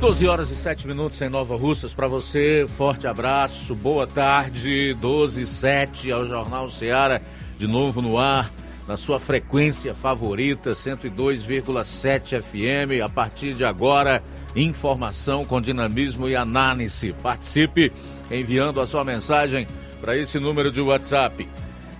[0.00, 1.92] 12 horas e 7 minutos em Nova Russas.
[1.92, 4.94] Para você, forte abraço, boa tarde.
[4.94, 7.20] 12 e 7 ao Jornal Seara
[7.58, 8.50] de novo no ar,
[8.88, 13.02] na sua frequência favorita, 102,7 FM.
[13.04, 14.22] A partir de agora,
[14.56, 17.12] informação com dinamismo e análise.
[17.22, 17.92] Participe
[18.30, 19.66] enviando a sua mensagem
[20.00, 21.46] para esse número de WhatsApp.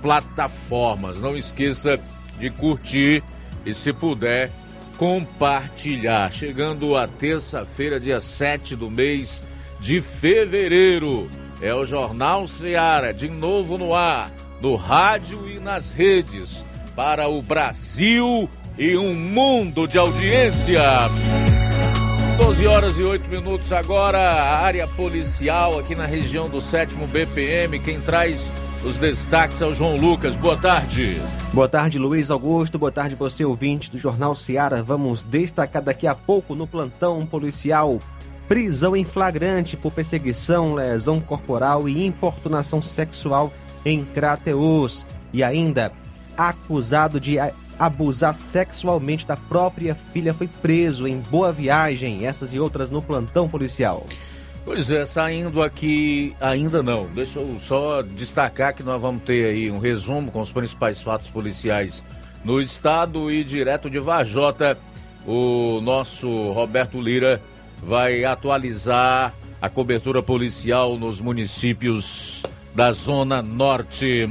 [0.00, 1.20] plataformas.
[1.20, 1.98] Não esqueça
[2.38, 3.20] de curtir
[3.66, 4.52] e, se puder,
[4.96, 6.32] compartilhar.
[6.32, 9.42] Chegando a terça-feira, dia 7 do mês
[9.80, 11.28] de fevereiro.
[11.60, 17.42] É o Jornal Seara, de novo no ar, no rádio e nas redes, para o
[17.42, 18.48] Brasil
[18.78, 20.80] e um mundo de audiência.
[22.36, 27.78] 12 horas e 8 minutos agora, a área policial aqui na região do 7 BPM.
[27.78, 28.52] Quem traz
[28.84, 30.36] os destaques ao João Lucas.
[30.36, 31.22] Boa tarde.
[31.52, 32.78] Boa tarde, Luiz Augusto.
[32.78, 34.82] Boa tarde, você ouvinte do Jornal Seara.
[34.82, 37.98] Vamos destacar daqui a pouco no plantão policial.
[38.48, 43.52] Prisão em flagrante por perseguição, lesão corporal e importunação sexual
[43.84, 45.06] em Crateus.
[45.32, 45.92] E ainda,
[46.36, 47.38] acusado de
[47.78, 52.26] abusar sexualmente da própria filha foi preso em Boa Viagem.
[52.26, 54.06] Essas e outras no plantão policial.
[54.64, 57.06] Pois é, saindo aqui ainda não.
[57.06, 61.30] Deixa eu só destacar que nós vamos ter aí um resumo com os principais fatos
[61.30, 62.02] policiais
[62.44, 64.78] no estado e direto de Vajota,
[65.26, 67.40] o nosso Roberto Lira
[67.82, 72.42] vai atualizar a cobertura policial nos municípios
[72.74, 74.28] da Zona Norte.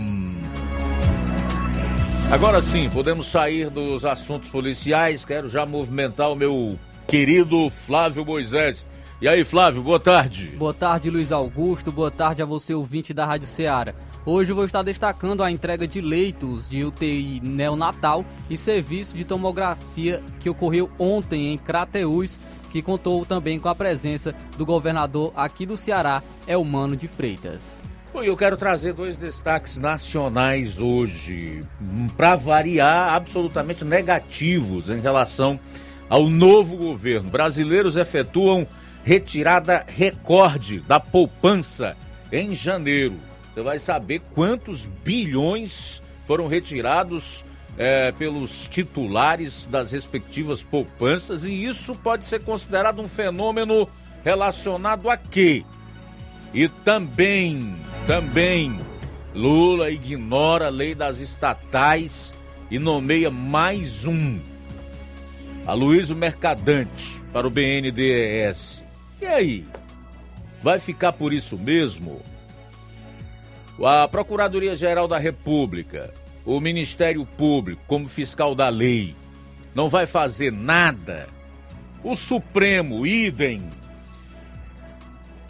[2.32, 5.24] Agora sim, podemos sair dos assuntos policiais.
[5.24, 8.90] Quero já movimentar o meu querido Flávio Moisés
[9.24, 10.48] e aí, Flávio, boa tarde.
[10.48, 11.94] Boa tarde, Luiz Augusto.
[11.94, 13.96] Boa tarde a você, ouvinte da Rádio Ceará.
[14.26, 19.24] Hoje eu vou estar destacando a entrega de leitos de UTI neonatal e serviço de
[19.24, 22.38] tomografia que ocorreu ontem em Crateús,
[22.70, 27.86] que contou também com a presença do governador aqui do Ceará, Elmano de Freitas.
[28.16, 31.64] Eu quero trazer dois destaques nacionais hoje,
[32.16, 35.60] para variar, absolutamente negativos em relação
[36.10, 37.30] ao novo governo.
[37.30, 38.68] Brasileiros efetuam
[39.04, 41.98] retirada recorde da poupança
[42.32, 43.18] em janeiro.
[43.54, 47.44] Você vai saber quantos bilhões foram retirados
[47.78, 53.90] é, pelos titulares das respectivas poupanças e isso pode ser considerado um fenômeno
[54.24, 55.66] relacionado a quê?
[56.54, 57.76] E também,
[58.08, 58.78] também,
[59.34, 62.34] Lula ignora a lei das estatais
[62.70, 64.40] e nomeia mais um,
[65.66, 68.84] Aloysio Mercadante, para o BNDES.
[69.22, 69.66] E aí?
[70.62, 72.22] Vai ficar por isso mesmo?
[73.84, 76.14] A Procuradoria-Geral da República,
[76.46, 79.16] o Ministério Público, como fiscal da lei,
[79.74, 81.28] não vai fazer nada?
[82.04, 83.70] O Supremo, idem.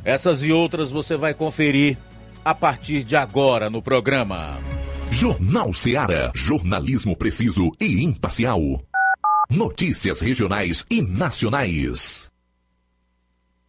[0.06, 1.98] Essas e outras você vai conferir
[2.44, 4.60] a partir de agora no programa.
[5.12, 6.32] Jornal Seara.
[6.36, 8.60] Jornalismo preciso e imparcial.
[9.50, 12.33] Notícias regionais e nacionais.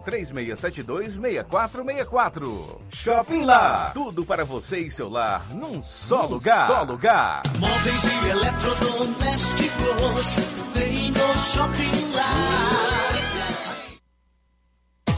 [0.00, 2.80] 3672 6464.
[2.90, 3.90] Shopping Lá.
[3.92, 6.66] Tudo para você e seu lar num só num lugar.
[6.66, 7.42] Só lugar.
[7.58, 10.36] Móveis e eletrodomésticos
[10.74, 12.24] tem no Shopping Lá.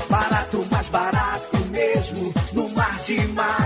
[0.08, 2.32] Barato, mais barato mesmo.
[2.52, 3.65] No Mar de Mag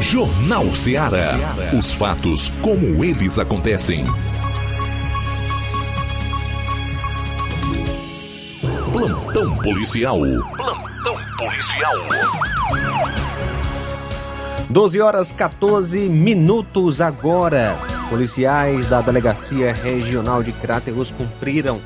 [0.00, 1.38] Jornal Ceará.
[1.78, 4.04] Os fatos como eles acontecem.
[8.90, 10.20] Plantão policial.
[10.56, 11.94] Plantão policial.
[14.70, 17.76] 12 horas 14 minutos agora.
[18.08, 21.78] Policiais da Delegacia Regional de Crateus cumpriram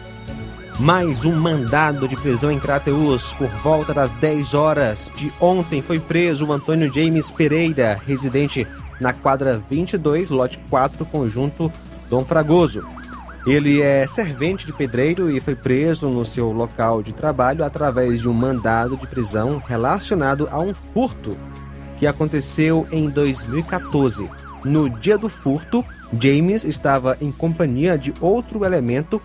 [0.79, 3.33] mais um mandado de prisão em Crateus.
[3.35, 8.67] Por volta das 10 horas de ontem foi preso o Antônio James Pereira, residente
[9.01, 11.73] na quadra 22, lote 4, conjunto
[12.11, 12.87] Dom Fragoso.
[13.47, 18.29] Ele é servente de pedreiro e foi preso no seu local de trabalho através de
[18.29, 21.37] um mandado de prisão relacionado a um furto
[21.99, 24.29] que aconteceu em 2014.
[24.65, 25.85] No dia do furto,
[26.19, 29.21] James estava em companhia de outro elemento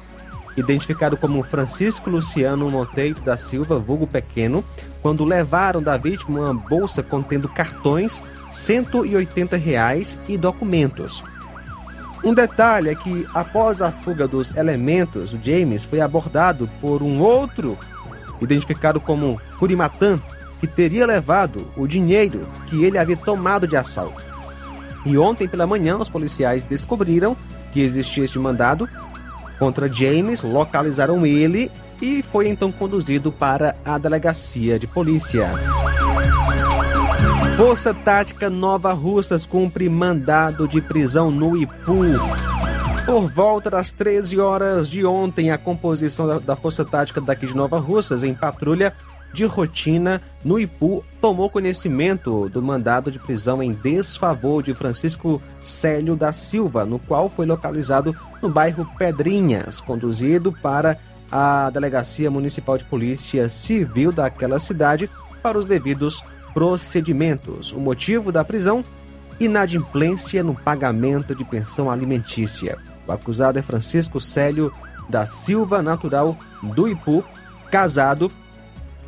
[0.57, 4.63] identificado como Francisco Luciano Monteiro da Silva, vulgo pequeno,
[5.01, 11.23] quando levaram da vítima uma bolsa contendo cartões, 180 reais e documentos.
[12.23, 17.19] Um detalhe é que, após a fuga dos elementos, o James foi abordado por um
[17.21, 17.77] outro,
[18.41, 20.19] identificado como Curimatan,
[20.59, 24.21] que teria levado o dinheiro que ele havia tomado de assalto.
[25.05, 27.37] E ontem pela manhã, os policiais descobriram
[27.71, 28.89] que existia este mandado
[29.59, 31.69] contra James, localizaram ele
[32.01, 35.51] e foi então conduzido para a delegacia de polícia.
[37.57, 42.05] Força Tática Nova Russas cumpre mandado de prisão no Ipu.
[43.05, 47.55] Por volta das 13 horas de ontem, a composição da, da Força Tática daqui de
[47.55, 48.93] Nova Russas, em patrulha
[49.33, 56.15] de rotina no Ipu, tomou conhecimento do mandado de prisão em desfavor de Francisco Célio
[56.15, 60.97] da Silva, no qual foi localizado no bairro Pedrinhas, conduzido para
[61.31, 65.09] a Delegacia Municipal de Polícia Civil daquela cidade
[65.43, 67.71] para os devidos procedimentos.
[67.73, 68.83] O motivo da prisão?
[69.39, 72.77] Inadimplência no pagamento de pensão alimentícia.
[73.07, 74.73] O acusado é Francisco Célio
[75.07, 77.23] da Silva, natural do Ipu,
[77.71, 78.31] casado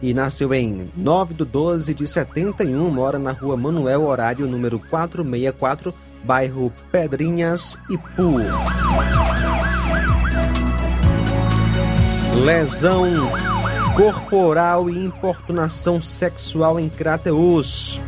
[0.01, 5.93] e nasceu em 9 de 12 de 71, mora na rua Manuel Horário, número 464,
[6.23, 8.37] bairro Pedrinhas, Ipu.
[12.43, 13.05] Lesão
[13.95, 17.99] corporal e importunação sexual em Crateus.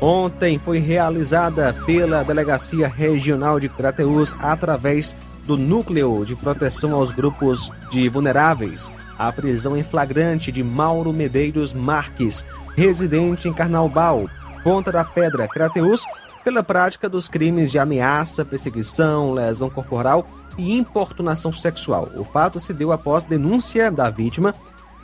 [0.00, 7.70] Ontem foi realizada pela Delegacia Regional de Crateus através do Núcleo de Proteção aos Grupos
[7.90, 12.44] de Vulneráveis a prisão em flagrante de Mauro Medeiros Marques,
[12.76, 14.28] residente em Carnaubal,
[14.62, 16.04] Ponta da Pedra, Crateus,
[16.42, 22.08] pela prática dos crimes de ameaça, perseguição, lesão corporal e importunação sexual.
[22.16, 24.54] O fato se deu após denúncia da vítima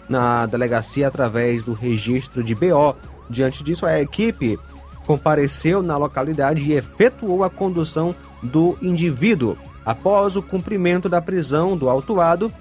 [0.09, 2.97] na delegacia através do registro de BO.
[3.29, 4.59] Diante disso, a equipe
[5.07, 9.57] compareceu na localidade e efetuou a condução do indivíduo.
[9.85, 12.53] Após o cumprimento da prisão do autuado,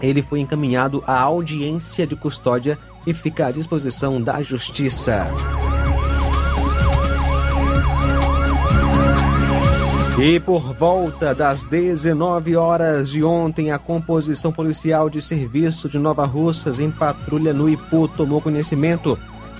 [0.00, 5.26] ele foi encaminhado à audiência de custódia e fica à disposição da Justiça.
[10.18, 16.24] E por volta das 19 horas de ontem, a composição policial de serviço de Nova
[16.24, 19.18] Russas em patrulha no Ipu tomou conhecimento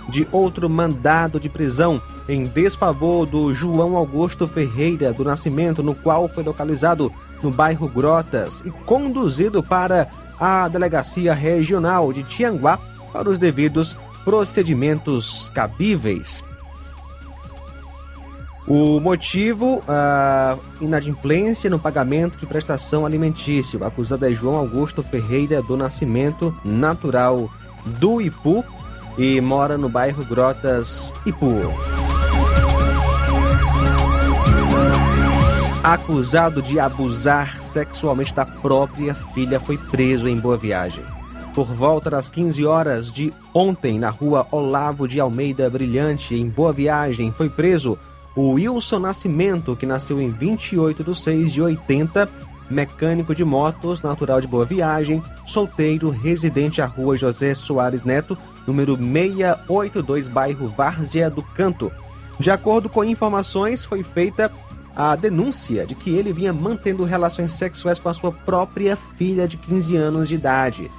[0.09, 6.27] de outro mandado de prisão em desfavor do João Augusto Ferreira do Nascimento, no qual
[6.27, 7.13] foi localizado
[7.43, 10.09] no bairro Grotas e conduzido para
[10.41, 12.79] a Delegacia Regional de Tianguá
[13.13, 16.43] para os devidos procedimentos cabíveis.
[18.67, 23.79] O motivo, a inadimplência no pagamento de prestação alimentícia.
[23.79, 27.49] O acusado é João Augusto Ferreira do Nascimento, natural
[27.85, 28.65] do Ipu
[29.17, 32.06] e mora no bairro Grotas Ipu.
[35.87, 41.05] Acusado de abusar sexualmente da própria filha, foi preso em Boa Viagem.
[41.55, 46.73] Por volta das 15 horas de ontem, na rua Olavo de Almeida Brilhante, em Boa
[46.73, 47.97] Viagem, foi preso
[48.35, 52.29] o Wilson Nascimento, que nasceu em 28 de 6 de 80,
[52.69, 58.97] mecânico de motos, natural de Boa Viagem, solteiro, residente à rua José Soares Neto, número
[58.97, 61.93] 682, bairro Várzea do Canto.
[62.41, 64.51] De acordo com informações, foi feita
[64.97, 69.59] a denúncia de que ele vinha mantendo relações sexuais com a sua própria filha de
[69.59, 70.91] 15 anos de idade.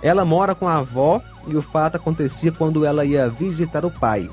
[0.00, 4.30] Ela mora com a avó e o fato acontecia quando ela ia visitar o pai.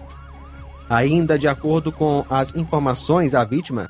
[0.89, 3.89] Ainda de acordo com as informações, a vítima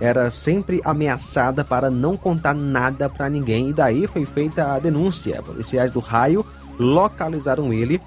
[0.00, 5.42] era sempre ameaçada para não contar nada para ninguém e daí foi feita a denúncia.
[5.42, 6.44] Policiais do raio
[6.78, 8.00] localizaram ele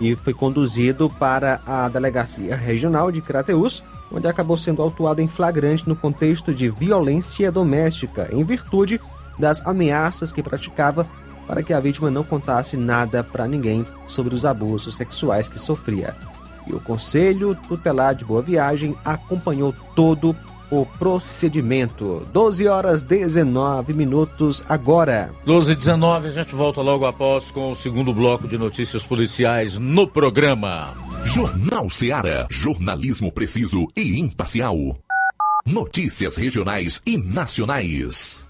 [0.00, 5.88] e foi conduzido para a delegacia regional de Crateus, onde acabou sendo autuado em flagrante
[5.88, 9.00] no contexto de violência doméstica, em virtude
[9.38, 11.06] das ameaças que praticava
[11.46, 16.14] para que a vítima não contasse nada para ninguém sobre os abusos sexuais que sofria.
[16.66, 20.36] E o Conselho Tutelar de Boa Viagem acompanhou todo
[20.70, 22.26] o procedimento.
[22.32, 25.30] 12 horas 19 minutos agora.
[25.44, 29.78] 12 e 19, a gente volta logo após com o segundo bloco de notícias policiais
[29.78, 30.94] no programa.
[31.24, 32.46] Jornal Seara.
[32.50, 34.76] Jornalismo preciso e imparcial.
[35.66, 38.49] Notícias regionais e nacionais.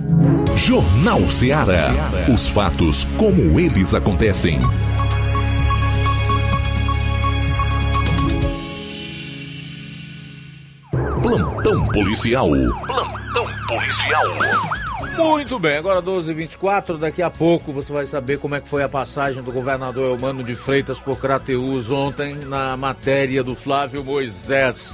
[0.56, 2.12] Jornal Ceará.
[2.32, 4.60] Os fatos como eles acontecem.
[11.22, 12.50] Plantão policial.
[12.86, 14.24] Plantão policial.
[15.18, 18.90] Muito bem, agora 12h24, daqui a pouco você vai saber como é que foi a
[18.90, 24.94] passagem do governador Elmano de Freitas por Crateús ontem na matéria do Flávio Moisés.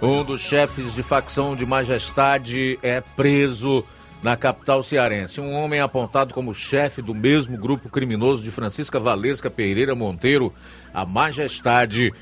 [0.00, 3.84] Um dos chefes de facção de Majestade é preso
[4.22, 5.40] na capital cearense.
[5.40, 10.52] Um homem apontado como chefe do mesmo grupo criminoso de Francisca Valesca Pereira Monteiro,
[10.92, 12.12] a Majestade,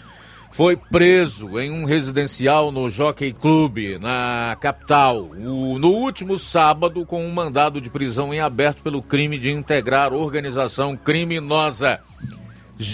[0.50, 7.32] foi preso em um residencial no Jockey Club, na capital, no último sábado, com um
[7.32, 12.00] mandado de prisão em aberto pelo crime de integrar organização criminosa.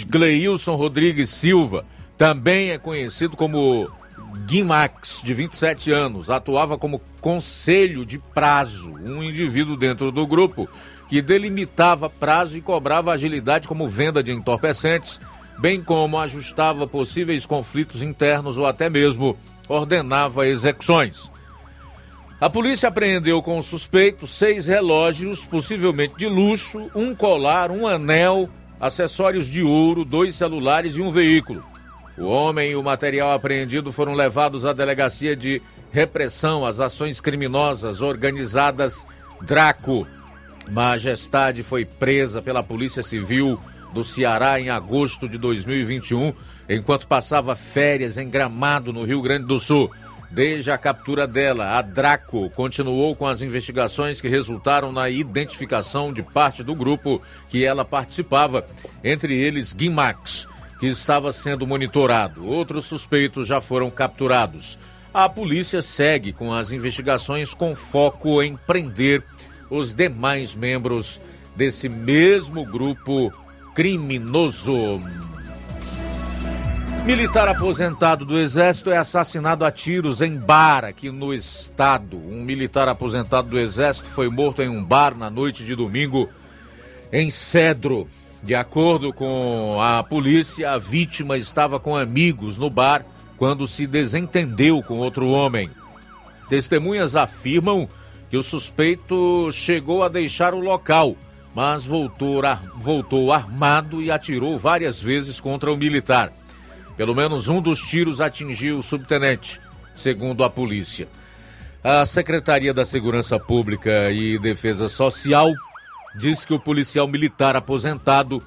[0.08, 1.84] Gleilson Rodrigues Silva,
[2.16, 3.90] também é conhecido como
[4.46, 10.68] Guimax, de 27 anos, atuava como conselho de prazo, um indivíduo dentro do grupo
[11.08, 15.20] que delimitava prazo e cobrava agilidade como venda de entorpecentes
[15.58, 19.36] bem como ajustava possíveis conflitos internos ou até mesmo
[19.68, 21.30] ordenava execuções.
[22.40, 28.48] A polícia apreendeu com o suspeito seis relógios, possivelmente de luxo, um colar, um anel,
[28.78, 31.64] acessórios de ouro, dois celulares e um veículo.
[32.18, 38.00] O homem e o material apreendido foram levados à delegacia de repressão às ações criminosas
[38.02, 39.06] organizadas
[39.40, 40.06] Draco.
[40.70, 43.58] Majestade foi presa pela Polícia Civil
[43.94, 46.34] do Ceará em agosto de 2021,
[46.68, 49.90] enquanto passava férias em Gramado, no Rio Grande do Sul.
[50.30, 56.24] Desde a captura dela, a Draco continuou com as investigações que resultaram na identificação de
[56.24, 58.66] parte do grupo que ela participava,
[59.04, 60.48] entre eles Guimax,
[60.80, 62.44] que estava sendo monitorado.
[62.44, 64.76] Outros suspeitos já foram capturados.
[65.12, 69.22] A polícia segue com as investigações com foco em prender
[69.70, 71.20] os demais membros
[71.54, 73.32] desse mesmo grupo
[73.74, 75.00] criminoso.
[77.04, 82.16] Militar aposentado do Exército é assassinado a tiros em bar aqui no estado.
[82.16, 86.30] Um militar aposentado do Exército foi morto em um bar na noite de domingo
[87.12, 88.08] em Cedro.
[88.42, 93.04] De acordo com a polícia, a vítima estava com amigos no bar
[93.36, 95.70] quando se desentendeu com outro homem.
[96.48, 97.88] Testemunhas afirmam
[98.30, 101.16] que o suspeito chegou a deixar o local,
[101.54, 102.42] mas voltou,
[102.76, 106.32] voltou armado e atirou várias vezes contra o militar.
[106.96, 109.60] Pelo menos um dos tiros atingiu o subtenente,
[109.94, 111.08] segundo a polícia.
[111.82, 115.52] A Secretaria da Segurança Pública e Defesa Social
[116.16, 118.42] diz que o policial militar aposentado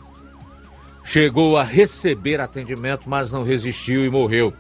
[1.04, 4.54] chegou a receber atendimento, mas não resistiu e morreu.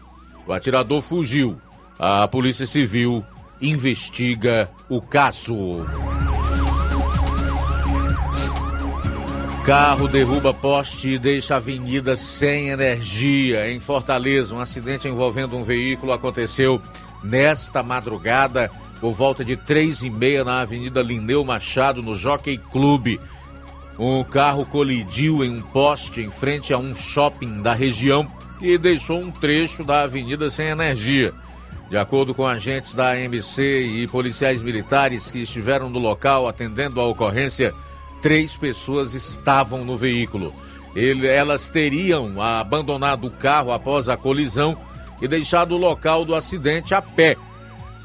[0.46, 1.60] O atirador fugiu.
[2.00, 3.26] A Polícia Civil
[3.60, 5.86] investiga o caso.
[9.68, 13.70] Carro derruba poste e deixa a avenida sem energia.
[13.70, 16.82] Em Fortaleza, um acidente envolvendo um veículo aconteceu
[17.22, 23.20] nesta madrugada, por volta de três e meia, na Avenida Lineu Machado, no Jockey Clube.
[24.00, 28.26] Um carro colidiu em um poste em frente a um shopping da região
[28.62, 31.34] e deixou um trecho da avenida sem energia.
[31.90, 37.06] De acordo com agentes da AMC e policiais militares que estiveram no local atendendo a
[37.06, 37.76] ocorrência,
[38.22, 40.54] três pessoas estavam no veículo.
[40.96, 44.78] Ele, elas teriam abandonado o carro após a colisão
[45.22, 47.38] e deixado o local do acidente a pé.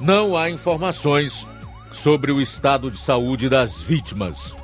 [0.00, 1.46] Não há informações
[1.90, 4.54] sobre o estado de saúde das vítimas.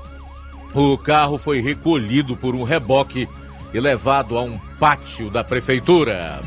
[0.74, 3.28] O carro foi recolhido por um reboque
[3.72, 6.42] e levado a um pátio da prefeitura.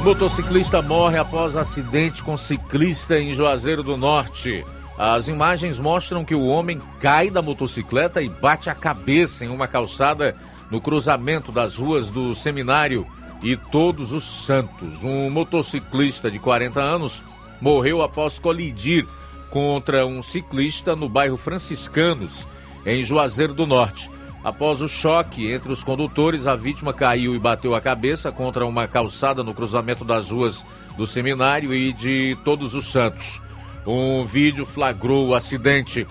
[0.00, 4.64] Motociclista morre após acidente com ciclista em Juazeiro do Norte.
[4.98, 9.68] As imagens mostram que o homem cai da motocicleta e bate a cabeça em uma
[9.68, 10.34] calçada
[10.72, 13.06] no cruzamento das ruas do Seminário
[13.40, 15.04] e Todos os Santos.
[15.04, 17.22] Um motociclista de 40 anos
[17.60, 19.06] morreu após colidir
[19.50, 22.44] contra um ciclista no bairro Franciscanos,
[22.84, 24.10] em Juazeiro do Norte.
[24.42, 28.88] Após o choque entre os condutores, a vítima caiu e bateu a cabeça contra uma
[28.88, 33.40] calçada no cruzamento das ruas do Seminário e de Todos os Santos.
[33.90, 36.06] Um vídeo flagrou o acidente.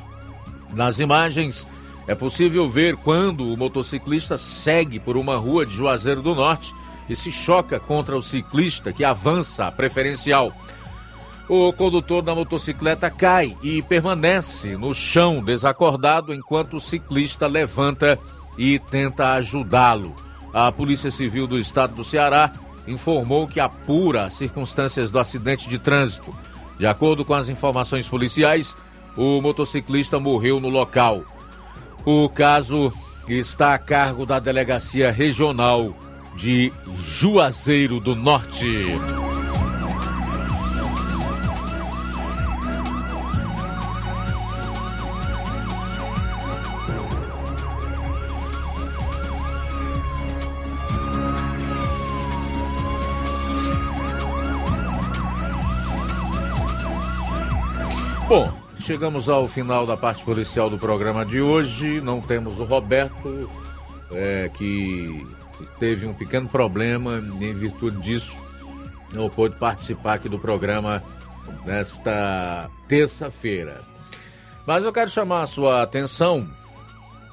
[0.73, 1.67] Nas imagens,
[2.07, 6.73] é possível ver quando o motociclista segue por uma rua de Juazeiro do Norte
[7.07, 10.51] e se choca contra o ciclista que avança a preferencial.
[11.47, 18.17] O condutor da motocicleta cai e permanece no chão desacordado enquanto o ciclista levanta
[18.57, 20.15] e tenta ajudá-lo.
[20.51, 22.51] A Polícia Civil do Estado do Ceará
[22.87, 26.35] informou que apura as circunstâncias do acidente de trânsito.
[26.77, 28.77] De acordo com as informações policiais,
[29.15, 31.23] o motociclista morreu no local.
[32.05, 32.93] O caso
[33.27, 35.93] está a cargo da Delegacia Regional
[36.35, 38.85] de Juazeiro do Norte.
[58.27, 62.01] Bom, chegamos ao final da parte policial do programa de hoje.
[62.01, 63.49] Não temos o Roberto,
[64.11, 65.25] é, que
[65.79, 68.37] teve um pequeno problema em virtude disso.
[69.13, 71.01] Não pôde participar aqui do programa
[71.65, 73.79] nesta terça-feira.
[74.65, 76.49] Mas eu quero chamar a sua atenção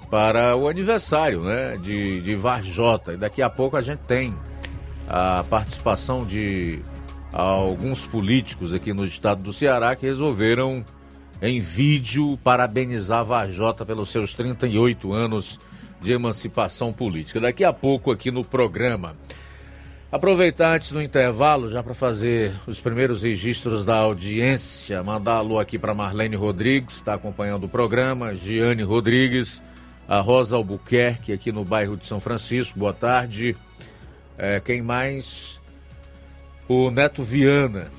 [0.09, 3.15] para o aniversário né, de, de Varjota.
[3.15, 4.39] E daqui a pouco a gente tem
[5.09, 6.81] a participação de
[7.35, 10.85] alguns políticos aqui no estado do Ceará que resolveram,
[11.43, 15.59] em vídeo, parabenizar Vajota pelos seus 38 anos
[16.01, 17.41] de emancipação política.
[17.41, 19.17] Daqui a pouco aqui no programa.
[20.13, 25.77] Aproveitar antes do intervalo, já para fazer os primeiros registros da audiência, mandar alô aqui
[25.77, 29.61] para Marlene Rodrigues, está acompanhando o programa, Giane Rodrigues,
[30.07, 33.57] a Rosa Albuquerque, aqui no bairro de São Francisco, boa tarde.
[34.39, 35.54] É, quem mais?
[36.69, 37.91] O Neto Viana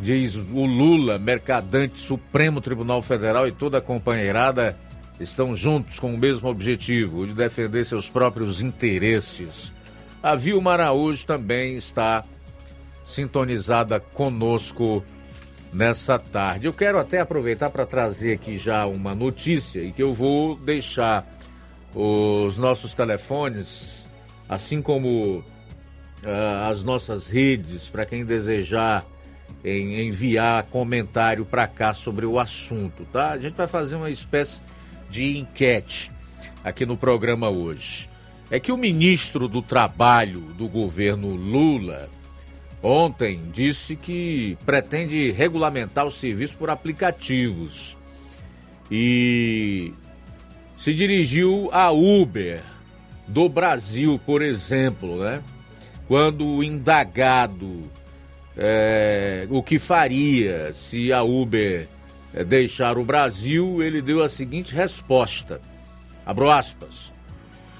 [0.00, 4.78] diz o Lula, mercadante, Supremo Tribunal Federal e toda a companheirada
[5.20, 9.72] estão juntos com o mesmo objetivo, o de defender seus próprios interesses.
[10.22, 12.24] A Vilma Araújo também está
[13.04, 15.04] sintonizada conosco
[15.72, 16.66] nessa tarde.
[16.66, 21.26] Eu quero até aproveitar para trazer aqui já uma notícia e que eu vou deixar
[21.94, 24.06] os nossos telefones,
[24.48, 25.44] assim como
[26.24, 29.04] uh, as nossas redes, para quem desejar
[29.64, 33.30] em enviar comentário para cá sobre o assunto, tá?
[33.30, 34.60] A gente vai fazer uma espécie
[35.10, 36.10] de enquete
[36.62, 38.08] aqui no programa hoje.
[38.50, 42.08] É que o ministro do Trabalho do governo Lula
[42.82, 47.96] ontem disse que pretende regulamentar o serviço por aplicativos
[48.90, 49.92] e
[50.78, 52.62] se dirigiu a Uber
[53.26, 55.42] do Brasil, por exemplo, né?
[56.08, 57.82] Quando indagado
[58.56, 61.86] é, o que faria se a Uber
[62.32, 65.60] é, deixar o Brasil, ele deu a seguinte resposta:
[66.24, 67.12] abro aspas.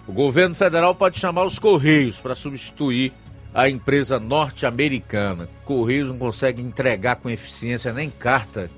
[0.07, 3.13] O governo federal pode chamar os Correios para substituir
[3.53, 5.49] a empresa norte-americana.
[5.65, 8.71] Correios não consegue entregar com eficiência nem carta.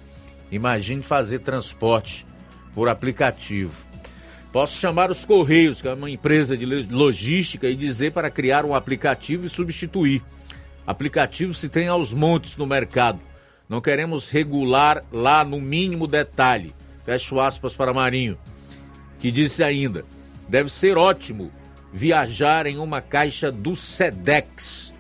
[0.51, 2.27] Imagine fazer transporte
[2.75, 3.90] por aplicativo.
[4.53, 8.75] Posso chamar os Correios, que é uma empresa de logística, e dizer para criar um
[8.75, 10.23] aplicativo e substituir.
[10.85, 13.21] Aplicativo se tem aos montes no mercado.
[13.69, 16.75] Não queremos regular lá no mínimo detalhe.
[17.05, 18.37] Fecho aspas para Marinho,
[19.21, 20.05] que disse ainda:
[20.49, 21.53] deve ser ótimo
[21.93, 24.93] viajar em uma caixa do SEDEX.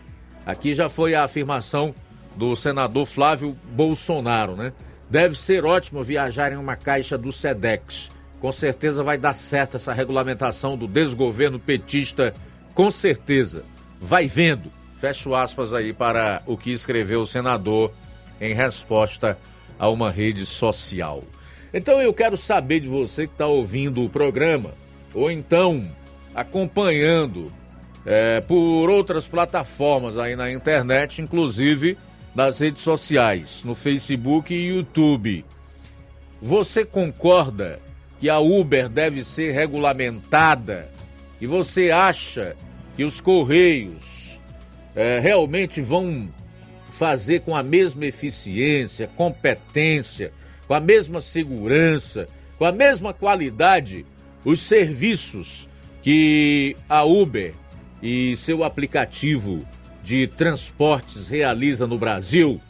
[0.47, 1.93] Aqui já foi a afirmação
[2.37, 4.73] do senador Flávio Bolsonaro, né?
[5.11, 8.11] Deve ser ótimo viajar em uma caixa do SEDEX.
[8.41, 12.35] Com certeza vai dar certo essa regulamentação do desgoverno petista,
[12.75, 13.65] com certeza.
[14.01, 14.71] Vai vendo.
[14.99, 17.93] Fecho aspas aí para o que escreveu o senador
[18.41, 19.39] em resposta
[19.79, 21.23] a uma rede social.
[21.73, 24.73] Então eu quero saber de você que está ouvindo o programa,
[25.15, 25.89] ou então
[26.35, 27.53] acompanhando
[28.05, 31.97] é, por outras plataformas aí na internet, inclusive
[32.35, 35.45] nas redes sociais, no Facebook e YouTube.
[36.41, 37.81] Você concorda
[38.21, 40.89] que a Uber deve ser regulamentada?
[41.41, 42.55] E você acha
[42.95, 44.39] que os Correios
[44.95, 46.29] é, realmente vão
[46.93, 50.33] fazer com a mesma eficiência, competência,
[50.69, 52.29] com a mesma segurança,
[52.59, 54.05] com a mesma qualidade
[54.45, 55.69] os serviços
[56.03, 57.55] que a Uber
[58.03, 59.67] e seu aplicativo
[60.03, 62.61] de transportes realiza no Brasil.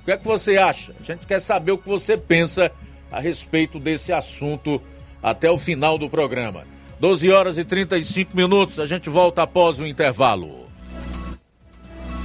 [0.00, 0.94] O que é que você acha?
[1.00, 2.70] A gente quer saber o que você pensa
[3.10, 4.82] a respeito desse assunto
[5.22, 6.64] até o final do programa.
[7.00, 10.66] 12 horas e 35 minutos, a gente volta após o intervalo.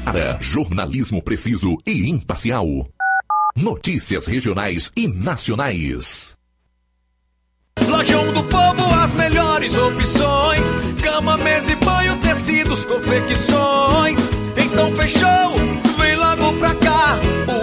[0.04, 2.68] Para jornalismo preciso e imparcial.
[3.56, 6.38] Notícias regionais e nacionais.
[7.88, 10.68] Lojão do Povo, as melhores opções:
[11.02, 14.20] cama, mesa e banho, tecidos, confecções.
[14.58, 15.56] Então fechou,
[16.00, 17.20] vem logo pra cá.
[17.48, 17.63] O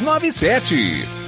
[0.00, 1.27] 6297.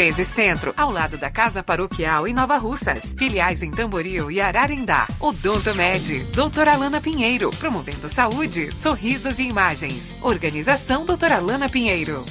[0.00, 3.14] 1213 Centro, ao lado da Casa Paroquial em Nova Russas.
[3.18, 5.06] Filiais em Tamboril e Ararindá.
[5.20, 10.16] Odonto Med, doutora Alana Pinheiro, promovendo saúde, sorrisos e imagens.
[10.22, 12.24] Organização doutora Alana Pinheiro.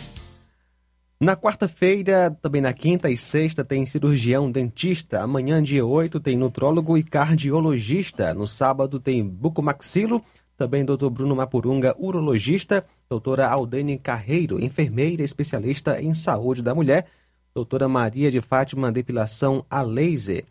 [1.22, 5.22] Na quarta-feira, também na quinta e sexta, tem cirurgião dentista.
[5.22, 8.34] Amanhã, dia 8, tem nutrólogo e cardiologista.
[8.34, 10.24] No sábado, tem bucomaxilo.
[10.58, 12.84] Também doutor Bruno Mapurunga, urologista.
[13.08, 17.06] Doutora Aldene Carreiro, enfermeira especialista em saúde da mulher
[17.54, 20.46] doutora Maria de Fátima Depilação a Laser.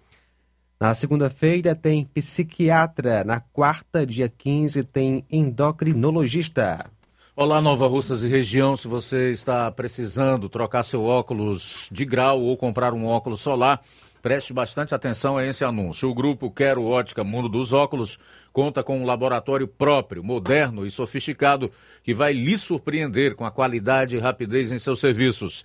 [0.80, 6.88] Na segunda-feira tem psiquiatra, na quarta, dia 15, tem endocrinologista.
[7.34, 8.76] Olá, Nova Russas e região.
[8.76, 13.80] Se você está precisando trocar seu óculos de grau ou comprar um óculos solar,
[14.22, 16.08] preste bastante atenção a esse anúncio.
[16.08, 18.18] O grupo Quero Ótica Mundo dos Óculos
[18.52, 21.70] conta com um laboratório próprio, moderno e sofisticado
[22.02, 25.64] que vai lhe surpreender com a qualidade e rapidez em seus serviços.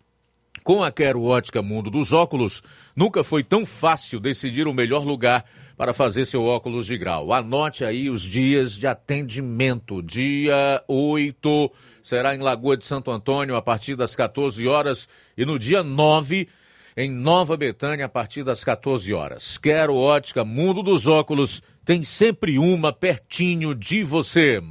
[0.63, 2.61] Com a Quero Ótica Mundo dos Óculos,
[2.95, 5.43] nunca foi tão fácil decidir o melhor lugar
[5.75, 7.33] para fazer seu óculos de grau.
[7.33, 10.03] Anote aí os dias de atendimento.
[10.03, 11.71] Dia 8
[12.03, 16.47] será em Lagoa de Santo Antônio a partir das 14 horas e no dia 9
[16.95, 19.57] em Nova Betânia a partir das 14 horas.
[19.57, 24.61] Quero Ótica Mundo dos Óculos tem sempre uma pertinho de você.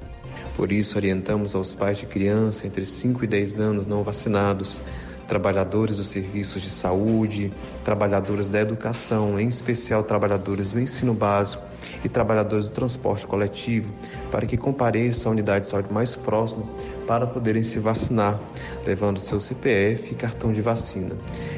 [0.59, 4.81] Por isso, orientamos aos pais de criança entre 5 e 10 anos não vacinados,
[5.25, 7.49] trabalhadores dos serviços de saúde,
[7.85, 11.63] trabalhadores da educação, em especial trabalhadores do ensino básico
[12.03, 13.89] e trabalhadores do transporte coletivo,
[14.29, 16.65] para que compareçam à unidade de saúde mais próxima
[17.09, 18.39] para poderem se vacinar,
[18.85, 21.15] levando seu CPF e cartão de vacina.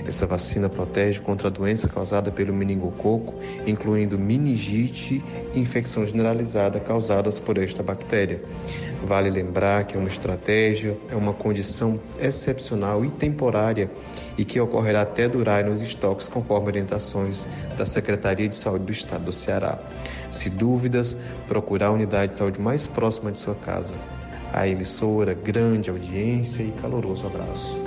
[0.07, 3.33] Essa vacina protege contra a doença causada pelo meningococo,
[3.67, 5.21] incluindo meningite
[5.53, 8.41] e infecção generalizada causadas por esta bactéria.
[9.05, 13.91] Vale lembrar que é uma estratégia, é uma condição excepcional e temporária
[14.37, 17.45] e que ocorrerá até durar nos estoques conforme orientações
[17.77, 19.77] da Secretaria de Saúde do Estado do Ceará.
[20.29, 21.17] Se dúvidas,
[21.49, 23.93] procurar a unidade de saúde mais próxima de sua casa.
[24.53, 27.79] A emissora, grande audiência e caloroso abraço.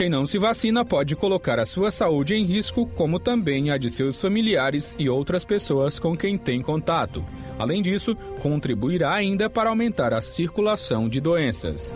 [0.00, 3.90] Quem não se vacina pode colocar a sua saúde em risco, como também a de
[3.90, 7.22] seus familiares e outras pessoas com quem tem contato.
[7.58, 11.94] Além disso, contribuirá ainda para aumentar a circulação de doenças.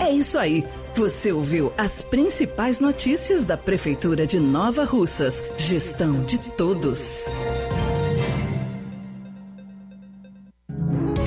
[0.00, 0.64] É isso aí.
[0.94, 5.42] Você ouviu as principais notícias da Prefeitura de Nova Russas.
[5.56, 7.26] Gestão de todos.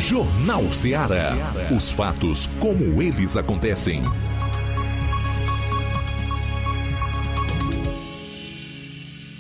[0.02, 1.32] Jornal Ceará.
[1.70, 4.02] Os fatos como eles acontecem.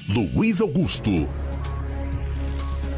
[0.07, 1.27] Luiz Augusto.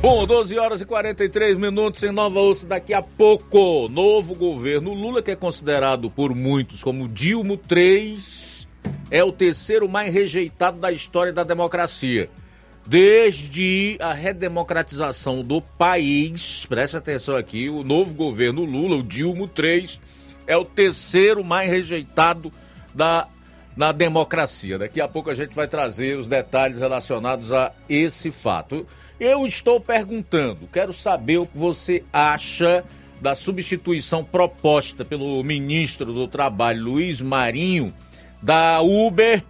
[0.01, 2.68] Bom, 12 horas e 43 minutos em Nova Ossa.
[2.68, 8.18] Daqui a pouco, novo governo Lula, que é considerado por muitos como Dilma III,
[9.09, 12.30] é o terceiro mais rejeitado da história da democracia.
[12.86, 19.99] Desde a redemocratização do país, preste atenção aqui, o novo governo Lula, o Dilma III,
[20.45, 22.51] é o terceiro mais rejeitado
[22.93, 23.27] da
[23.75, 24.77] na democracia.
[24.77, 28.86] Daqui a pouco a gente vai trazer os detalhes relacionados a esse fato.
[29.19, 32.84] Eu estou perguntando, quero saber o que você acha
[33.19, 37.93] da substituição proposta pelo ministro do Trabalho, Luiz Marinho,
[38.41, 39.41] da Uber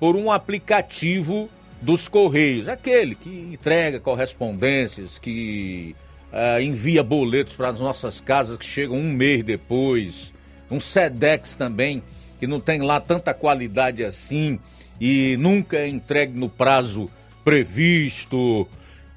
[0.00, 1.48] por um aplicativo
[1.80, 5.94] dos Correios, aquele que entrega correspondências, que
[6.32, 10.32] uh, envia boletos para as nossas casas que chegam um mês depois,
[10.70, 12.02] um SEDEX também
[12.38, 14.58] que não tem lá tanta qualidade assim
[15.00, 17.10] e nunca é entregue no prazo
[17.44, 18.68] previsto.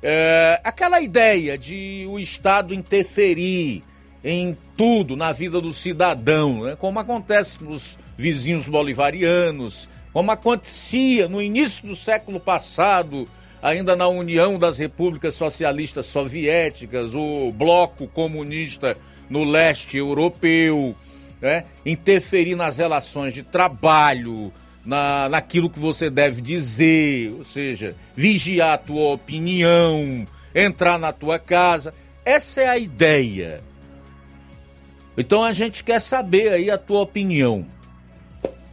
[0.01, 3.83] É, aquela ideia de o Estado interferir
[4.23, 6.75] em tudo na vida do cidadão, né?
[6.75, 13.27] como acontece nos vizinhos bolivarianos, como acontecia no início do século passado,
[13.61, 18.97] ainda na União das Repúblicas Socialistas Soviéticas, o bloco comunista
[19.29, 20.95] no leste europeu
[21.41, 21.65] né?
[21.85, 24.53] interferir nas relações de trabalho,
[24.85, 31.39] na, naquilo que você deve dizer, ou seja, vigiar a tua opinião, entrar na tua
[31.39, 31.93] casa.
[32.23, 33.61] Essa é a ideia.
[35.17, 37.65] Então a gente quer saber aí a tua opinião.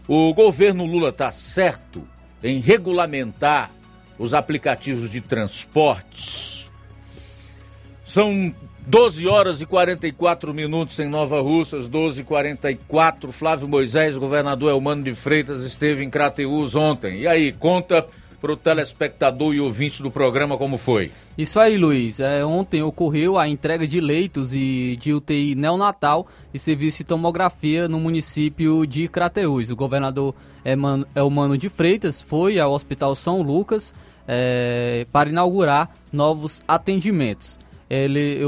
[0.08, 2.02] O governo Lula está certo
[2.42, 3.70] em regulamentar
[4.18, 6.70] os aplicativos de transportes?
[8.02, 8.54] São
[8.86, 15.02] 12 horas e 44 minutos em Nova Russas, 12 e 44 Flávio Moisés, governador Elmano
[15.02, 17.18] de Freitas, esteve em Crateús ontem.
[17.18, 18.06] E aí, conta
[18.40, 21.10] para o telespectador e ouvinte do programa como foi.
[21.36, 22.20] Isso aí, Luiz.
[22.20, 27.88] É, ontem ocorreu a entrega de leitos e de UTI neonatal e serviço de tomografia
[27.88, 29.70] no município de Crateús.
[29.70, 30.34] O governador
[31.14, 33.92] Elmano de Freitas foi ao Hospital São Lucas
[34.26, 37.58] é, para inaugurar novos atendimentos
[37.90, 38.40] ele,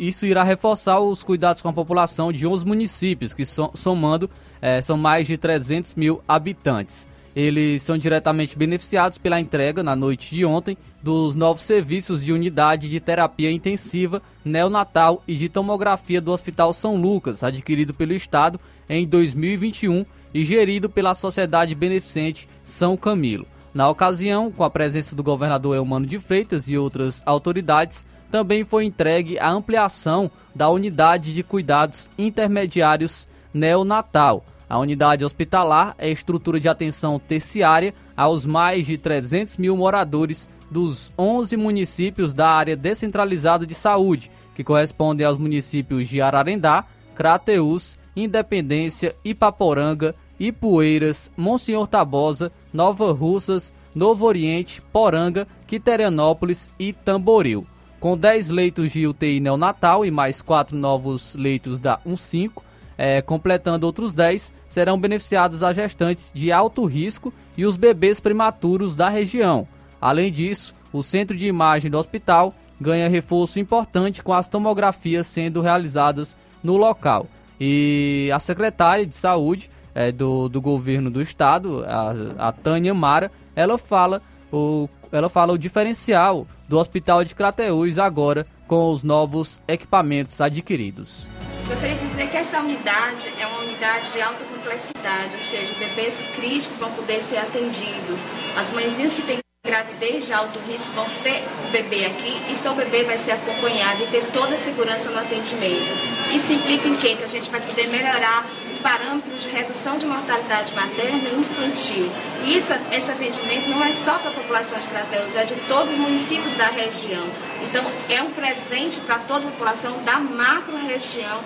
[0.00, 4.30] isso irá reforçar os cuidados com a população de 11 municípios, que somando
[4.62, 7.06] é, são mais de 300 mil habitantes.
[7.34, 12.88] Eles são diretamente beneficiados pela entrega, na noite de ontem, dos novos serviços de unidade
[12.88, 19.06] de terapia intensiva, neonatal e de tomografia do Hospital São Lucas, adquirido pelo Estado em
[19.06, 20.04] 2021
[20.34, 23.46] e gerido pela Sociedade Beneficente São Camilo.
[23.72, 28.84] Na ocasião, com a presença do governador Elmano de Freitas e outras autoridades, também foi
[28.84, 34.44] entregue a ampliação da unidade de cuidados intermediários neonatal.
[34.72, 41.12] A unidade hospitalar é estrutura de atenção terciária aos mais de 300 mil moradores dos
[41.18, 49.14] 11 municípios da área descentralizada de saúde, que correspondem aos municípios de Ararendá, Crateús, Independência,
[49.22, 57.66] Ipaporanga, Ipueiras, Monsenhor Tabosa, Nova Russas, Novo Oriente, Poranga, Quiterianópolis e Tamboril.
[58.00, 62.52] Com 10 leitos de UTI neonatal e mais 4 novos leitos da 15,
[62.96, 68.96] é, completando outros 10, serão beneficiados as gestantes de alto risco e os bebês prematuros
[68.96, 69.66] da região.
[70.00, 75.60] Além disso, o centro de imagem do hospital ganha reforço importante com as tomografias sendo
[75.60, 77.26] realizadas no local.
[77.60, 83.30] E a secretária de saúde é, do, do governo do estado, a, a Tânia Mara,
[83.54, 84.20] ela fala
[84.50, 91.28] o, ela fala o diferencial do Hospital de Crateús agora com os novos equipamentos adquiridos.
[91.66, 96.22] Gostaria de dizer que essa unidade é uma unidade de alta complexidade, ou seja, bebês
[96.34, 98.24] críticos vão poder ser atendidos,
[98.56, 102.74] as mãezinhas que têm gravidez de alto risco vão ter o bebê aqui e seu
[102.74, 106.21] bebê vai ser acompanhado e ter toda a segurança no atendimento.
[106.34, 107.14] Isso implica em quê?
[107.14, 112.10] Que a gente vai poder melhorar os parâmetros de redução de mortalidade materna e infantil.
[112.42, 115.92] E isso, esse atendimento não é só para a população de Crateus, é de todos
[115.92, 117.26] os municípios da região.
[117.62, 121.40] Então, é um presente para toda a população da macro-região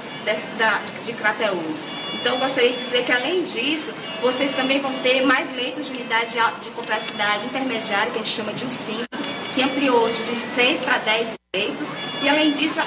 [1.04, 1.76] de Crateus.
[2.14, 6.36] Então, gostaria de dizer que, além disso, vocês também vão ter mais leitos de unidade
[6.62, 9.04] de complexidade intermediária, que a gente chama de U5,
[9.56, 11.94] que ampliou hoje de 6 para 10 leitos.
[12.22, 12.78] E, além disso,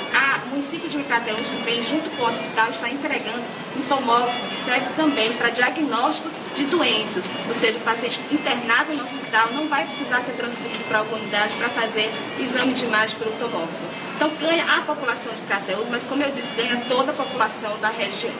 [0.46, 3.42] o município de Crateus também, junto com o hospital, está entregando
[3.76, 7.26] um tomógrafo que serve também para diagnóstico de doenças.
[7.48, 11.56] Ou seja, o paciente internado no hospital não vai precisar ser transferido para alguma unidade
[11.56, 13.74] para fazer exame de imagem pelo tomógrafo.
[14.16, 17.90] Então, ganha a população de Crateus, mas, como eu disse, ganha toda a população da
[17.90, 18.34] região.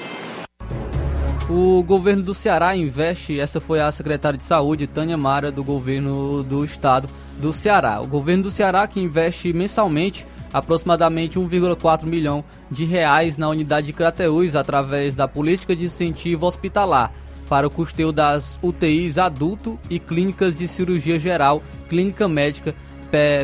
[1.50, 6.44] O governo do Ceará investe, essa foi a secretária de saúde, Tânia Mara, do governo
[6.44, 7.10] do estado
[7.40, 8.02] do Ceará.
[8.02, 13.94] O governo do Ceará que investe mensalmente aproximadamente 1,4 milhão de reais na unidade de
[13.94, 17.14] Crateús através da política de incentivo hospitalar
[17.48, 22.76] para o custeio das UTIs adulto e clínicas de cirurgia geral, clínica médica,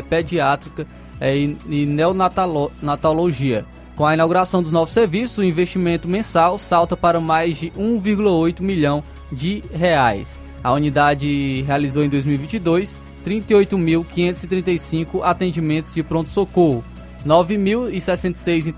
[0.08, 0.86] pediátrica
[1.20, 3.64] é, e, e neonatologia.
[3.96, 9.02] Com a inauguração dos novos serviços, o investimento mensal salta para mais de 1,8 milhão
[9.32, 10.42] de reais.
[10.62, 16.84] A unidade realizou em 2022 38.535 atendimentos de pronto-socorro,
[17.26, 18.68] 9.066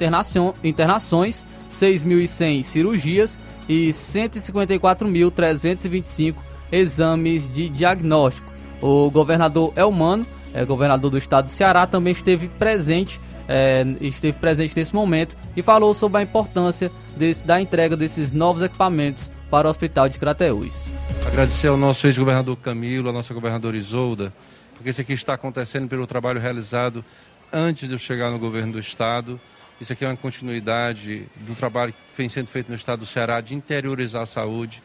[0.64, 3.38] internações, 6.100 cirurgias
[3.68, 6.36] e 154.325
[6.72, 8.50] exames de diagnóstico.
[8.80, 14.76] O governador Elmano, é, governador do estado do Ceará, também esteve presente é, esteve presente
[14.76, 19.70] nesse momento e falou sobre a importância desse, da entrega desses novos equipamentos para o
[19.70, 20.92] Hospital de Crateús.
[21.26, 24.32] Agradecer ao nosso ex-governador Camilo, à nossa governadora Isolda,
[24.74, 27.04] porque isso aqui está acontecendo pelo trabalho realizado
[27.52, 29.40] antes de eu chegar no governo do Estado.
[29.80, 33.40] Isso aqui é uma continuidade do trabalho que vem sendo feito no Estado do Ceará
[33.40, 34.82] de interiorizar a saúde.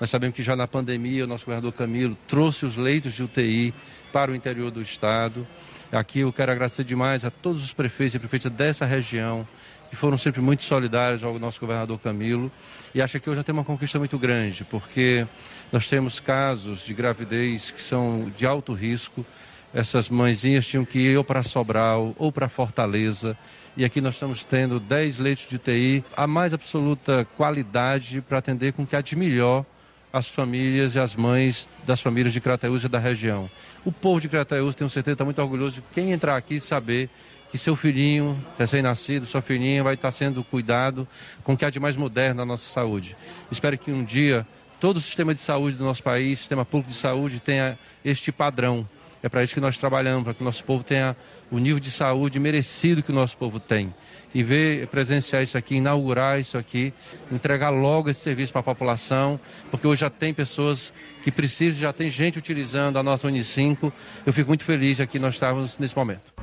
[0.00, 3.72] Nós sabemos que já na pandemia o nosso governador Camilo trouxe os leitos de UTI
[4.12, 5.46] para o interior do Estado.
[5.92, 9.46] Aqui eu quero agradecer demais a todos os prefeitos e prefeitas dessa região,
[9.94, 12.50] que foram sempre muito solidários ao nosso governador Camilo.
[12.92, 15.24] E acho que hoje já tem uma conquista muito grande, porque
[15.72, 19.24] nós temos casos de gravidez que são de alto risco.
[19.72, 23.38] Essas mãezinhas tinham que ir ou para Sobral ou para Fortaleza.
[23.76, 28.72] E aqui nós estamos tendo 10 leitos de UTI, a mais absoluta qualidade para atender
[28.72, 29.64] com que há de melhor
[30.12, 33.50] as famílias e as mães das famílias de Crateús e da região.
[33.84, 37.10] O povo de Crateús, tenho certeza, está muito orgulhoso de quem entrar aqui saber
[37.54, 41.06] que seu filhinho, recém-nascido, sua filhinha vai estar sendo cuidado
[41.44, 43.16] com o que há de mais moderno na nossa saúde.
[43.48, 44.44] Espero que um dia
[44.80, 48.84] todo o sistema de saúde do nosso país, sistema público de saúde, tenha este padrão
[49.22, 51.16] é para isso que nós trabalhamos, para que o nosso povo tenha
[51.50, 53.94] o nível de saúde merecido que o nosso povo tem.
[54.34, 56.92] E ver, presenciar isso aqui, inaugurar isso aqui,
[57.32, 59.40] entregar logo esse serviço para a população,
[59.70, 60.92] porque hoje já tem pessoas
[61.22, 63.90] que precisam, já tem gente utilizando a nossa Unicinco.
[64.26, 66.34] Eu fico muito feliz aqui nós estamos nesse momento.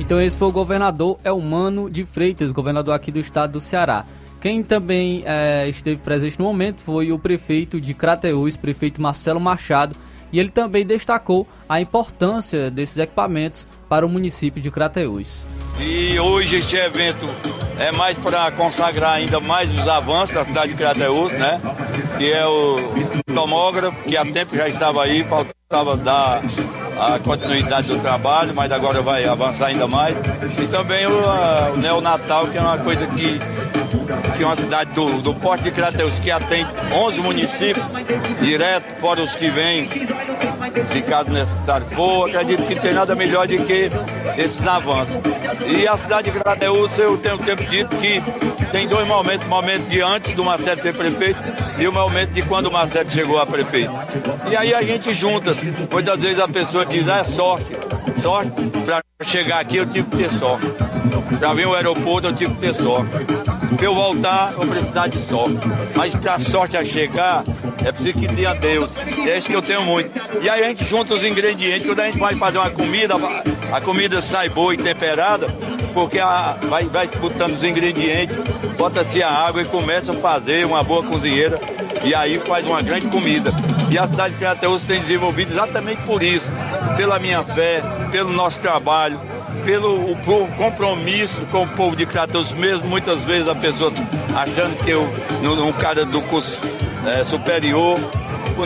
[0.00, 4.04] Então esse foi o governador Elmano de Freitas, governador aqui do estado do Ceará.
[4.40, 9.94] Quem também é, esteve presente no momento foi o prefeito de Crateús, prefeito Marcelo Machado,
[10.32, 15.46] e ele também destacou a importância desses equipamentos para o município de Crateús.
[15.78, 17.28] E hoje este evento
[17.78, 21.60] é mais para consagrar ainda mais os avanços da cidade de Crateús, né?
[22.16, 22.76] Que é o
[23.34, 26.42] tomógrafo, que há tempo já estava aí, faltava dar
[27.00, 30.14] a continuidade do trabalho, mas agora vai avançar ainda mais.
[30.58, 33.40] E também o, a, o neonatal, que é uma coisa que
[34.36, 37.86] que é uma cidade do, do Porto de Crateus, que atende 11 municípios,
[38.40, 39.88] direto, fora os que vêm
[40.92, 43.90] se caso necessário for, acredito que tem nada melhor do que
[44.36, 45.16] esses avanços.
[45.66, 48.22] E a cidade de Crateús, eu tenho tempo dito que
[48.70, 51.38] tem dois momentos, o momento de antes do Marcelo ser prefeito
[51.78, 53.92] e o momento de quando o Marcelo chegou a prefeito.
[54.50, 55.56] E aí a gente junta,
[55.90, 57.66] muitas vezes a pessoa diz, ah, é sorte,
[58.22, 58.50] sorte,
[58.84, 60.66] para chegar aqui eu tive que ter sorte.
[61.38, 63.10] Para vir ao aeroporto eu tive que ter sorte.
[63.76, 65.58] Para eu voltar, eu precisar de sorte.
[65.96, 67.44] Mas para a sorte a chegar,
[67.84, 68.90] é preciso que tenha Deus.
[69.26, 70.10] É isso que eu tenho muito.
[70.42, 73.14] E aí a gente junta os ingredientes, quando a gente vai fazer uma comida,
[73.72, 75.46] a comida sai boa e temperada,
[75.94, 78.36] porque a, vai, vai botando os ingredientes,
[78.76, 81.58] bota-se a água e começa a fazer uma boa cozinheira.
[82.04, 83.52] E aí faz uma grande comida.
[83.90, 86.50] E a cidade de Crateus tem desenvolvido exatamente por isso,
[86.96, 89.20] pela minha fé, pelo nosso trabalho,
[89.64, 90.16] pelo o,
[90.56, 93.92] compromisso com o povo de Crateus mesmo, muitas vezes a pessoa
[94.34, 95.02] achando que eu,
[95.64, 96.60] um cara do curso
[97.06, 97.98] é, superior,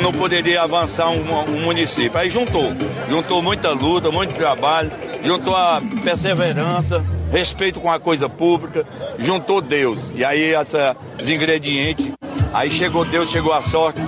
[0.01, 2.18] não poderia avançar um, um, município.
[2.18, 2.72] Aí juntou,
[3.09, 4.90] juntou muita luta, muito trabalho,
[5.22, 8.86] juntou a perseverança, respeito com a coisa pública,
[9.18, 9.99] juntou Deus.
[10.14, 12.07] E aí essa, os ingredientes,
[12.53, 14.01] aí chegou Deus, chegou a sorte,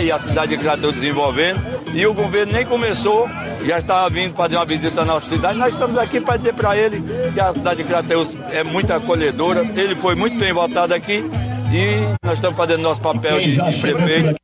[0.00, 1.60] e a cidade de Crateus desenvolvendo,
[1.94, 3.28] e o governo nem começou,
[3.64, 5.58] já estava vindo fazer uma visita na nossa cidade.
[5.58, 9.62] Nós estamos aqui para dizer para ele que a cidade de Crateus é muito acolhedora,
[9.76, 11.24] ele foi muito bem votado aqui,
[11.72, 14.38] e nós estamos fazendo nosso papel de, de prefeito.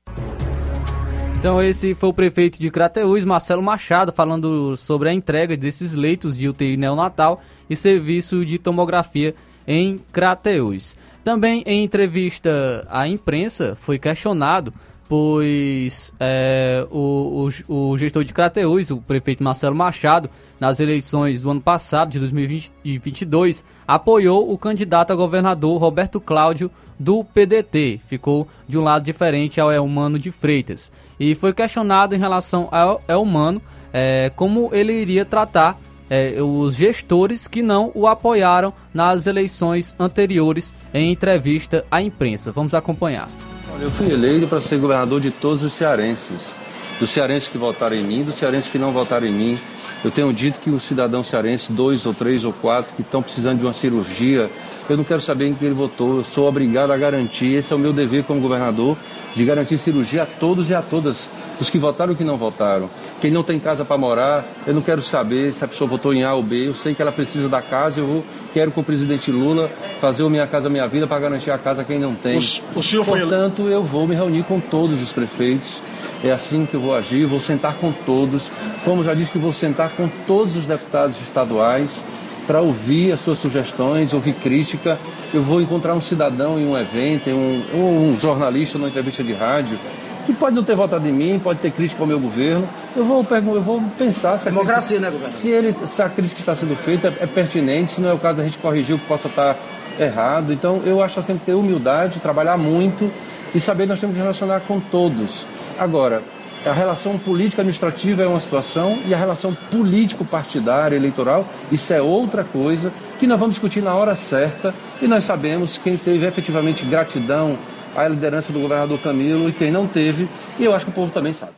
[1.39, 6.37] Então esse foi o prefeito de Crateús, Marcelo Machado, falando sobre a entrega desses leitos
[6.37, 9.35] de UTI neonatal e serviço de tomografia
[9.67, 10.97] em Crateús.
[11.23, 14.73] Também em entrevista à imprensa foi questionado,
[15.09, 21.51] pois é, o, o, o, gestor de Crateús, o prefeito Marcelo Machado, nas eleições do
[21.51, 28.01] ano passado, de 2022, apoiou o candidato a governador Roberto Cláudio do PDT.
[28.07, 30.91] Ficou de um lado diferente ao Elmano de Freitas.
[31.21, 33.61] E foi questionado em relação ao Elmano
[33.93, 35.79] é, como ele iria tratar
[36.11, 42.53] é, os gestores que não o apoiaram nas eleições anteriores em entrevista à imprensa.
[42.53, 43.29] Vamos acompanhar.
[43.75, 46.55] Olha, eu fui eleito para ser governador de todos os cearenses.
[47.01, 49.59] Dos cearenses que votaram em mim, dos cearenses que não votaram em mim.
[50.05, 53.59] Eu tenho dito que o cidadão cearense, dois ou três ou quatro, que estão precisando
[53.59, 54.49] de uma cirurgia,
[54.89, 57.77] eu não quero saber em que ele votou, eu sou obrigado a garantir, esse é
[57.77, 58.97] o meu dever como governador,
[59.35, 62.89] de garantir cirurgia a todos e a todas, os que votaram e que não votaram.
[63.21, 66.23] Quem não tem casa para morar, eu não quero saber se a pessoa votou em
[66.23, 68.85] A ou B, eu sei que ela precisa da casa, eu vou, quero com o
[68.85, 69.69] presidente Lula
[70.01, 72.39] fazer o Minha Casa Minha Vida para garantir a casa a quem não tem.
[72.39, 73.19] O, o senhor foi...
[73.21, 75.83] Portanto, eu vou me reunir com todos os prefeitos,
[76.23, 78.45] é assim que eu vou agir, vou sentar com todos,
[78.85, 82.05] como já disse que vou sentar com todos os deputados estaduais,
[82.47, 84.99] para ouvir as suas sugestões, ouvir crítica.
[85.33, 89.33] Eu vou encontrar um cidadão em um evento, em um, um jornalista numa entrevista de
[89.33, 89.79] rádio,
[90.25, 92.69] que pode não ter votado em mim, pode ter crítica ao meu governo.
[92.97, 95.41] Eu vou, eu vou pensar se a, Democracia, crítica, né, governo?
[95.41, 98.39] se, ele, se a crítica está sendo feita é, pertinente, se não é o caso
[98.39, 99.57] da gente corrigir o que possa estar
[99.99, 100.53] errado.
[100.53, 103.11] Então, eu acho que nós temos que ter humildade, trabalhar muito
[103.55, 105.45] e saber que nós temos que relacionar com todos.
[105.79, 106.23] Agora,
[106.67, 112.43] a relação política administrativa é uma situação e a relação político-partidária eleitoral, isso é outra
[112.43, 117.59] coisa que nós vamos discutir na hora certa e nós sabemos quem teve efetivamente gratidão
[117.97, 120.29] à liderança do governador Camilo e quem não teve,
[120.59, 121.53] e eu acho que o povo também sabe.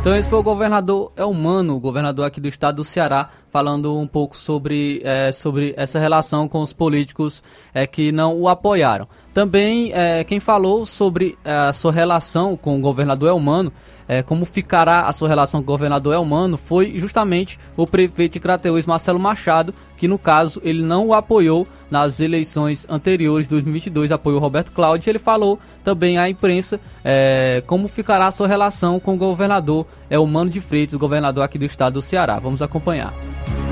[0.00, 4.06] Então esse foi o governador Elmano, o governador aqui do estado do Ceará, falando um
[4.06, 7.42] pouco sobre, é, sobre essa relação com os políticos
[7.74, 9.08] é, que não o apoiaram.
[9.34, 13.72] Também é, quem falou sobre é, a sua relação com o governador Elmano
[14.08, 18.40] é, como ficará a sua relação com o governador Elmano foi justamente o prefeito de
[18.40, 24.10] Crateús, Marcelo Machado, que no caso ele não o apoiou nas eleições anteriores de 2022,
[24.10, 25.10] apoiou Roberto Cláudio.
[25.10, 30.50] Ele falou também à imprensa é, como ficará a sua relação com o governador Elmano
[30.50, 32.38] de Freitas, governador aqui do estado do Ceará.
[32.38, 33.12] Vamos acompanhar.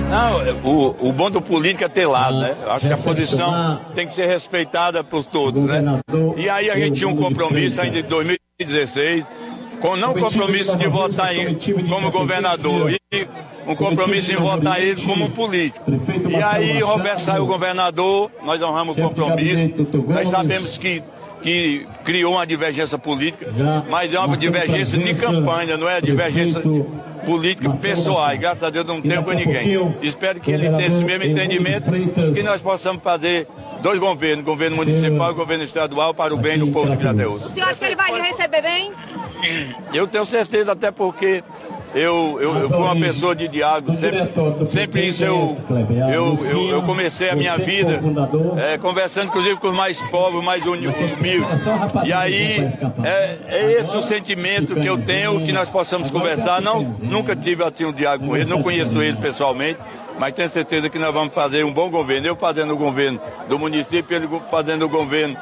[0.08, 2.54] Não, o, o bom do político é ter lado, né?
[2.62, 5.82] Eu acho que a posição tem que ser respeitada por todos, né?
[6.36, 9.26] E aí a gente tinha um compromisso ainda em 2016
[9.80, 11.56] com não compromisso de votar em,
[11.88, 12.98] como governador e
[13.66, 15.90] um compromisso em votar ele como político.
[16.28, 19.74] E aí Roberto saiu governador, nós honramos o compromisso,
[20.08, 21.02] nós sabemos que
[21.42, 23.46] que criou uma divergência política,
[23.88, 26.60] mas é uma divergência de campanha, não é divergência
[27.24, 28.32] política pessoal.
[28.34, 29.96] E graças a Deus não tenho com ninguém.
[30.02, 33.46] Espero que ele tenha esse mesmo entendimento e nós possamos fazer
[33.82, 37.44] dois governos, governo municipal e governo estadual, para o bem do povo de Crateus.
[37.44, 38.92] O senhor acha que ele vai lhe receber bem?
[39.92, 41.44] Eu tenho certeza, até porque
[41.96, 45.56] eu, eu, eu fui uma pessoa de diálogo, sempre, sempre isso eu,
[46.12, 48.00] eu, eu, eu comecei a minha vida
[48.58, 50.94] é, conversando inclusive com os mais pobres, mais humildes.
[52.04, 52.68] E aí
[53.02, 56.60] é, é esse o sentimento que eu tenho, que nós possamos conversar.
[56.60, 59.80] Não, nunca tive assim um diálogo com ele, não conheço ele pessoalmente,
[60.18, 62.26] mas tenho certeza que nós vamos fazer um bom governo.
[62.26, 63.18] Eu fazendo o governo
[63.48, 65.36] do município, ele fazendo o governo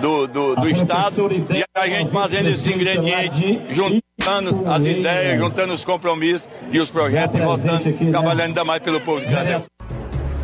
[0.00, 5.84] do, do, do Estado, e a gente fazendo esse ingrediente, juntando as ideias, juntando os
[5.84, 9.64] compromissos e os projetos e voltando, trabalhando ainda mais pelo povo de Crateús.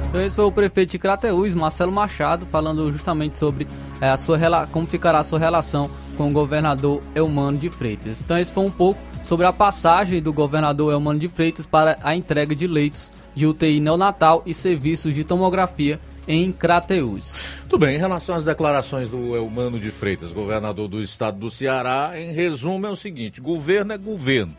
[0.08, 3.66] Então esse foi o prefeito de Crateús, Marcelo Machado, falando justamente sobre
[4.00, 4.38] é, a sua,
[4.72, 8.22] como ficará a sua relação com o governador Elmano de Freitas.
[8.22, 12.16] Então esse foi um pouco sobre a passagem do governador Elmano de Freitas para a
[12.16, 17.62] entrega de leitos de UTI neonatal e serviços de tomografia em Crateús.
[17.68, 22.12] Tudo bem, em relação às declarações do Elmano de Freitas, governador do estado do Ceará,
[22.14, 24.56] em resumo é o seguinte: governo é governo.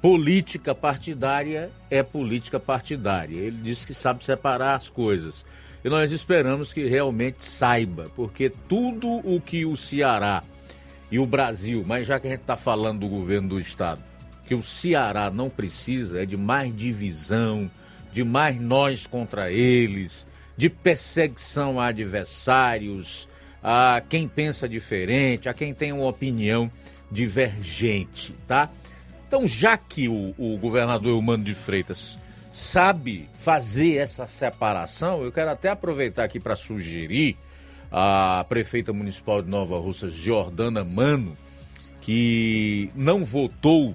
[0.00, 3.36] Política partidária é política partidária.
[3.36, 5.44] Ele disse que sabe separar as coisas.
[5.84, 10.42] E nós esperamos que realmente saiba, porque tudo o que o Ceará
[11.10, 14.02] e o Brasil, mas já que a gente está falando do governo do estado,
[14.46, 17.70] que o Ceará não precisa é de mais divisão,
[18.12, 20.26] de mais nós contra eles,
[20.58, 23.28] de perseguição a adversários,
[23.62, 26.68] a quem pensa diferente, a quem tem uma opinião
[27.10, 28.68] divergente, tá?
[29.28, 32.18] Então, já que o, o governador Humano de Freitas
[32.52, 37.36] sabe fazer essa separação, eu quero até aproveitar aqui para sugerir
[37.88, 41.36] à prefeita municipal de Nova Russas, Jordana Mano,
[42.00, 43.94] que não votou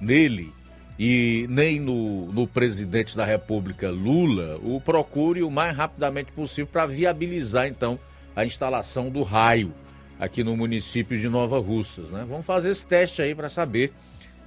[0.00, 0.54] nele
[0.98, 6.86] e nem no, no presidente da República Lula, o procure o mais rapidamente possível para
[6.86, 7.98] viabilizar então
[8.34, 9.72] a instalação do raio
[10.18, 12.10] aqui no município de Nova Russas.
[12.10, 12.26] Né?
[12.28, 13.92] Vamos fazer esse teste aí para saber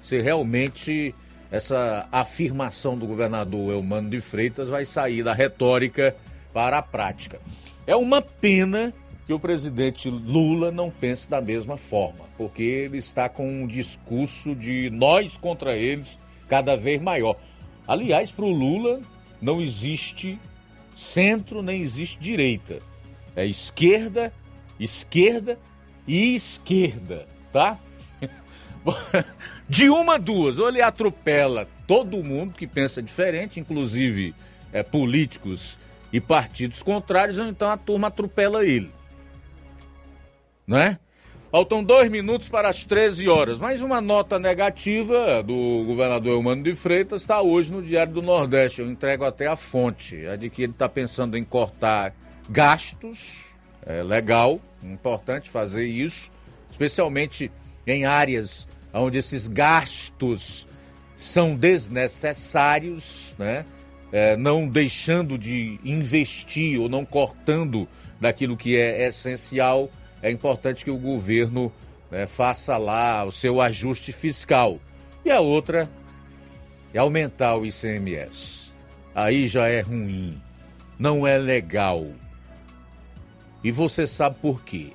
[0.02, 1.16] se realmente
[1.49, 6.16] essa afirmação do governador Elmano de Freitas vai sair da retórica
[6.54, 7.39] para a prática.
[7.88, 8.93] É uma pena
[9.26, 14.54] que o presidente Lula não pense da mesma forma, porque ele está com um discurso
[14.54, 16.20] de nós contra eles
[16.52, 17.38] cada vez maior.
[17.88, 18.99] Aliás, para o Lula
[19.41, 20.38] não existe
[20.93, 22.80] centro nem existe direita.
[23.34, 24.34] É esquerda,
[24.78, 25.58] esquerda
[26.06, 27.80] e esquerda, tá?
[29.70, 34.36] De uma duas, ou ele atropela todo mundo que pensa diferente, inclusive
[34.74, 35.78] é, políticos
[36.12, 38.91] e partidos contrários, ou então a turma atropela ele.
[40.68, 40.99] Não é?
[41.52, 43.60] Faltam dois minutos para as 13 horas.
[43.60, 48.80] Mais uma nota negativa do governador Eumano de Freitas está hoje no Diário do Nordeste.
[48.80, 50.26] Eu entrego até a fonte.
[50.26, 52.16] É de que ele está pensando em cortar
[52.49, 53.47] gastos.
[53.86, 56.32] É legal, importante fazer isso,
[56.72, 57.52] especialmente
[57.86, 60.70] em áreas onde esses gastos
[61.18, 63.66] são desnecessários, né?
[64.10, 67.89] É, não deixando de investir ou não cortando
[68.22, 69.89] daquilo que é essencial
[70.22, 71.72] é importante que o governo
[72.09, 74.80] né, faça lá o seu ajuste fiscal.
[75.24, 75.89] E a outra
[76.93, 78.72] é aumentar o ICMS.
[79.13, 80.39] Aí já é ruim,
[80.97, 82.07] não é legal.
[83.63, 84.88] E você sabe por quê?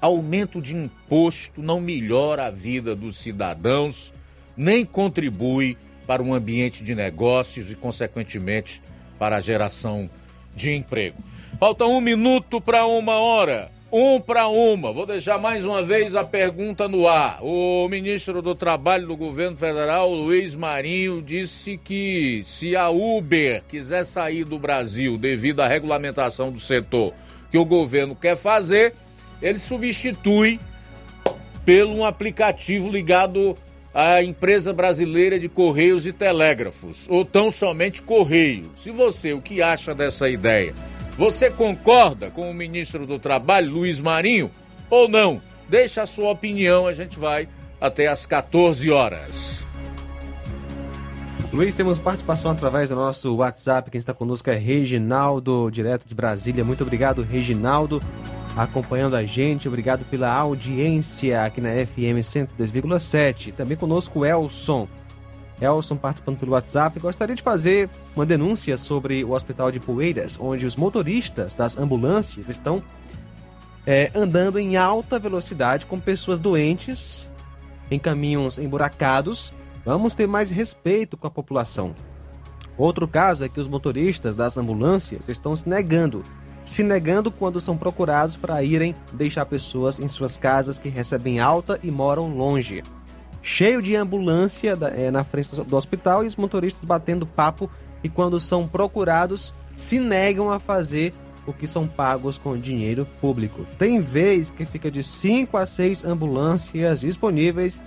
[0.00, 4.12] Aumento de imposto não melhora a vida dos cidadãos,
[4.56, 8.80] nem contribui para um ambiente de negócios e, consequentemente,
[9.18, 10.08] para a geração
[10.54, 11.22] de emprego.
[11.58, 13.70] Falta um minuto para uma hora.
[13.90, 14.92] Um para uma.
[14.92, 17.38] Vou deixar mais uma vez a pergunta no ar.
[17.40, 24.04] O ministro do Trabalho do governo federal, Luiz Marinho, disse que se a Uber quiser
[24.04, 27.14] sair do Brasil devido à regulamentação do setor
[27.50, 28.92] que o governo quer fazer,
[29.40, 30.60] ele substitui
[31.64, 33.56] pelo um aplicativo ligado
[33.94, 38.70] à empresa brasileira de Correios e Telégrafos, ou tão somente Correio.
[38.76, 40.74] Se você o que acha dessa ideia?
[41.18, 44.52] Você concorda com o ministro do Trabalho, Luiz Marinho,
[44.88, 45.42] ou não?
[45.68, 47.48] Deixa a sua opinião, a gente vai
[47.80, 49.66] até às 14 horas.
[51.52, 53.90] Luiz, temos participação através do nosso WhatsApp.
[53.90, 56.64] Quem está conosco é Reginaldo, direto de Brasília.
[56.64, 58.00] Muito obrigado, Reginaldo,
[58.56, 59.66] acompanhando a gente.
[59.66, 63.52] Obrigado pela audiência aqui na FM 102,7.
[63.54, 64.86] Também conosco Elson.
[65.60, 66.98] Elson participando pelo WhatsApp.
[67.00, 72.48] Gostaria de fazer uma denúncia sobre o Hospital de Poeiras, onde os motoristas das ambulâncias
[72.48, 72.82] estão
[73.86, 77.28] é, andando em alta velocidade com pessoas doentes
[77.90, 79.52] em caminhos emburacados.
[79.84, 81.94] Vamos ter mais respeito com a população.
[82.76, 86.22] Outro caso é que os motoristas das ambulâncias estão se negando,
[86.64, 91.80] se negando quando são procurados para irem deixar pessoas em suas casas que recebem alta
[91.82, 92.82] e moram longe.
[93.48, 97.70] Cheio de ambulância é, na frente do hospital e os motoristas batendo papo
[98.04, 101.14] e quando são procurados se negam a fazer
[101.46, 103.66] o que são pagos com dinheiro público.
[103.78, 107.80] Tem vez que fica de 5 a 6 ambulâncias disponíveis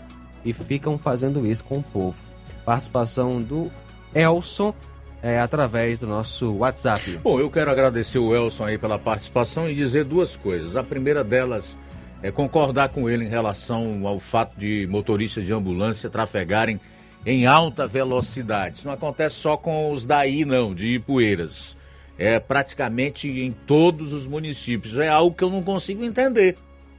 [0.43, 2.17] e ficam fazendo isso com o povo.
[2.65, 3.71] Participação do
[4.15, 4.73] Elson
[5.21, 7.19] é, através do nosso WhatsApp.
[7.23, 10.75] Bom, eu quero agradecer o Elson aí pela participação e dizer duas coisas.
[10.75, 11.77] A primeira delas
[12.23, 16.79] é concordar com ele em relação ao fato de motoristas de ambulância trafegarem
[17.25, 18.77] em alta velocidade.
[18.77, 21.77] Isso não acontece só com os daí, não, de Ipueiras.
[22.17, 24.97] É praticamente em todos os municípios.
[24.97, 26.57] É algo que eu não consigo entender.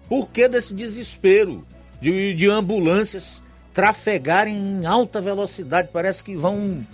[0.09, 1.65] Por que desse desespero
[2.01, 3.43] de, de ambulâncias
[3.73, 5.89] trafegarem em alta velocidade?
[5.93, 6.85] Parece que vão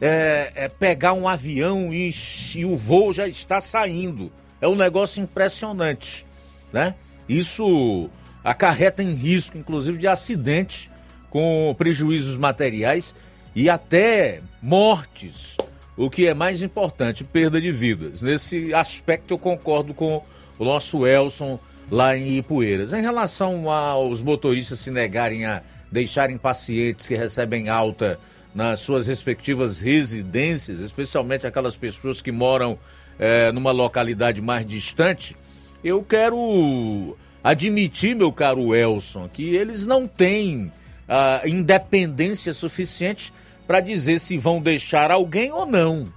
[0.00, 2.10] é, é, pegar um avião e,
[2.54, 4.32] e o voo já está saindo.
[4.60, 6.26] É um negócio impressionante,
[6.72, 6.94] né?
[7.28, 8.08] Isso
[8.42, 10.90] acarreta em risco, inclusive, de acidentes
[11.30, 13.14] com prejuízos materiais
[13.54, 15.56] e até mortes,
[15.96, 18.22] o que é mais importante, perda de vidas.
[18.22, 20.22] Nesse aspecto eu concordo com
[20.58, 21.58] o nosso Elson
[21.90, 22.92] lá em Ipueiras.
[22.92, 28.18] Em relação aos motoristas se negarem a deixarem pacientes que recebem alta
[28.54, 32.78] nas suas respectivas residências, especialmente aquelas pessoas que moram
[33.18, 35.36] eh, numa localidade mais distante,
[35.84, 40.72] eu quero admitir, meu caro Elson, que eles não têm
[41.06, 43.30] a independência suficiente
[43.66, 46.10] para dizer se vão deixar alguém ou não.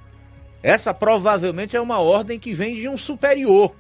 [0.64, 3.76] Essa provavelmente é uma ordem que vem de um superior,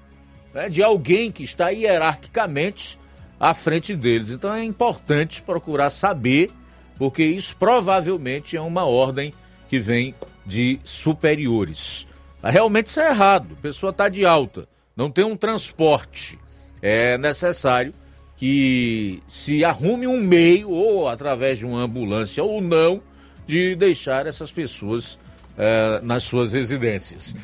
[0.53, 2.99] né, de alguém que está hierarquicamente
[3.39, 4.29] à frente deles.
[4.29, 6.51] Então é importante procurar saber,
[6.97, 9.33] porque isso provavelmente é uma ordem
[9.69, 10.13] que vem
[10.45, 12.07] de superiores.
[12.43, 13.49] Realmente isso é errado.
[13.57, 14.67] A pessoa está de alta,
[14.97, 16.39] não tem um transporte.
[16.81, 17.93] É necessário
[18.35, 23.01] que se arrume um meio, ou através de uma ambulância ou não,
[23.45, 25.17] de deixar essas pessoas
[25.57, 27.35] eh, nas suas residências.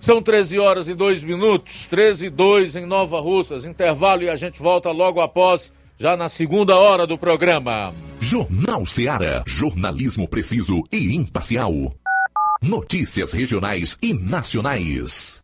[0.00, 3.64] São 13 horas e 2 minutos, 13 e 2 em Nova Russas.
[3.64, 7.94] Intervalo e a gente volta logo após, já na segunda hora do programa.
[8.20, 9.42] Jornal Seara.
[9.46, 11.72] Jornalismo preciso e imparcial.
[12.60, 15.43] Notícias regionais e nacionais.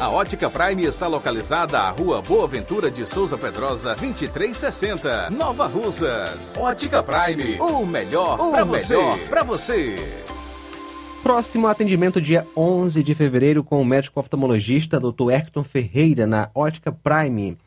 [0.00, 6.56] A Ótica Prime está localizada à Rua Boa Ventura de Souza Pedrosa, 2360, Nova Russas.
[6.56, 8.96] Ótica Prime, o melhor para você.
[9.28, 9.96] Pra você.
[11.20, 15.32] Próximo atendimento dia 11 de fevereiro com o médico oftalmologista Dr.
[15.32, 17.58] Hector Ferreira na Ótica Prime.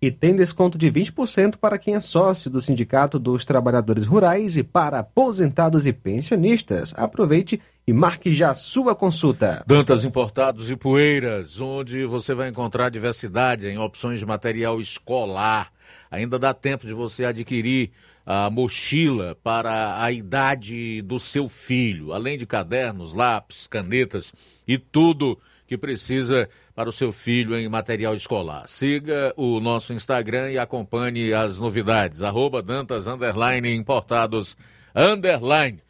[0.00, 4.62] E tem desconto de 20% para quem é sócio do Sindicato dos Trabalhadores Rurais e
[4.62, 6.94] para aposentados e pensionistas.
[6.96, 9.62] Aproveite e marque já sua consulta.
[9.64, 15.70] Dantas Importados e Poeiras, onde você vai encontrar diversidade em opções de material escolar.
[16.10, 17.92] Ainda dá tempo de você adquirir
[18.26, 24.32] a mochila para a idade do seu filho, além de cadernos, lápis, canetas
[24.66, 28.66] e tudo que precisa para o seu filho em material escolar.
[28.66, 32.20] Siga o nosso Instagram e acompanhe as novidades.
[32.20, 34.56] Arroba Dantas Underline Importados
[34.94, 35.85] Underline.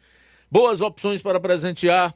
[0.49, 2.15] Boas opções para presentear.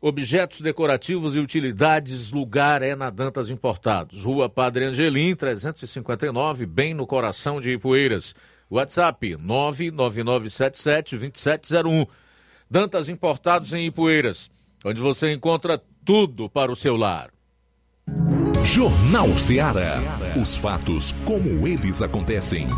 [0.00, 4.22] Objetos decorativos e utilidades, lugar é na Dantas Importados.
[4.24, 8.32] Rua Padre Angelim, 359, bem no coração de Ipueiras.
[8.70, 12.06] WhatsApp 999772701.
[12.70, 14.50] Dantas Importados em Ipueiras,
[14.84, 17.30] onde você encontra tudo para o seu lar.
[18.64, 20.00] Jornal Ceará.
[20.40, 22.68] Os fatos como eles acontecem.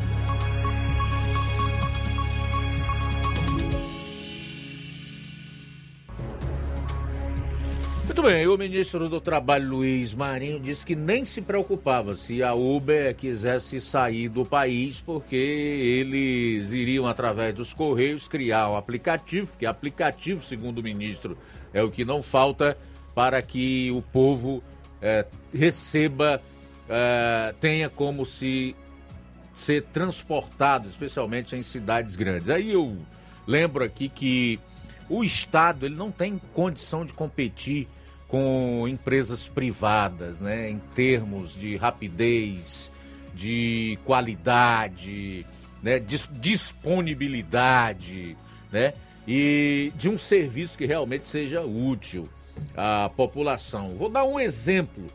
[8.11, 12.52] Muito bem, o ministro do Trabalho, Luiz Marinho, disse que nem se preocupava se a
[12.54, 19.64] Uber quisesse sair do país, porque eles iriam, através dos Correios, criar um aplicativo, que
[19.64, 21.38] aplicativo, segundo o ministro,
[21.72, 22.76] é o que não falta
[23.14, 24.61] para que o povo
[25.00, 26.42] eh, receba,
[26.88, 28.74] eh, tenha como se
[29.54, 32.50] ser transportado, especialmente em cidades grandes.
[32.50, 32.98] Aí eu
[33.46, 34.58] lembro aqui que
[35.08, 37.86] o Estado ele não tem condição de competir
[38.30, 42.92] com empresas privadas, né, em termos de rapidez,
[43.34, 45.44] de qualidade,
[45.82, 48.36] né, dis- disponibilidade,
[48.70, 48.94] né,
[49.26, 52.28] e de um serviço que realmente seja útil
[52.76, 53.96] à população.
[53.96, 55.06] Vou dar um exemplo.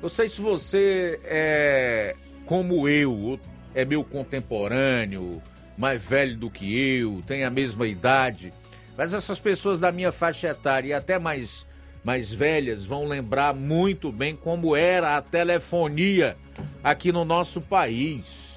[0.00, 2.16] Não sei se você é
[2.46, 3.38] como eu,
[3.74, 5.42] é meu contemporâneo,
[5.76, 8.52] mais velho do que eu, tem a mesma idade,
[8.96, 11.66] mas essas pessoas da minha faixa etária e até mais,
[12.02, 16.36] mais velhas vão lembrar muito bem como era a telefonia
[16.82, 18.54] aqui no nosso país.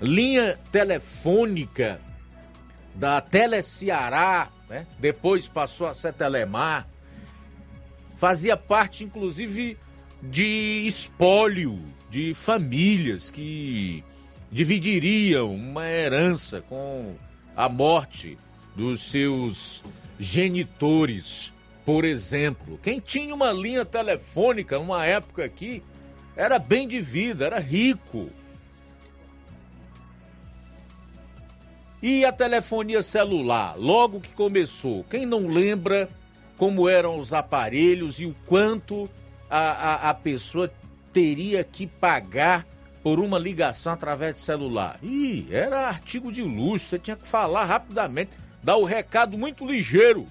[0.00, 2.00] Linha telefônica
[2.94, 4.86] da Teleceará, né?
[4.98, 6.86] depois passou a ser Telemar,
[8.16, 9.76] fazia parte inclusive
[10.22, 14.02] de espólio de famílias que
[14.50, 17.14] dividiriam uma herança com
[17.56, 18.38] a morte
[18.74, 19.82] dos seus
[20.18, 21.52] genitores,
[21.88, 22.78] por exemplo.
[22.82, 25.82] Quem tinha uma linha telefônica numa época aqui
[26.36, 28.28] era bem de vida, era rico.
[32.02, 36.10] E a telefonia celular, logo que começou, quem não lembra
[36.58, 39.08] como eram os aparelhos e o quanto
[39.48, 40.70] a, a, a pessoa
[41.10, 42.66] teria que pagar
[43.02, 44.98] por uma ligação através de celular?
[45.02, 48.32] Ih, era artigo de luxo, você tinha que falar rapidamente,
[48.62, 50.26] dar o recado muito ligeiro.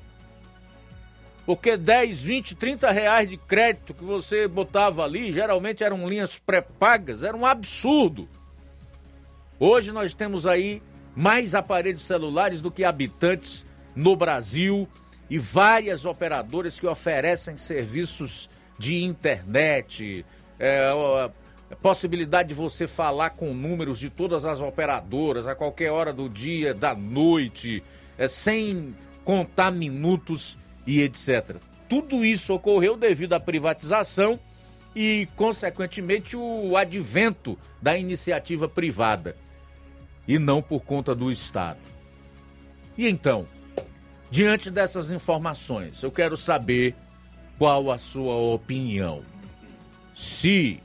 [1.48, 7.24] Porque 10, 20, 30 reais de crédito que você botava ali, geralmente eram linhas pré-pagas,
[7.24, 8.28] era um absurdo.
[9.58, 10.84] Hoje nós temos aí
[11.16, 14.89] mais aparelhos celulares do que habitantes no Brasil
[15.30, 20.26] e várias operadoras que oferecem serviços de internet,
[20.60, 20.91] é,
[21.82, 26.74] possibilidade de você falar com números de todas as operadoras a qualquer hora do dia,
[26.74, 27.82] da noite,
[28.18, 28.93] é, sem
[29.24, 30.58] contar minutos
[30.88, 31.58] e etc.
[31.88, 34.40] Tudo isso ocorreu devido à privatização
[34.96, 39.38] e, consequentemente, o advento da iniciativa privada
[40.28, 41.80] e não por conta do Estado.
[42.98, 43.48] E então,
[44.32, 46.96] diante dessas informações, eu quero saber
[47.58, 49.24] qual a sua opinião.
[50.16, 50.82] Se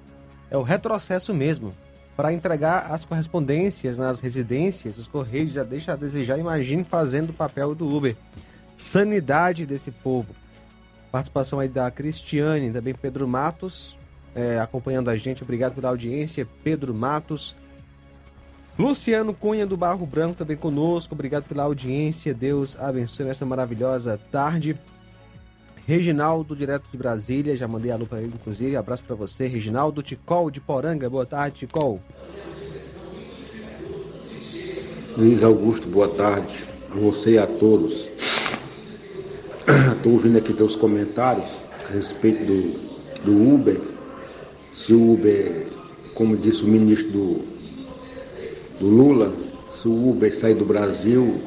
[0.49, 1.73] É o retrocesso mesmo.
[2.15, 6.39] Para entregar as correspondências nas residências, os Correios já deixam a desejar.
[6.39, 8.15] Imagine fazendo o papel do Uber.
[8.77, 10.33] Sanidade desse povo.
[11.11, 13.97] Participação aí da Cristiane, também Pedro Matos,
[14.33, 15.43] é, acompanhando a gente.
[15.43, 17.57] Obrigado pela audiência, Pedro Matos.
[18.77, 21.13] Luciano Cunha do Barro Branco também conosco.
[21.13, 22.33] Obrigado pela audiência.
[22.33, 24.79] Deus abençoe nesta maravilhosa tarde.
[25.89, 28.75] Reginaldo, direto de Brasília, já mandei a lupa para ele, inclusive.
[28.75, 31.09] Abraço para você, Reginaldo Ticol de Poranga.
[31.09, 31.99] Boa tarde, Ticol.
[35.17, 38.07] Luiz Augusto, boa tarde a você e a todos.
[39.95, 41.49] Estou ouvindo aqui teus comentários
[41.89, 43.81] a respeito do, do Uber.
[44.71, 45.69] Se o Uber,
[46.13, 47.41] como disse o ministro do,
[48.79, 49.33] do Lula,
[49.71, 51.41] se o Uber sair do Brasil,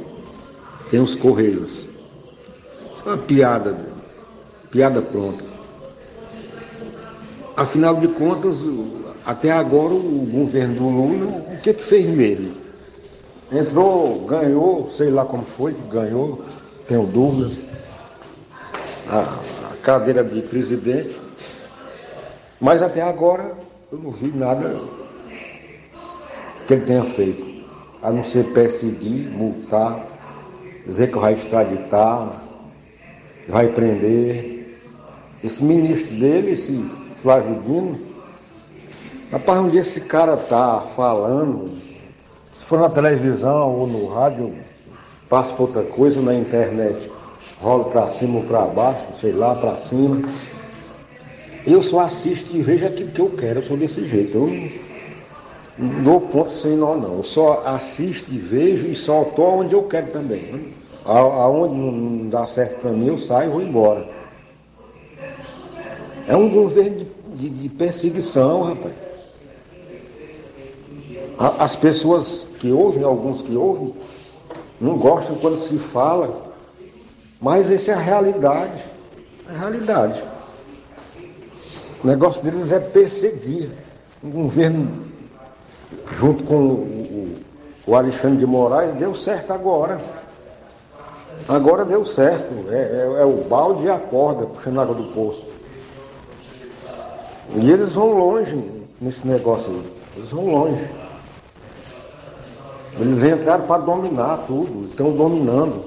[0.90, 1.70] tem os Correios.
[2.92, 3.91] Isso é uma piada
[4.72, 5.44] piada pronta.
[7.54, 8.56] Afinal de contas,
[9.24, 12.54] até agora o governo do Lula, o que que fez mesmo?
[13.52, 16.42] Entrou, ganhou, sei lá como foi, ganhou,
[16.88, 17.58] tenho dúvidas,
[19.06, 19.18] a,
[19.70, 21.20] a cadeira de presidente,
[22.58, 23.52] mas até agora
[23.92, 24.80] eu não vi nada
[26.66, 27.62] que ele tenha feito,
[28.02, 30.06] a não ser perseguir, multar,
[30.86, 32.42] dizer que vai extraditar,
[33.48, 34.51] vai prender.
[35.42, 36.84] Esse ministro dele, esse
[37.20, 37.98] Flávio Dino,
[39.30, 41.70] rapaz, onde esse cara tá falando,
[42.56, 44.54] se for na televisão ou no rádio,
[45.28, 47.10] passa para outra coisa, na internet,
[47.60, 50.22] rola para cima ou para baixo, sei lá, para cima.
[51.66, 54.36] Eu só assisto e vejo aquilo que eu quero, eu sou desse jeito.
[54.36, 54.70] Eu
[55.78, 57.16] não, dou ponto sem nó, não.
[57.16, 60.72] Eu só assisto e vejo e só estou onde eu quero também.
[61.04, 64.11] Aonde não dá certo para mim, eu saio e vou embora.
[66.26, 67.06] É um governo de,
[67.36, 68.94] de, de perseguição, rapaz.
[71.38, 73.94] As pessoas que ouvem, alguns que ouvem,
[74.80, 76.52] não gostam quando se fala,
[77.40, 78.84] mas essa é a realidade.
[79.48, 80.22] É a realidade.
[82.02, 83.70] O negócio deles é perseguir.
[84.22, 85.02] Um governo,
[86.12, 87.36] junto com o,
[87.86, 90.00] o Alexandre de Moraes, deu certo agora.
[91.48, 92.70] Agora deu certo.
[92.70, 95.44] É, é, é o balde e a corda puxando água do poço.
[97.54, 98.56] E eles vão longe
[99.00, 99.82] nesse negócio aí.
[100.16, 100.84] Eles vão longe.
[102.98, 105.84] Eles entraram para dominar tudo, estão dominando.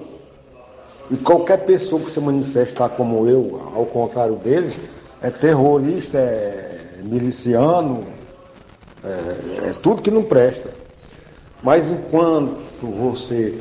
[1.09, 4.75] E qualquer pessoa que se manifestar como eu, ao contrário deles,
[5.21, 8.03] é terrorista, é miliciano,
[9.03, 10.69] é, é tudo que não presta.
[11.61, 13.59] Mas enquanto você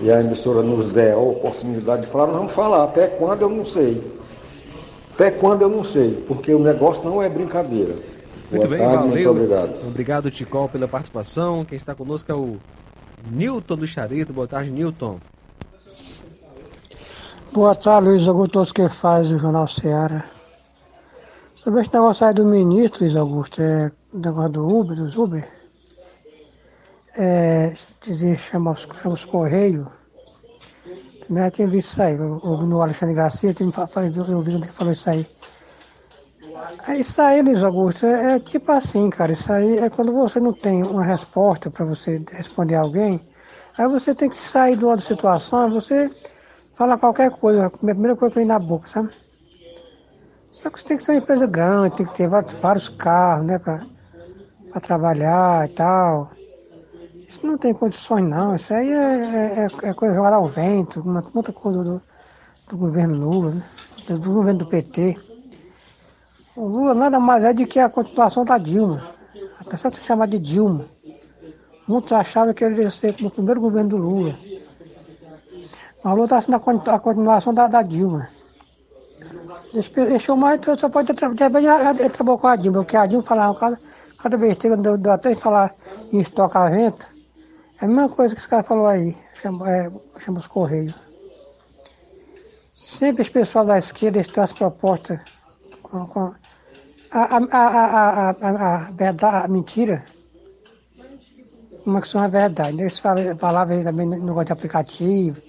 [0.00, 2.84] e a emissora nos der a oportunidade de falar, nós vamos falar.
[2.84, 4.02] Até quando eu não sei.
[5.14, 7.94] Até quando eu não sei, porque o negócio não é brincadeira.
[8.50, 9.08] Muito Boa bem, tarde, valeu.
[9.08, 9.86] Muito obrigado.
[9.86, 11.64] Obrigado, Ticol, pela participação.
[11.64, 12.56] Quem está conosco é o
[13.30, 14.32] Newton do Charito.
[14.32, 15.20] Boa tarde, Newton.
[17.52, 20.24] Boa tarde, Luiz Augusto, todos que faz o Jornal Seara.
[21.54, 25.48] Sobre esse negócio aí do ministro, Luiz Augusto, é o negócio do Uber, dos Uber,
[27.16, 29.86] é, dizer, chama os, chama os Correios.
[31.26, 34.72] Também já tinha visto isso aí, eu no Alexandre Garcia, tinha, eu ouvi onde ele
[34.72, 35.26] falou isso aí.
[36.98, 40.52] Isso aí, Luiz Augusto, é, é tipo assim, cara, isso aí é quando você não
[40.52, 43.20] tem uma resposta para você responder a alguém,
[43.76, 46.10] aí você tem que sair de uma situação, você
[46.74, 49.10] fala qualquer coisa, a primeira coisa que vem na boca, sabe?
[50.52, 53.46] Só que você tem que ser uma empresa grande, tem que ter vários, vários carros,
[53.46, 53.86] né, para
[54.80, 56.30] trabalhar e tal.
[57.34, 61.24] Isso não tem condições não, isso aí é, é, é coisa jogada ao vento, uma,
[61.34, 62.00] muita coisa do,
[62.68, 63.62] do governo Lula, né?
[64.08, 65.18] do, governo do PT.
[66.54, 69.10] O Lula nada mais é do que a continuação da Dilma.
[69.58, 70.84] Até se chamar de Dilma.
[71.88, 74.36] Muitos achavam que ele ia ser no primeiro governo do Lula.
[76.04, 78.28] Mas o Lula está sendo a con- a continuação da, da Dilma.
[80.38, 81.98] Mais, então só pode ter trabalhado.
[82.38, 83.80] Com a Dilma, porque a Dilma falava cada,
[84.18, 85.74] cada besteira, deu, deu até falar
[86.12, 87.12] em estocamento.
[87.12, 87.13] É
[87.84, 90.94] a mesma coisa que esse cara falou aí, chama, é, chama os Correios.
[92.72, 95.20] Sempre os pessoal da esquerda estão as propostas
[95.82, 96.34] com, com
[97.10, 100.04] a, a, a, a, mentira,
[101.84, 102.80] uma que são a verdade.
[102.80, 105.40] Eles falam- falavam também no negócio de aplicativo.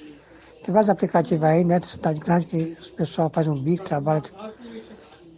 [0.64, 4.22] Tem vários aplicativos aí, né, de cidade grande, que o pessoal faz um bico, trabalha,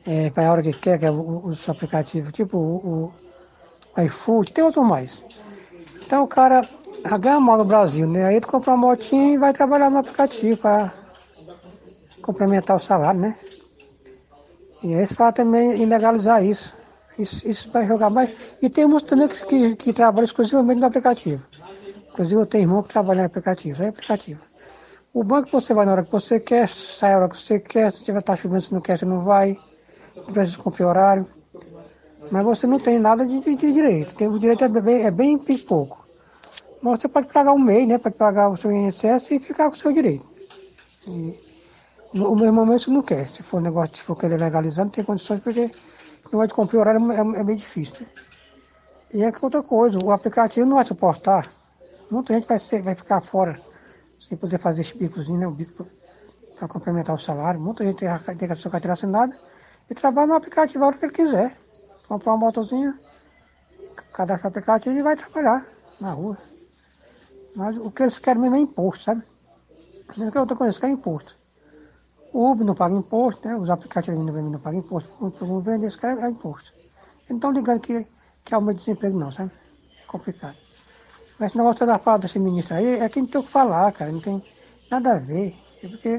[0.05, 3.13] é, vai a hora que quer, que é os aplicativos, tipo o,
[3.95, 5.23] o iFood, tem outro mais.
[6.07, 6.61] Então o cara
[7.19, 8.23] ganha mal no Brasil, né?
[8.23, 10.93] Aí ele compra uma motinha e vai trabalhar no aplicativo para
[12.21, 13.37] complementar o salário, né?
[14.81, 16.73] E aí eles falam também em legalizar isso.
[17.19, 18.31] Isso, isso vai jogar mais.
[18.61, 21.43] E tem muitos também que, que, que trabalham exclusivamente no aplicativo.
[22.09, 24.39] Inclusive eu tenho irmão que trabalha no aplicativo, é aplicativo.
[25.13, 27.91] O banco você vai na hora que você quer, sai a hora que você quer,
[27.91, 29.59] se tiver tá chovendo, se não quer, você não vai.
[30.15, 31.27] Não precisa cumprir horário.
[32.31, 34.15] Mas você não tem nada de, de- de direito.
[34.15, 36.05] Tem, o direito é bem, é bem pouco.
[36.81, 37.97] Mas você pode pagar um mês, né?
[37.97, 40.27] Pode pagar o seu INSS e ficar com o seu direito.
[41.07, 41.33] E
[42.13, 43.27] no- o meu irmão mesmo não quer.
[43.27, 45.61] Se for um negócio, se for querer legalizar, não tem condições, porque
[46.25, 48.05] o negócio de cumprir horário é, é bem difícil.
[49.13, 51.49] E é que outra coisa, o aplicativo não vai suportar.
[52.11, 53.59] Muita gente vai, ser, vai ficar fora
[54.19, 55.47] sem poder fazer esse bicozinho, né?
[55.47, 55.85] O bico
[56.57, 57.59] para complementar o salário.
[57.59, 59.37] Muita gente tem, tem a sua carteira assinada
[59.89, 61.55] e trabalha no aplicativo a hora que ele quiser.
[62.07, 62.97] Comprar uma motozinha,
[64.13, 65.65] cadastra o aplicativo e vai trabalhar
[65.99, 66.37] na rua.
[67.55, 69.23] Mas o que eles querem mesmo é imposto, sabe?
[70.15, 71.37] Não quer outra coisa, eles querem imposto.
[72.31, 73.55] O Uber não paga imposto, né?
[73.55, 75.11] Os aplicativos também não pagam imposto.
[75.19, 76.73] O governo eles querem é imposto.
[76.75, 78.07] Eles não estão ligando que,
[78.43, 79.51] que aumenta o desemprego não, sabe?
[80.01, 80.55] É complicado.
[81.39, 84.11] Mas esse negócio da fala desse ministro aí é quem tem o que falar, cara.
[84.11, 84.43] Não tem
[84.89, 85.55] nada a ver.
[85.83, 86.09] É porque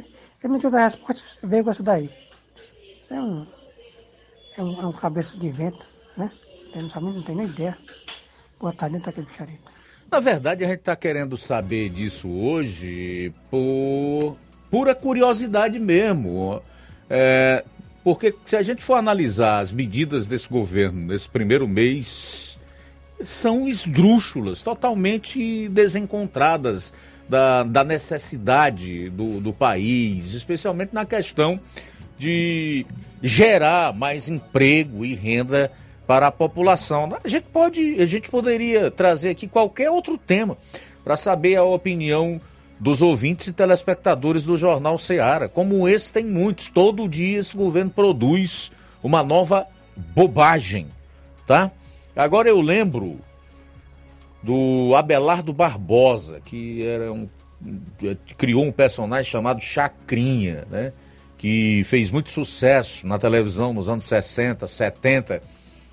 [0.42, 2.10] ele não outra resposta, veio com isso daí.
[3.10, 3.46] É um,
[4.58, 5.86] é um, é um cabeça de vento,
[6.16, 6.30] né?
[6.74, 7.78] Não, sabe, não tem nem ideia.
[8.60, 9.72] Botar dentro daquele bichareta.
[10.10, 14.36] Na verdade, a gente está querendo saber disso hoje por
[14.70, 16.60] pura curiosidade mesmo.
[17.08, 17.64] É,
[18.02, 22.58] porque se a gente for analisar as medidas desse governo nesse primeiro mês,
[23.22, 26.92] são esdrúxulas, totalmente desencontradas
[27.28, 31.60] da, da necessidade do, do país, especialmente na questão
[32.18, 32.84] de
[33.22, 35.70] gerar mais emprego e renda
[36.06, 37.16] para a população.
[37.22, 40.56] A gente pode, a gente poderia trazer aqui qualquer outro tema
[41.04, 42.40] para saber a opinião
[42.80, 45.48] dos ouvintes e telespectadores do Jornal Ceará.
[45.48, 48.70] Como esse tem muitos, todo dia esse governo produz
[49.02, 49.66] uma nova
[49.96, 50.86] bobagem,
[51.46, 51.70] tá?
[52.14, 53.18] Agora eu lembro
[54.42, 57.28] do Abelardo Barbosa, que era um
[58.36, 60.92] criou um personagem chamado Chacrinha, né?
[61.38, 65.40] Que fez muito sucesso na televisão nos anos 60, 70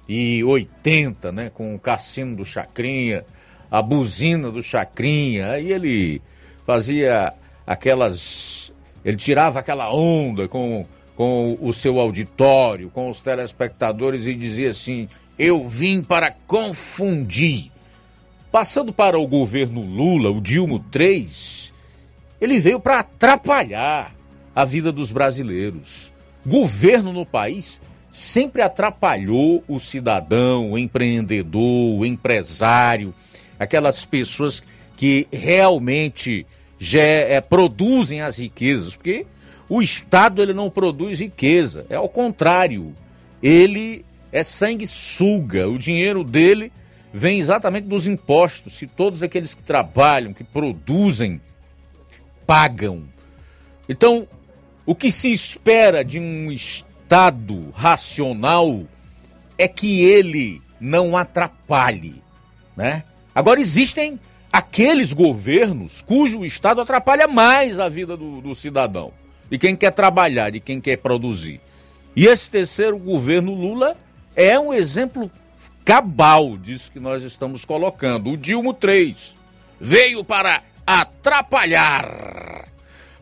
[0.10, 1.52] e 80, né?
[1.54, 3.24] Com o cassino do Chacrinha,
[3.70, 5.52] a buzina do Chacrinha.
[5.52, 6.22] Aí ele
[6.66, 7.34] fazia
[7.66, 8.74] aquelas.
[9.04, 10.86] Ele tirava aquela onda com,
[11.16, 15.08] com o seu auditório, com os telespectadores e dizia assim:
[15.38, 17.72] Eu vim para confundir.
[18.52, 21.74] Passando para o governo Lula, o Dilma 3,
[22.40, 24.15] ele veio para atrapalhar
[24.56, 26.12] a vida dos brasileiros.
[26.46, 33.14] Governo no país sempre atrapalhou o cidadão, o empreendedor, o empresário,
[33.60, 34.64] aquelas pessoas
[34.96, 36.48] que realmente
[36.80, 39.26] já é, produzem as riquezas, porque
[39.68, 42.94] o Estado ele não produz riqueza, é ao contrário,
[43.44, 46.72] ele é sanguessuga, o dinheiro dele
[47.12, 51.42] vem exatamente dos impostos, se todos aqueles que trabalham, que produzem,
[52.46, 53.04] pagam.
[53.88, 54.28] Então,
[54.86, 58.84] o que se espera de um Estado racional
[59.58, 62.22] é que ele não atrapalhe,
[62.76, 63.04] né?
[63.34, 64.20] Agora existem
[64.52, 69.12] aqueles governos cujo Estado atrapalha mais a vida do, do cidadão,
[69.50, 71.60] de quem quer trabalhar, de quem quer produzir.
[72.16, 73.98] E esse terceiro governo Lula
[74.36, 75.30] é um exemplo
[75.84, 78.32] cabal disso que nós estamos colocando.
[78.32, 79.36] O Dilma 3
[79.80, 82.65] veio para atrapalhar.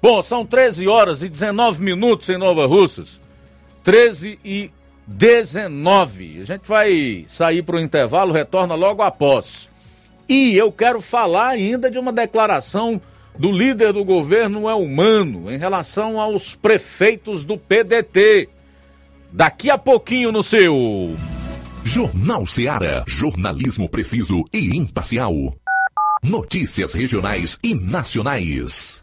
[0.04, 3.22] Bom, são 13 horas e 19 minutos em Nova Russas.
[3.86, 4.70] 13 e
[5.08, 6.42] 19.
[6.42, 9.70] A gente vai sair para o intervalo, retorna logo após.
[10.28, 13.00] E eu quero falar ainda de uma declaração
[13.40, 18.50] do líder do governo é humano em relação aos prefeitos do PDT.
[19.32, 21.16] Daqui a pouquinho no seu
[21.86, 23.06] Jornal Seara.
[23.08, 25.34] Jornalismo preciso e imparcial.
[26.22, 29.03] Notícias regionais e nacionais.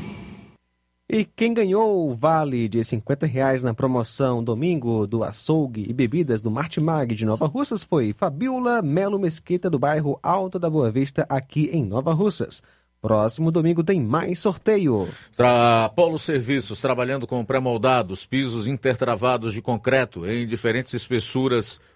[1.13, 6.41] E quem ganhou o vale de 50 reais na promoção domingo do açougue e bebidas
[6.41, 11.25] do Martimag de Nova Russas foi Fabiola Melo Mesquita, do bairro Alto da Boa Vista,
[11.27, 12.63] aqui em Nova Russas.
[13.01, 15.05] Próximo domingo tem mais sorteio.
[15.35, 21.81] Tra Polo Serviços, trabalhando com pré-moldados, pisos intertravados de concreto em diferentes espessuras,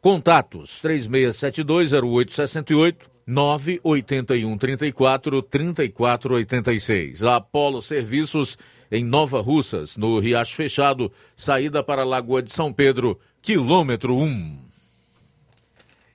[0.00, 7.22] Contatos 36720868 981 34 3486.
[7.24, 8.56] Apolo Serviços
[8.90, 14.58] em Nova Russas, no Riacho Fechado, saída para a Lagoa de São Pedro, quilômetro 1.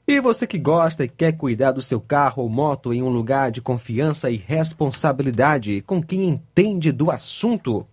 [0.08, 3.52] E você que gosta e quer cuidar do seu carro ou moto em um lugar
[3.52, 7.88] de confiança e responsabilidade com quem entende do assunto?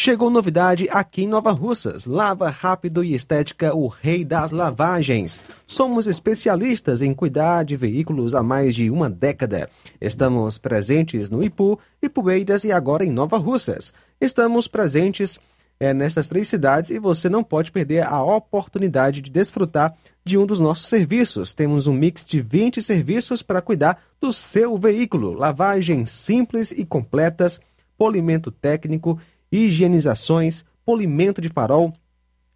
[0.00, 2.06] Chegou novidade aqui em Nova Russas.
[2.06, 5.42] Lava Rápido e Estética, o rei das lavagens.
[5.66, 9.68] Somos especialistas em cuidar de veículos há mais de uma década.
[10.00, 13.92] Estamos presentes no Ipu, Ipueiras e agora em Nova Russas.
[14.20, 15.40] Estamos presentes
[15.80, 20.46] é, nessas três cidades e você não pode perder a oportunidade de desfrutar de um
[20.46, 21.54] dos nossos serviços.
[21.54, 25.32] Temos um mix de 20 serviços para cuidar do seu veículo.
[25.32, 27.58] Lavagens simples e completas,
[27.98, 29.18] polimento técnico
[29.50, 31.94] higienizações, polimento de farol,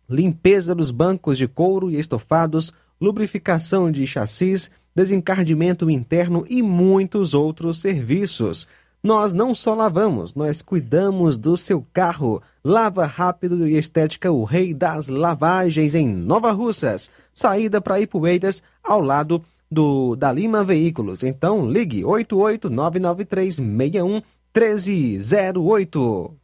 [0.08, 7.78] limpeza dos bancos de couro e estofados, lubrificação de chassis, desencardimento interno e muitos outros
[7.78, 8.68] serviços.
[9.02, 12.40] Nós não só lavamos, nós cuidamos do seu carro.
[12.64, 17.10] Lava Rápido e Estética, o rei das lavagens em Nova Russas.
[17.34, 21.24] Saída para Ipueiras, ao lado do da Lima Veículos.
[21.24, 24.22] Então ligue 8899361
[24.54, 26.41] 1308.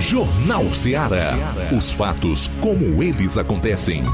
[0.00, 1.34] Jornal Ceará.
[1.76, 4.04] Os fatos como eles acontecem.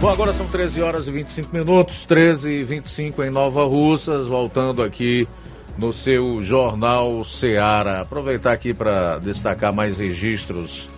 [0.00, 4.82] Bom, agora são 13 horas e 25 minutos, 13 e 25 em Nova Russas, voltando
[4.82, 5.28] aqui
[5.80, 8.02] no seu Jornal Seara.
[8.02, 10.90] Aproveitar aqui para destacar mais registros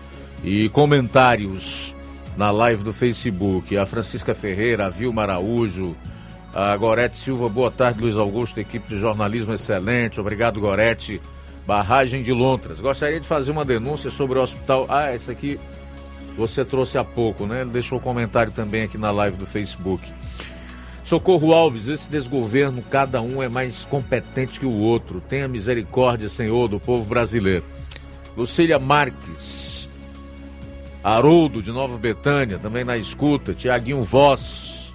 [0.42, 1.94] e comentários
[2.36, 3.76] na live do Facebook.
[3.76, 5.96] A Francisca Ferreira, a Vilma Araújo,
[6.52, 10.20] a Gorete Silva, boa tarde, Luiz Augusto, equipe de jornalismo excelente.
[10.20, 11.22] Obrigado, Gorete.
[11.64, 12.80] Barragem de Lontras.
[12.80, 14.86] Gostaria de fazer uma denúncia sobre o hospital.
[14.88, 15.60] Ah, essa aqui
[16.36, 17.60] você trouxe há pouco, né?
[17.60, 20.12] Ele deixou comentário também aqui na live do Facebook.
[21.04, 25.20] Socorro Alves, esse desgoverno, cada um é mais competente que o outro.
[25.20, 27.64] Tenha misericórdia, Senhor, do povo brasileiro.
[28.36, 29.90] Lucília Marques,
[31.02, 33.52] Haroldo de Nova Betânia, também na escuta.
[33.52, 34.94] Tiaguinho Voz,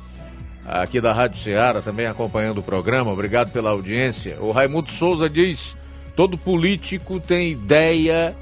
[0.65, 3.11] aqui da Rádio Ceará, também acompanhando o programa.
[3.11, 4.38] Obrigado pela audiência.
[4.39, 5.75] O Raimundo Souza diz:
[6.15, 8.35] todo político tem ideia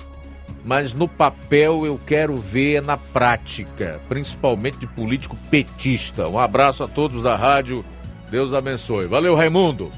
[0.65, 6.27] mas no papel eu quero ver na prática, principalmente de político petista.
[6.27, 7.85] Um abraço a todos da rádio,
[8.31, 9.05] Deus abençoe.
[9.05, 9.91] Valeu, Raimundo.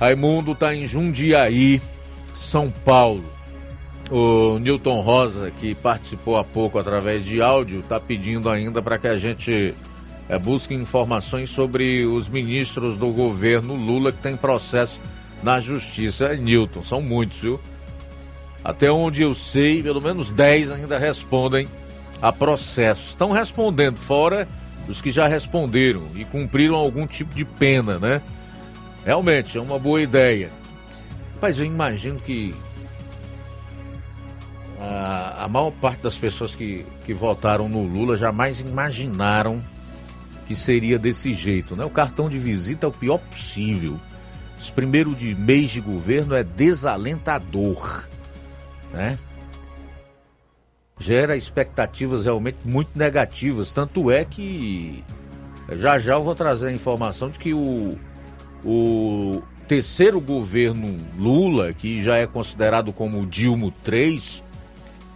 [0.00, 1.80] Raimundo está em Jundiaí,
[2.34, 3.32] São Paulo.
[4.10, 9.06] O Newton Rosa, que participou há pouco através de áudio, está pedindo ainda para que
[9.06, 9.72] a gente
[10.28, 15.00] é, busque informações sobre os ministros do governo Lula que tem processo
[15.44, 16.24] na justiça.
[16.24, 17.60] É, Newton, são muitos, viu?
[18.64, 21.68] Até onde eu sei, pelo menos 10 ainda respondem
[22.20, 23.08] a processos.
[23.08, 24.46] Estão respondendo, fora
[24.88, 28.20] os que já responderam e cumpriram algum tipo de pena, né?
[29.04, 30.50] Realmente, é uma boa ideia.
[31.40, 32.54] Mas eu imagino que
[34.78, 39.62] a, a maior parte das pessoas que, que votaram no Lula jamais imaginaram
[40.46, 41.84] que seria desse jeito, né?
[41.84, 43.98] O cartão de visita é o pior possível.
[44.60, 48.08] Esse primeiro de mês de governo é desalentador
[48.92, 49.18] né?
[50.98, 53.72] Gera expectativas realmente muito negativas.
[53.72, 55.02] Tanto é que
[55.70, 57.98] já já eu vou trazer a informação de que o,
[58.64, 64.42] o terceiro governo Lula, que já é considerado como Dilma 3,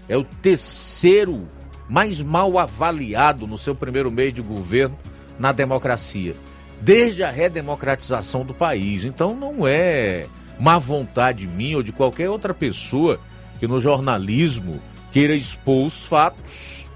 [0.09, 1.49] é o terceiro
[1.89, 4.99] mais mal avaliado no seu primeiro mês de governo
[5.39, 6.35] na democracia,
[6.81, 9.05] desde a redemocratização do país.
[9.05, 10.27] Então não é
[10.59, 13.19] má vontade minha ou de qualquer outra pessoa
[13.59, 14.81] que no jornalismo
[15.13, 16.87] queira expor os fatos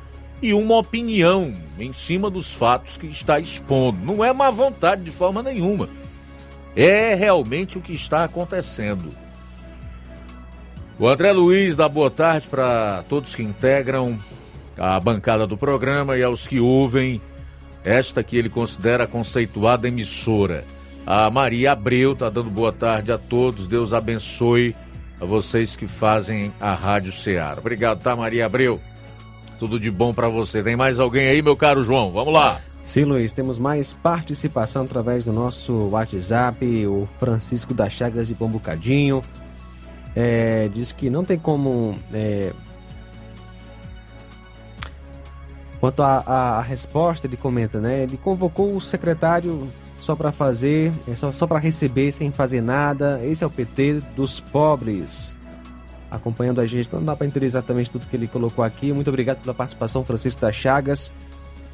[0.41, 4.05] e uma opinião em cima dos fatos que está expondo.
[4.05, 5.89] Não é má vontade de forma nenhuma.
[6.77, 9.11] É realmente o que está acontecendo.
[10.99, 14.19] O André Luiz dá boa tarde para todos que integram
[14.77, 17.21] a bancada do programa e aos que ouvem
[17.85, 20.65] esta que ele considera conceituada emissora.
[21.07, 23.67] A Maria Abreu está dando boa tarde a todos.
[23.67, 24.77] Deus abençoe
[25.21, 27.59] a vocês que fazem a Rádio Ceará.
[27.59, 28.81] Obrigado, tá, Maria Abreu?
[29.59, 30.63] Tudo de bom para você.
[30.63, 32.11] Tem mais alguém aí, meu caro João?
[32.11, 32.61] Vamos lá.
[32.85, 36.87] Sim, Luiz, temos mais participação através do nosso WhatsApp.
[36.87, 39.23] O Francisco das Chagas de Pombucadinho
[40.17, 41.95] é, diz que não tem como.
[42.13, 42.53] É...
[45.81, 48.03] Quanto à resposta, ele comenta, né?
[48.03, 53.21] Ele convocou o secretário só para fazer, é só, só para receber sem fazer nada.
[53.25, 55.37] Esse é o PT dos pobres.
[56.11, 58.93] Acompanhando a gente, não dá para entender exatamente tudo que ele colocou aqui.
[58.93, 61.13] Muito obrigado pela participação, Francisco das Chagas.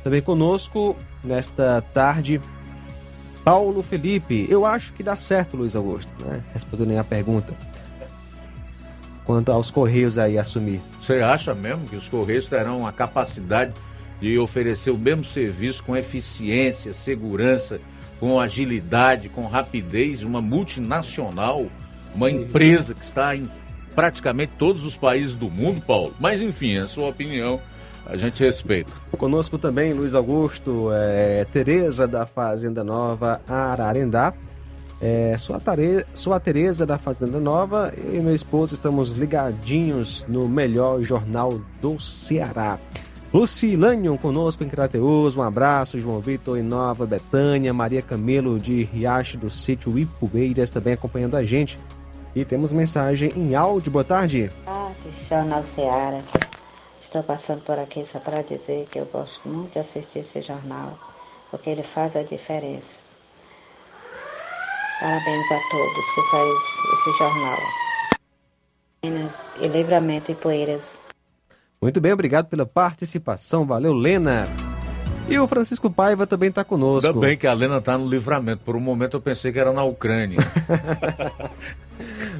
[0.02, 2.40] Também conosco nesta tarde,
[3.44, 4.46] Paulo Felipe.
[4.50, 6.42] Eu acho que dá certo, Luiz Augusto, né?
[6.52, 7.54] Respondendo a pergunta.
[9.24, 10.82] Quanto aos Correios aí assumir.
[11.00, 13.72] Você acha mesmo que os Correios terão a capacidade
[14.20, 17.80] de oferecer o mesmo serviço com eficiência, segurança
[18.24, 21.66] com agilidade, com rapidez, uma multinacional,
[22.14, 23.50] uma empresa que está em
[23.94, 26.14] praticamente todos os países do mundo, Paulo.
[26.18, 27.60] Mas enfim, a sua opinião
[28.06, 28.90] a gente respeita.
[29.18, 34.32] Conosco também Luiz Augusto, é, Tereza da Fazenda Nova Ararendá.
[35.02, 36.06] É, sua, tare...
[36.42, 42.78] Tereza da Fazenda Nova e meu esposo estamos ligadinhos no melhor jornal do Ceará.
[43.34, 49.36] Lucilânio conosco em Crateus, um abraço, João Vitor em Nova Betânia, Maria Camelo de Riacho
[49.36, 51.76] do Sítio Ipubeiras também acompanhando a gente.
[52.32, 54.52] E temos mensagem em áudio, boa tarde.
[54.64, 56.22] Tarde, Jornal Seara.
[57.02, 60.96] Estou passando por aqui só para dizer que eu gosto muito de assistir esse jornal,
[61.50, 63.02] porque ele faz a diferença.
[65.00, 66.48] Parabéns a todos que faz
[66.92, 67.58] esse jornal.
[69.60, 71.03] e Livramento e Poeiras.
[71.84, 73.66] Muito bem, obrigado pela participação.
[73.66, 74.48] Valeu, Lena.
[75.28, 77.06] E o Francisco Paiva também está conosco.
[77.10, 78.64] Ainda bem que a Lena está no livramento.
[78.64, 80.38] Por um momento eu pensei que era na Ucrânia.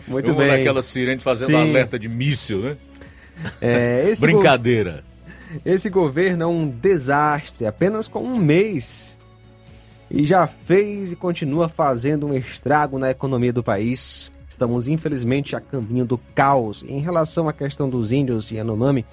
[0.09, 0.49] Muito Uma bem.
[0.49, 1.57] daquela sirene fazendo Sim.
[1.71, 2.77] alerta de míssil, né?
[3.61, 5.05] É, esse Brincadeira.
[5.53, 9.19] go- Esse governo é um desastre, apenas com um mês.
[10.11, 14.33] E já fez e continua fazendo um estrago na economia do país.
[14.49, 16.83] Estamos, infelizmente, a caminho do caos.
[16.89, 19.05] Em relação à questão dos índios e Yanomami,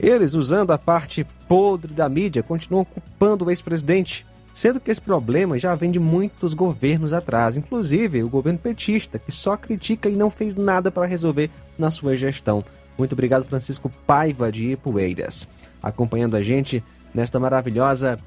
[0.00, 4.24] eles, usando a parte podre da mídia, continuam culpando o ex-presidente,
[4.54, 9.30] sendo que esse problema já vem de muitos governos atrás, inclusive o governo petista, que
[9.30, 12.64] só critica e não fez nada para resolver na sua gestão.
[12.96, 15.46] Muito obrigado, Francisco Paiva de Ipueiras,
[15.82, 16.82] acompanhando a gente
[17.14, 18.18] nesta maravilhosa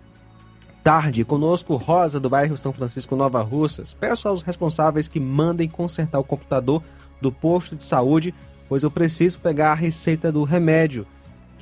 [0.83, 1.23] tarde.
[1.23, 3.93] Conosco, Rosa, do bairro São Francisco Nova Russas.
[3.93, 6.83] Peço aos responsáveis que mandem consertar o computador
[7.21, 8.33] do posto de saúde,
[8.67, 11.07] pois eu preciso pegar a receita do remédio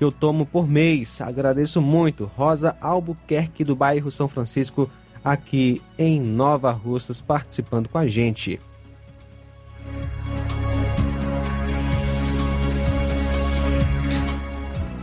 [0.02, 1.22] que eu tomo por mês.
[1.22, 2.26] Agradeço muito.
[2.36, 4.90] Rosa Albuquerque, do bairro São Francisco,
[5.24, 8.60] aqui em Nova Russas, participando com a gente.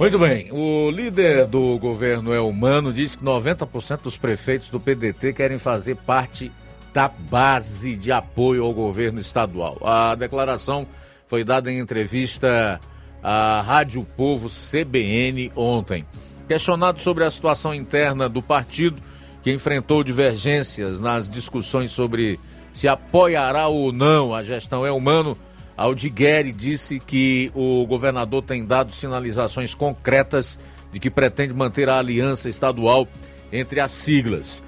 [0.00, 0.50] Muito bem.
[0.50, 5.94] O líder do governo é humano diz que 90% dos prefeitos do PDT querem fazer
[5.94, 6.50] parte
[6.92, 9.78] da base de apoio ao governo estadual.
[9.80, 10.88] A declaração
[11.28, 12.80] foi dada em entrevista
[13.22, 16.04] à Rádio Povo CBN ontem.
[16.46, 19.00] Questionado sobre a situação interna do partido,
[19.42, 22.40] que enfrentou divergências nas discussões sobre
[22.72, 25.36] se apoiará ou não a gestão é humano,
[25.76, 30.58] Aldigueri disse que o governador tem dado sinalizações concretas
[30.92, 33.06] de que pretende manter a aliança estadual
[33.52, 34.62] entre as siglas.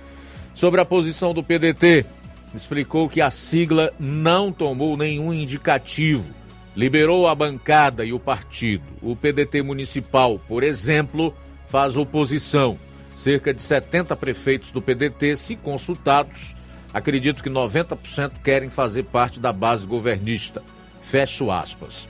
[0.54, 2.04] Sobre a posição do PDT,
[2.54, 6.34] explicou que a sigla não tomou nenhum indicativo,
[6.76, 8.84] liberou a bancada e o partido.
[9.02, 11.34] O PDT municipal, por exemplo,
[11.68, 12.78] faz oposição.
[13.14, 16.54] Cerca de 70 prefeitos do PDT, se consultados,
[16.92, 20.62] acredito que 90% querem fazer parte da base governista.
[21.00, 22.08] Fecho aspas.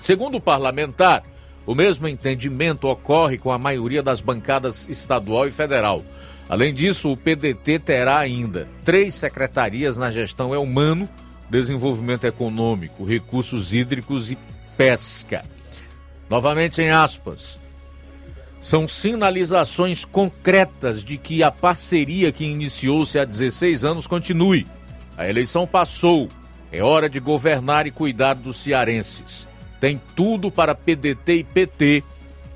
[0.00, 1.24] Segundo o parlamentar,
[1.66, 6.02] o mesmo entendimento ocorre com a maioria das bancadas estadual e federal.
[6.48, 11.06] Além disso, o PDT terá ainda três secretarias na gestão humano,
[11.50, 14.38] desenvolvimento econômico, recursos hídricos e
[14.76, 15.44] pesca.
[16.28, 17.58] Novamente em aspas.
[18.60, 24.66] São sinalizações concretas de que a parceria que iniciou-se há 16 anos continue.
[25.16, 26.28] A eleição passou.
[26.70, 29.48] É hora de governar e cuidar dos cearenses.
[29.80, 32.04] Tem tudo para PDT e PT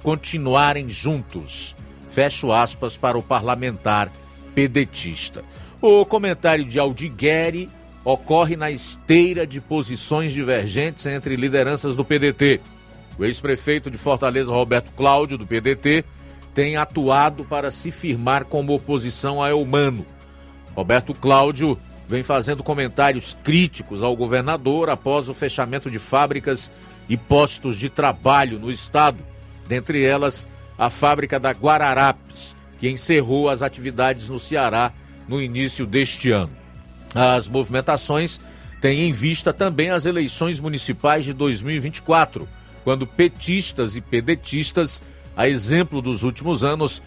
[0.02, 1.74] continuarem juntos.
[2.08, 4.12] Fecho aspas para o parlamentar
[4.54, 5.42] pedetista.
[5.80, 7.70] O comentário de Aldigueri
[8.04, 12.60] ocorre na esteira de posições divergentes entre lideranças do PDT.
[13.18, 16.04] O ex-prefeito de Fortaleza, Roberto Cláudio, do PDT,
[16.54, 20.04] tem atuado para se firmar como oposição a Elmano.
[20.74, 26.72] Roberto Cláudio vem fazendo comentários críticos ao governador após o fechamento de fábricas
[27.08, 29.18] e postos de trabalho no estado,
[29.66, 34.92] dentre elas a fábrica da Guararapes, que encerrou as atividades no Ceará
[35.28, 36.61] no início deste ano.
[37.14, 38.40] As movimentações
[38.80, 42.48] têm em vista também as eleições municipais de 2024,
[42.84, 45.02] quando petistas e pedetistas,
[45.36, 47.02] a exemplo dos últimos anos,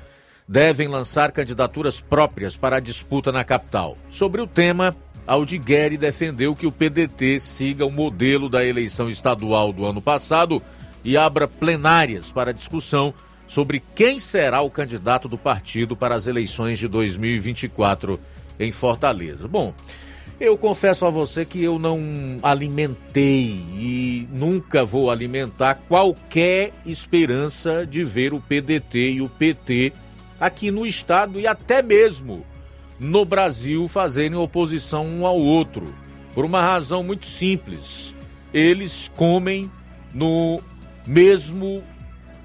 [0.48, 3.98] devem lançar candidaturas próprias para a disputa na capital.
[4.10, 4.96] Sobre o tema,
[5.26, 10.62] Aldigueri defendeu que o PDT siga o modelo da eleição estadual do ano passado
[11.04, 13.14] e abra plenárias para discussão
[13.48, 18.20] sobre quem será o candidato do partido para as eleições de 2024
[18.60, 19.48] em Fortaleza.
[19.48, 19.74] Bom,
[20.40, 22.00] eu confesso a você que eu não
[22.44, 29.94] alimentei e nunca vou alimentar qualquer esperança de ver o PDT e o PT
[30.40, 32.46] aqui no estado e até mesmo
[33.00, 35.94] no Brasil fazerem oposição um ao outro,
[36.34, 38.14] por uma razão muito simples.
[38.54, 39.72] Eles comem
[40.14, 40.62] no
[41.06, 41.84] mesmo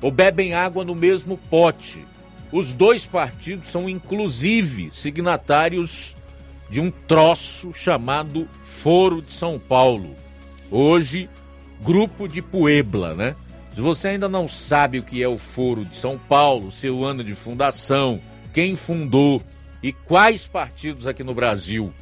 [0.00, 2.04] ou bebem água no mesmo pote.
[2.52, 6.16] Os dois partidos são inclusive signatários
[6.68, 10.14] de um troço chamado Foro de São Paulo.
[10.70, 11.28] Hoje,
[11.82, 13.34] Grupo de Puebla, né?
[13.74, 17.24] Se você ainda não sabe o que é o Foro de São Paulo, seu ano
[17.24, 18.20] de fundação,
[18.52, 19.40] quem fundou
[19.82, 21.92] e quais partidos aqui no Brasil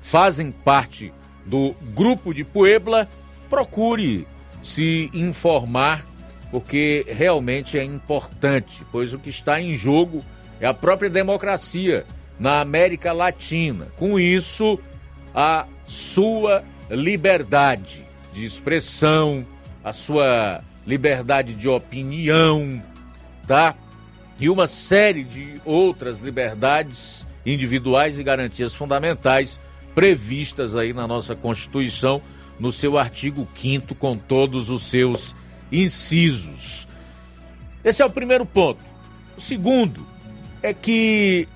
[0.00, 1.12] fazem parte
[1.44, 3.08] do Grupo de Puebla,
[3.48, 4.26] procure
[4.62, 6.04] se informar,
[6.50, 10.24] porque realmente é importante, pois o que está em jogo
[10.60, 12.06] é a própria democracia
[12.38, 13.88] na América Latina.
[13.96, 14.78] Com isso,
[15.34, 19.46] a sua liberdade de expressão,
[19.84, 22.82] a sua liberdade de opinião,
[23.46, 23.74] tá?
[24.40, 29.60] E uma série de outras liberdades individuais e garantias fundamentais
[29.94, 32.22] previstas aí na nossa Constituição,
[32.58, 35.34] no seu artigo 5 com todos os seus
[35.70, 36.88] incisos.
[37.84, 38.82] Esse é o primeiro ponto.
[39.36, 40.06] O segundo
[40.62, 41.48] é que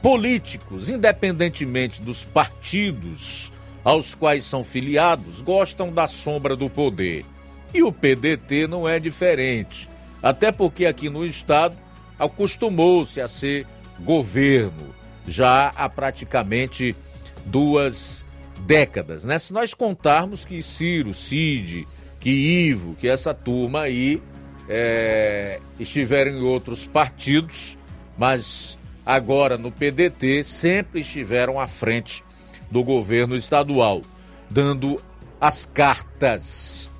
[0.00, 3.52] políticos, independentemente dos partidos
[3.84, 7.24] aos quais são filiados, gostam da sombra do poder.
[7.72, 9.88] E o PDT não é diferente.
[10.22, 11.76] Até porque aqui no estado
[12.18, 13.66] acostumou-se a ser
[14.00, 14.94] governo
[15.26, 16.96] já há praticamente
[17.44, 18.26] duas
[18.66, 19.38] décadas, né?
[19.38, 21.86] Se nós contarmos que Ciro, Cid,
[22.20, 24.22] que Ivo, que essa turma aí
[24.68, 27.78] é, estiveram em outros partidos,
[28.16, 32.24] mas agora no PDT sempre estiveram à frente
[32.70, 34.02] do governo estadual,
[34.50, 35.00] dando
[35.40, 36.90] as cartas.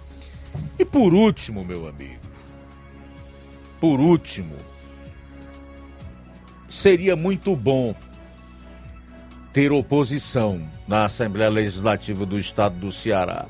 [0.78, 2.20] E por último, meu amigo,
[3.80, 4.56] por último,
[6.68, 7.94] seria muito bom
[9.52, 13.46] ter oposição na Assembleia Legislativa do Estado do Ceará.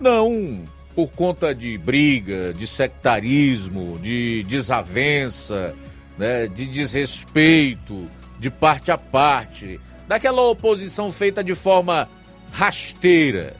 [0.00, 0.64] Não
[0.96, 5.76] por conta de briga, de sectarismo, de desavença,
[6.16, 8.08] né, de desrespeito,
[8.38, 9.78] de parte a parte,
[10.08, 12.08] daquela oposição feita de forma
[12.50, 13.54] rasteira.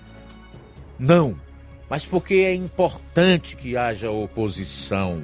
[0.98, 1.38] Não,
[1.90, 5.22] mas porque é importante que haja oposição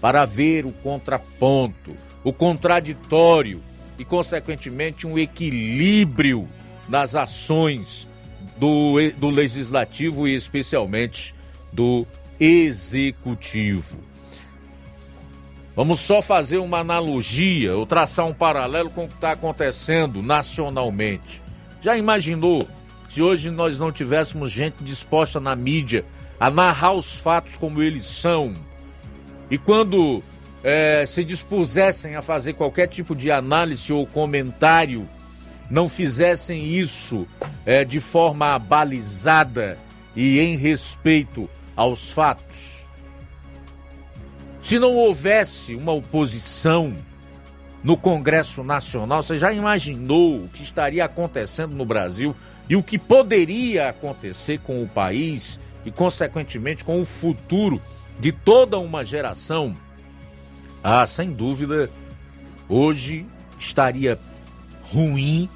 [0.00, 3.62] para ver o contraponto, o contraditório
[3.98, 6.48] e, consequentemente, um equilíbrio
[6.88, 8.08] nas ações
[8.56, 11.34] do, do legislativo e, especialmente,
[11.72, 12.06] do
[12.38, 13.98] executivo.
[15.76, 21.42] Vamos só fazer uma analogia ou traçar um paralelo com o que está acontecendo nacionalmente.
[21.80, 22.66] Já imaginou
[23.08, 26.04] se hoje nós não tivéssemos gente disposta na mídia
[26.38, 28.54] a narrar os fatos como eles são?
[29.50, 30.22] E quando
[30.62, 35.08] é, se dispusessem a fazer qualquer tipo de análise ou comentário,
[35.70, 37.26] não fizessem isso
[37.64, 39.78] é, de forma balizada
[40.14, 41.48] e em respeito
[41.80, 42.84] aos fatos.
[44.60, 46.94] Se não houvesse uma oposição
[47.82, 52.36] no Congresso Nacional, você já imaginou o que estaria acontecendo no Brasil
[52.68, 57.80] e o que poderia acontecer com o país e, consequentemente, com o futuro
[58.18, 59.74] de toda uma geração?
[60.84, 61.88] Ah, sem dúvida,
[62.68, 63.26] hoje
[63.58, 64.20] estaria
[64.82, 65.48] ruim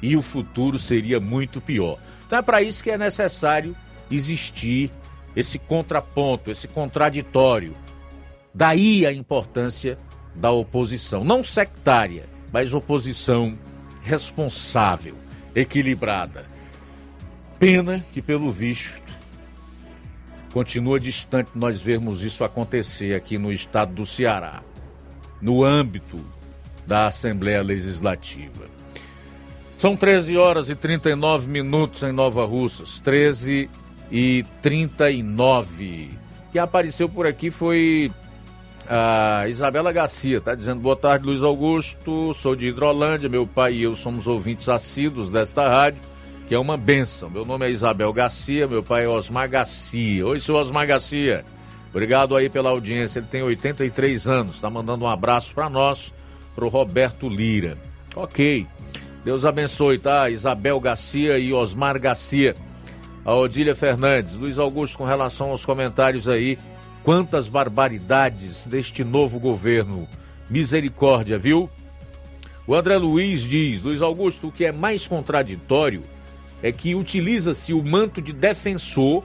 [0.00, 1.98] e o futuro seria muito pior.
[2.26, 3.76] Então é para isso que é necessário
[4.10, 4.90] existir
[5.36, 7.74] esse contraponto, esse contraditório.
[8.54, 9.98] Daí a importância
[10.34, 13.56] da oposição, não sectária, mas oposição
[14.02, 15.14] responsável,
[15.54, 16.46] equilibrada.
[17.58, 19.02] Pena que, pelo visto,
[20.52, 24.62] continua distante nós vermos isso acontecer aqui no estado do Ceará,
[25.40, 26.24] no âmbito
[26.86, 28.64] da Assembleia Legislativa.
[29.76, 33.85] São 13 horas e 39 minutos em Nova Russas, 13 e
[34.62, 36.10] 39.
[36.52, 38.10] Quem apareceu por aqui foi
[38.88, 42.32] a Isabela Garcia, tá dizendo boa tarde, Luiz Augusto.
[42.34, 46.00] Sou de Hidrolândia, meu pai e eu somos ouvintes assíduos desta rádio,
[46.48, 47.28] que é uma benção.
[47.28, 50.26] Meu nome é Isabel Garcia, meu pai é Osmar Garcia.
[50.26, 51.44] Oi, seu Osmar Garcia.
[51.90, 53.18] Obrigado aí pela audiência.
[53.18, 56.12] Ele tem 83 anos, tá mandando um abraço para nós,
[56.54, 57.76] pro Roberto Lira.
[58.14, 58.66] Ok.
[59.24, 60.30] Deus abençoe, tá?
[60.30, 62.54] Isabel Garcia e Osmar Garcia
[63.26, 64.34] a Odília Fernandes.
[64.34, 66.56] Luiz Augusto, com relação aos comentários aí,
[67.02, 70.06] quantas barbaridades deste novo governo.
[70.48, 71.68] Misericórdia, viu?
[72.68, 76.04] O André Luiz diz: Luiz Augusto, o que é mais contraditório
[76.62, 79.24] é que utiliza-se o manto de defensor,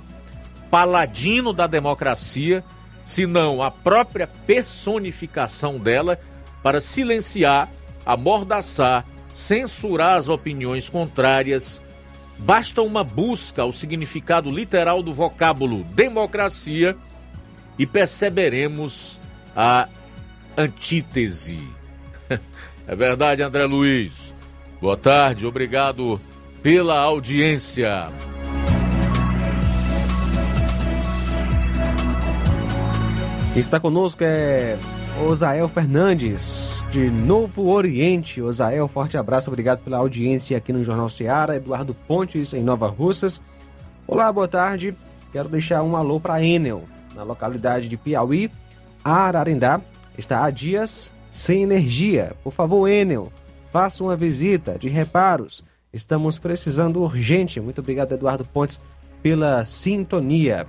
[0.72, 2.64] paladino da democracia,
[3.06, 6.20] se não a própria personificação dela,
[6.64, 7.70] para silenciar,
[8.04, 11.82] amordaçar, censurar as opiniões contrárias
[12.42, 16.96] Basta uma busca ao significado literal do vocábulo democracia
[17.78, 19.20] e perceberemos
[19.56, 19.88] a
[20.58, 21.60] antítese.
[22.88, 24.36] É verdade, André Luiz.
[24.82, 26.20] Boa tarde, obrigado
[26.62, 28.10] pela audiência.
[33.56, 34.78] Está conosco é
[35.26, 38.42] Osael Fernandes, de Novo Oriente.
[38.42, 41.56] Osael, forte abraço, obrigado pela audiência aqui no Jornal Seara.
[41.56, 43.42] Eduardo Pontes, em Nova Russas.
[44.06, 44.94] Olá, boa tarde.
[45.32, 46.84] Quero deixar um alô para Enel,
[47.16, 48.52] na localidade de Piauí,
[49.06, 49.80] Ararendá.
[50.18, 52.34] Está há dias sem energia.
[52.44, 53.32] Por favor, Enel,
[53.72, 55.64] faça uma visita de reparos.
[55.94, 57.62] Estamos precisando urgente.
[57.62, 58.82] Muito obrigado, Eduardo Pontes,
[59.24, 60.68] pela sintonia.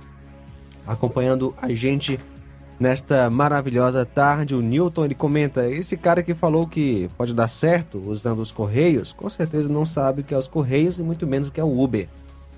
[0.87, 2.17] acompanhando a gente
[2.79, 4.55] nesta maravilhosa tarde.
[4.55, 9.13] O Newton ele comenta: esse cara que falou que pode dar certo usando os Correios,
[9.13, 11.63] com certeza não sabe o que é os Correios e muito menos o que é
[11.63, 12.07] o Uber.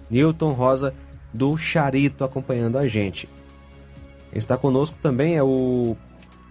[0.10, 0.94] Newton Rosa
[1.34, 3.28] do Charito acompanhando a gente.
[4.34, 5.96] Está conosco também é o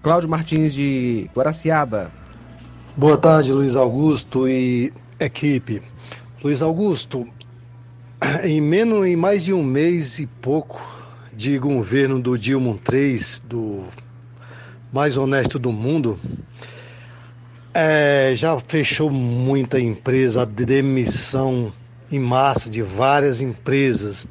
[0.02, 2.10] Cláudio Martins de Guaraciaba.
[2.96, 5.82] Boa tarde, Luiz Augusto e equipe.
[6.42, 7.26] Luiz Augusto,
[8.42, 10.80] em menos em mais de um mês e pouco
[11.36, 13.84] de governo do Dilma III, do
[14.92, 16.18] mais honesto do mundo,
[17.72, 21.72] é, já fechou muita empresa, demissão
[22.10, 24.28] em massa de várias empresas.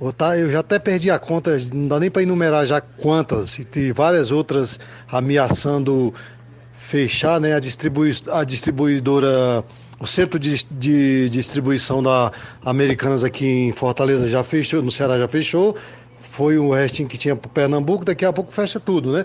[0.00, 4.30] Eu já até perdi a conta, não dá nem para enumerar já quantas, e várias
[4.30, 4.78] outras
[5.08, 6.14] ameaçando
[6.72, 9.64] fechar né, a, distribui a distribuidora,
[9.98, 12.30] o centro de, de distribuição da
[12.64, 15.76] Americanas aqui em Fortaleza já fechou, no Ceará já fechou,
[16.36, 19.24] foi o restinho que tinha para Pernambuco, daqui a pouco fecha tudo, né?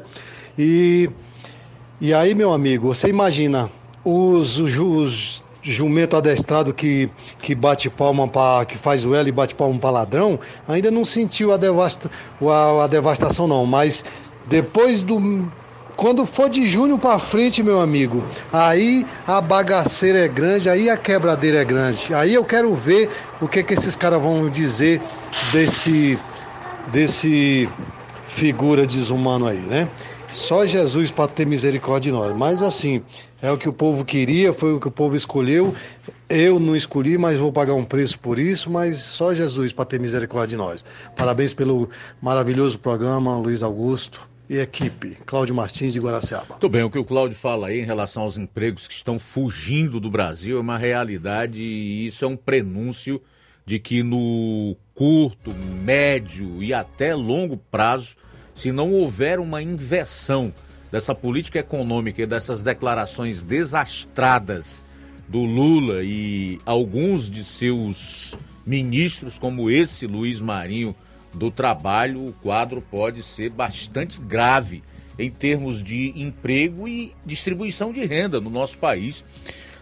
[0.57, 1.09] E,
[1.99, 3.69] e aí, meu amigo, você imagina
[4.05, 7.09] os, os, os jumento adestrado que,
[7.41, 11.03] que bate palma para que faz o L e bate palma para ladrão, ainda não
[11.03, 12.09] sentiu a, devasta,
[12.41, 14.05] a, a devastação não, mas
[14.47, 15.51] depois do
[15.97, 20.95] quando for de junho para frente, meu amigo, aí a bagaceira é grande, aí a
[20.95, 22.11] quebradeira é grande.
[22.13, 23.09] Aí eu quero ver
[23.39, 24.99] o que que esses caras vão dizer
[25.51, 26.17] desse
[26.91, 27.69] desse
[28.25, 29.89] figura desumano aí, né?
[30.31, 32.35] Só Jesus para ter misericórdia de nós.
[32.35, 33.03] Mas assim,
[33.41, 35.75] é o que o povo queria, foi o que o povo escolheu.
[36.29, 39.99] Eu não escolhi, mas vou pagar um preço por isso, mas só Jesus para ter
[39.99, 40.85] misericórdia de nós.
[41.17, 41.89] Parabéns pelo
[42.21, 45.17] maravilhoso programa, Luiz Augusto e equipe.
[45.25, 46.45] Cláudio Martins de Guaraciaba.
[46.51, 49.99] Muito bem, o que o Cláudio fala aí em relação aos empregos que estão fugindo
[49.99, 53.21] do Brasil é uma realidade e isso é um prenúncio
[53.71, 58.17] de que no curto, médio e até longo prazo,
[58.53, 60.53] se não houver uma inversão
[60.91, 64.83] dessa política econômica e dessas declarações desastradas
[65.25, 70.93] do Lula e alguns de seus ministros, como esse Luiz Marinho
[71.33, 74.83] do Trabalho, o quadro pode ser bastante grave
[75.17, 79.23] em termos de emprego e distribuição de renda no nosso país,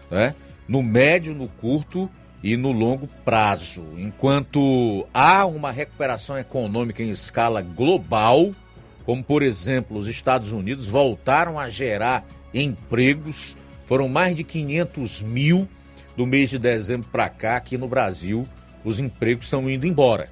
[0.08, 0.36] né?
[0.68, 2.08] no médio, no curto
[2.42, 3.86] e no longo prazo.
[3.98, 8.50] Enquanto há uma recuperação econômica em escala global,
[9.04, 15.68] como por exemplo os Estados Unidos voltaram a gerar empregos, foram mais de 500 mil
[16.16, 18.46] do mês de dezembro para cá, aqui no Brasil,
[18.84, 20.30] os empregos estão indo embora.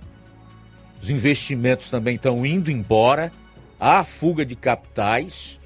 [1.02, 3.30] Os investimentos também estão indo embora,
[3.78, 5.60] há fuga de capitais.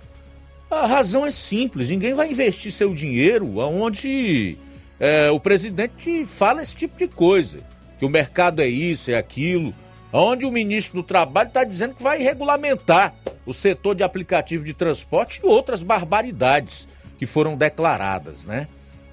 [0.70, 4.58] A razão é simples: ninguém vai investir seu dinheiro aonde
[5.02, 7.58] é, o presidente fala esse tipo de coisa,
[7.98, 9.74] que o mercado é isso, é aquilo,
[10.12, 13.12] onde o ministro do Trabalho está dizendo que vai regulamentar
[13.44, 16.86] o setor de aplicativo de transporte e outras barbaridades
[17.18, 18.68] que foram declaradas, né?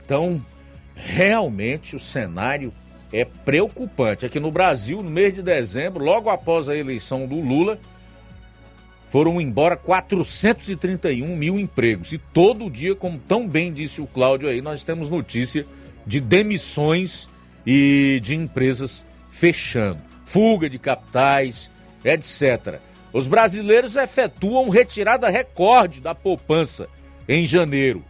[0.06, 0.40] Então,
[0.94, 2.72] realmente o cenário
[3.11, 4.28] é preocupante.
[4.28, 7.80] Aqui no Brasil, no mês de dezembro, logo após a eleição do Lula,
[9.07, 12.14] foram embora 431 mil empregos.
[12.14, 15.66] E todo dia, como tão bem disse o Cláudio aí, nós temos notícia
[16.10, 17.30] de demissões
[17.64, 21.69] e de empresas fechando, fuga de capitais,
[22.03, 22.80] etc.
[23.14, 26.90] Os brasileiros efetuam retirada recorde da poupança
[27.27, 28.03] em janeiro.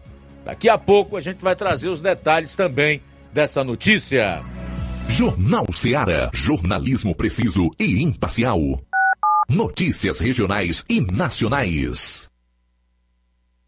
[0.46, 3.02] Daqui a pouco a gente vai trazer os detalhes também
[3.34, 4.42] dessa notícia.
[5.10, 8.80] Jornal Ceará, jornalismo preciso e imparcial.
[9.50, 12.29] Notícias regionais e nacionais.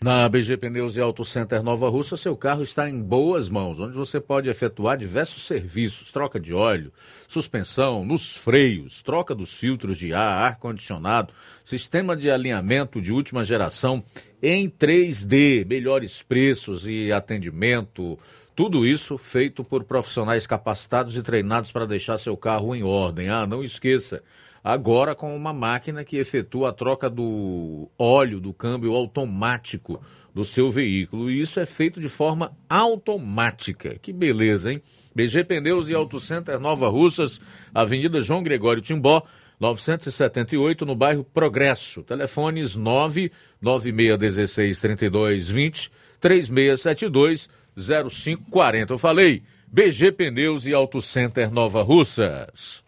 [0.00, 3.96] Na BG Pneus e Auto Center Nova Russa, seu carro está em boas mãos, onde
[3.96, 6.92] você pode efetuar diversos serviços, troca de óleo,
[7.26, 11.34] suspensão, nos freios, troca dos filtros de ar, ar-condicionado,
[11.64, 14.00] sistema de alinhamento de última geração
[14.40, 18.16] em 3D, melhores preços e atendimento,
[18.54, 23.30] tudo isso feito por profissionais capacitados e treinados para deixar seu carro em ordem.
[23.30, 24.22] Ah, não esqueça,
[24.62, 30.00] agora com uma máquina que efetua a troca do óleo do câmbio automático
[30.34, 31.30] do seu veículo.
[31.30, 33.98] E isso é feito de forma automática.
[34.00, 34.82] Que beleza, hein?
[35.14, 37.40] BG Pneus e Auto Center Nova Russas,
[37.74, 39.22] Avenida João Gregório Timbó,
[39.58, 42.04] 978, no bairro Progresso.
[42.04, 45.90] Telefones 99616 3220
[46.20, 48.92] 3672 0540.
[48.92, 52.86] Eu falei, BG Pneus e Auto Center Nova Russas.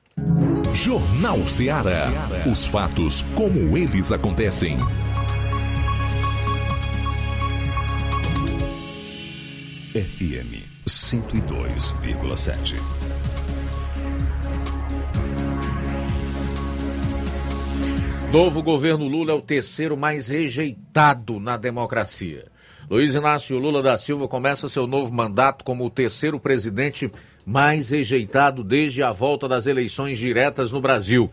[0.74, 2.28] Jornal Ceará.
[2.50, 4.78] Os fatos como eles acontecem.
[9.92, 12.76] FM 102,7.
[18.32, 22.46] Novo governo Lula é o terceiro mais rejeitado na democracia.
[22.90, 27.08] Luiz Inácio Lula da Silva começa seu novo mandato como o terceiro presidente
[27.46, 31.30] mais rejeitado desde a volta das eleições diretas no Brasil.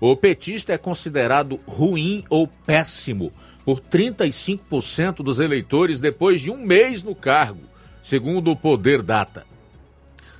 [0.00, 3.30] O petista é considerado ruim ou péssimo
[3.66, 7.60] por 35% dos eleitores depois de um mês no cargo,
[8.02, 9.44] segundo o Poder Data.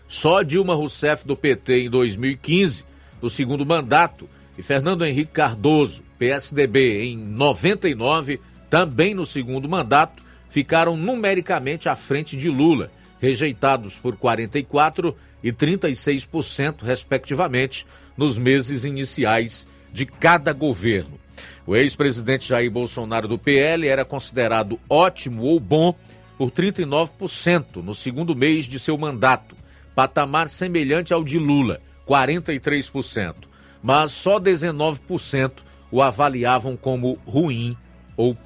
[0.09, 2.87] Só Dilma Rousseff do PT em 2015,
[3.21, 4.27] no segundo mandato,
[4.57, 10.24] e Fernando Henrique Cardoso, PSDB, em 99, também no segundo mandato,
[10.55, 12.89] ficaram numericamente à frente de Lula,
[13.21, 15.13] rejeitados por 44%
[15.43, 17.85] e 36%, respectivamente,
[18.17, 21.19] nos meses iniciais de cada governo.
[21.67, 25.93] O ex-presidente Jair Bolsonaro do PL era considerado ótimo ou bom
[26.39, 29.57] por 39% no segundo mês de seu mandato,
[29.93, 33.35] patamar semelhante ao de Lula, 43%,
[33.83, 35.51] mas só 19%
[35.91, 37.77] o avaliavam como ruim
[38.17, 38.37] ou.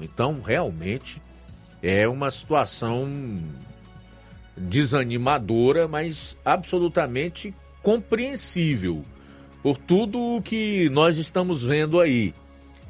[0.00, 1.22] Então, realmente
[1.82, 3.08] é uma situação
[4.56, 9.04] desanimadora, mas absolutamente compreensível
[9.62, 12.34] por tudo o que nós estamos vendo aí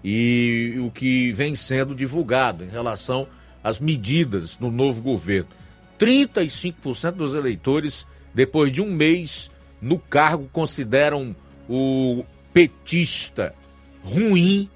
[0.02, 3.28] e o que vem sendo divulgado em relação
[3.62, 5.50] às medidas do novo governo.
[5.98, 9.50] 35% dos eleitores, depois de um mês
[9.80, 11.36] no cargo, consideram
[11.68, 13.54] o petista
[14.02, 14.68] ruim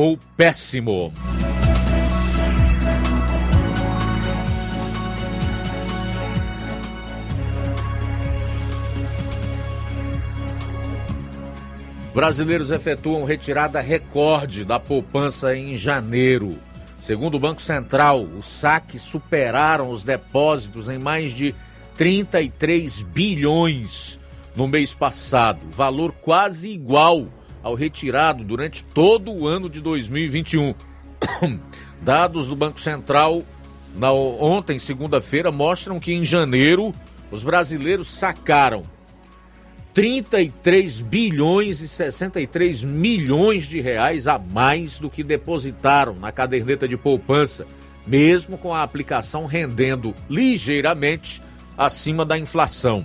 [0.00, 1.12] ou péssimo.
[12.14, 16.58] Brasileiros efetuam retirada recorde da poupança em janeiro.
[16.98, 21.54] Segundo o Banco Central, os saques superaram os depósitos em mais de
[21.98, 24.18] 33 bilhões
[24.56, 27.26] no mês passado, valor quase igual
[27.62, 30.74] ao retirado durante todo o ano de 2021.
[32.00, 33.42] Dados do Banco Central
[33.94, 36.94] na, ontem, segunda-feira, mostram que em janeiro
[37.30, 38.82] os brasileiros sacaram
[39.92, 46.96] 33 bilhões e 63 milhões de reais a mais do que depositaram na caderneta de
[46.96, 47.66] poupança,
[48.06, 51.42] mesmo com a aplicação rendendo ligeiramente
[51.76, 53.04] acima da inflação.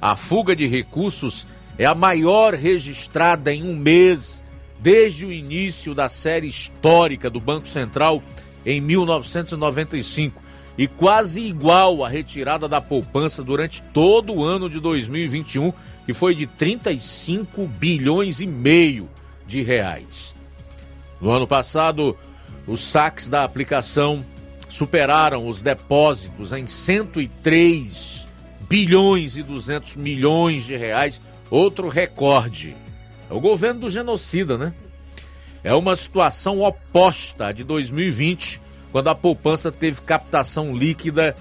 [0.00, 1.46] A fuga de recursos
[1.78, 4.42] é a maior registrada em um mês
[4.78, 8.22] desde o início da série histórica do Banco Central
[8.64, 10.42] em 1995
[10.76, 15.72] e quase igual à retirada da poupança durante todo o ano de 2021,
[16.04, 19.08] que foi de 35 bilhões e meio
[19.46, 20.34] de reais.
[21.20, 22.16] No ano passado,
[22.66, 24.24] os saques da aplicação
[24.68, 28.26] superaram os depósitos em 103
[28.68, 31.20] bilhões e 200 milhões de reais,
[31.54, 32.76] outro recorde.
[33.30, 34.74] É o governo do genocida, né?
[35.62, 38.60] É uma situação oposta à de 2020,
[38.92, 41.34] quando a poupança teve captação líquida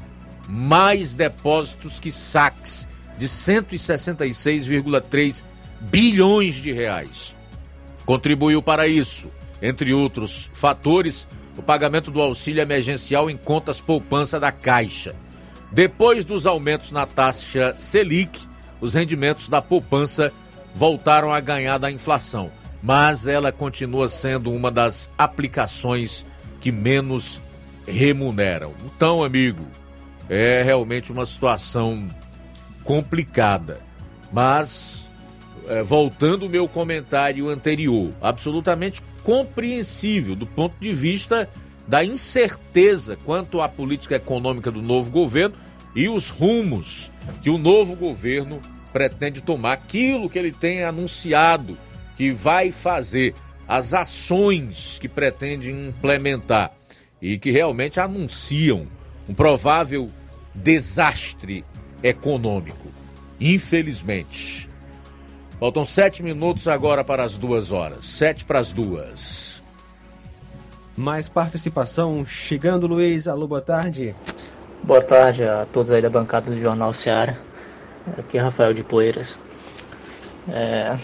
[0.47, 2.87] mais depósitos que saques
[3.17, 5.43] de 166,3
[5.81, 7.35] bilhões de reais.
[8.05, 9.29] Contribuiu para isso,
[9.61, 11.27] entre outros fatores,
[11.57, 15.15] o pagamento do auxílio emergencial em contas poupança da Caixa.
[15.71, 18.47] Depois dos aumentos na taxa Selic,
[18.83, 20.33] os rendimentos da poupança
[20.75, 22.51] voltaram a ganhar da inflação,
[22.81, 26.25] mas ela continua sendo uma das aplicações
[26.59, 27.41] que menos
[27.87, 28.73] remuneram.
[28.85, 29.65] Então, amigo,
[30.29, 32.05] é realmente uma situação
[32.83, 33.79] complicada.
[34.33, 35.09] Mas,
[35.65, 41.49] é, voltando ao meu comentário anterior, absolutamente compreensível do ponto de vista
[41.87, 45.55] da incerteza quanto à política econômica do novo governo
[45.95, 47.09] e os rumos
[47.41, 48.59] que o novo governo
[48.93, 51.77] pretende tomar, aquilo que ele tem anunciado
[52.15, 53.33] que vai fazer,
[53.67, 56.71] as ações que pretende implementar
[57.19, 58.87] e que realmente anunciam
[59.27, 60.09] um provável
[60.53, 61.65] desastre
[62.03, 62.89] econômico.
[63.39, 64.69] Infelizmente.
[65.59, 68.05] Faltam sete minutos agora para as duas horas.
[68.05, 69.63] Sete para as duas.
[70.95, 73.27] Mais participação chegando, Luiz.
[73.27, 74.13] Alô, boa tarde.
[74.83, 77.37] Boa tarde a todos aí da bancada do Jornal Seara.
[78.05, 79.39] Aqui é Rafael de Poeiras.
[80.49, 80.97] É,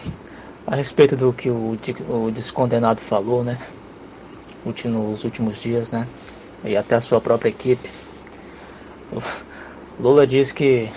[0.68, 1.78] a respeito do que o,
[2.10, 3.58] o descondenado falou, né?
[4.66, 6.06] Nos últimos dias, né?
[6.64, 7.90] E até a sua própria equipe.
[9.98, 10.90] Lula disse que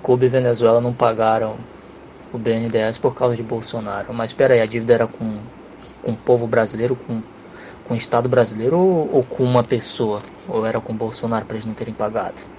[0.00, 1.56] Cuba e Venezuela não pagaram
[2.32, 4.14] o BNDES por causa de Bolsonaro.
[4.14, 5.40] Mas espera aí, a dívida era com,
[6.02, 7.20] com o povo brasileiro, com,
[7.84, 10.22] com o Estado brasileiro ou, ou com uma pessoa?
[10.48, 12.55] Ou era com Bolsonaro para eles não terem pagado?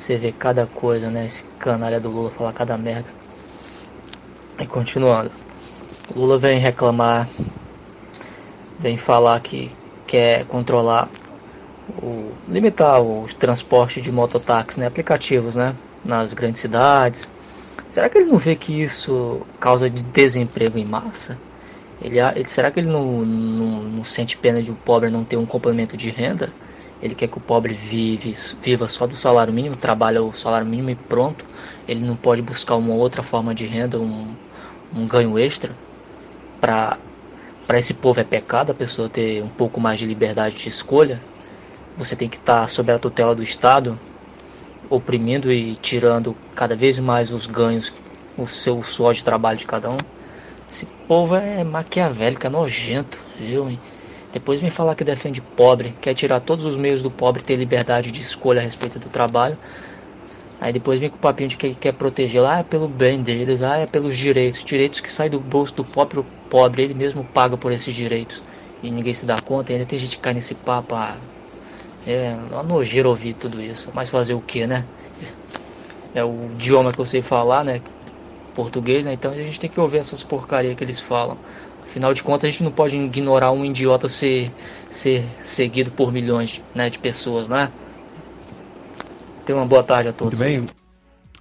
[0.00, 1.26] Você vê cada coisa, né?
[1.26, 3.10] Esse canalha do Lula falar cada merda.
[4.58, 5.30] E continuando.
[6.16, 7.28] Lula vem reclamar,
[8.78, 9.70] vem falar que
[10.06, 11.10] quer controlar,
[12.02, 14.86] o, limitar os transportes de mototáxi, né?
[14.86, 15.76] Aplicativos, né?
[16.02, 17.30] Nas grandes cidades.
[17.90, 21.38] Será que ele não vê que isso causa de desemprego em massa?
[22.00, 25.36] Ele, ele será que ele não, não, não sente pena de o pobre não ter
[25.36, 26.50] um complemento de renda?
[27.02, 30.90] Ele quer que o pobre vive, viva só do salário mínimo, trabalha o salário mínimo
[30.90, 31.44] e pronto.
[31.88, 34.34] Ele não pode buscar uma outra forma de renda, um,
[34.94, 35.74] um ganho extra.
[36.60, 36.98] Para
[37.72, 41.22] esse povo é pecado a pessoa ter um pouco mais de liberdade de escolha.
[41.96, 43.98] Você tem que estar tá sob a tutela do Estado,
[44.90, 47.92] oprimindo e tirando cada vez mais os ganhos,
[48.36, 49.98] o seu suor de trabalho de cada um.
[50.70, 53.70] Esse povo é maquiavélico, é nojento, viu?
[53.70, 53.80] Hein?
[54.32, 58.12] Depois vem falar que defende pobre, quer tirar todos os meios do pobre ter liberdade
[58.12, 59.58] de escolha a respeito do trabalho.
[60.60, 63.62] Aí depois vem com o papinho de que quer proteger lá, é pelo bem deles,
[63.62, 67.56] ah, é pelos direitos, direitos que saem do bolso do próprio pobre, ele mesmo paga
[67.56, 68.42] por esses direitos.
[68.82, 71.18] E ninguém se dá conta, ainda tem gente que cai nesse papo, ah,
[72.06, 73.90] é uma nojeira ouvir tudo isso.
[73.94, 74.86] Mas fazer o que, né?
[76.14, 77.80] É o idioma que eu sei falar, né?
[78.54, 79.12] Português, né?
[79.12, 81.38] Então a gente tem que ouvir essas porcarias que eles falam.
[81.90, 84.52] Afinal de contas, a gente não pode ignorar um idiota ser,
[84.88, 87.68] ser seguido por milhões né, de pessoas, né?
[89.44, 90.38] Tenha uma boa tarde a todos.
[90.38, 90.68] Muito bem.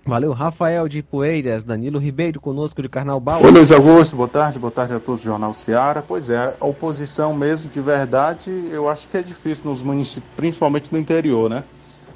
[0.03, 3.43] Valeu, Rafael de Poeiras, Danilo Ribeiro conosco de Carnaubal.
[3.43, 6.01] Oi, Luiz Augusto, boa tarde, boa tarde a todos do Jornal Seara.
[6.01, 10.87] Pois é, a oposição mesmo, de verdade, eu acho que é difícil nos municípios, principalmente
[10.91, 11.63] no interior, né?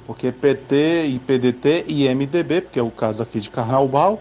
[0.08, 4.20] Porque PT e PDT e MDB, porque é o caso aqui de Carnaubal,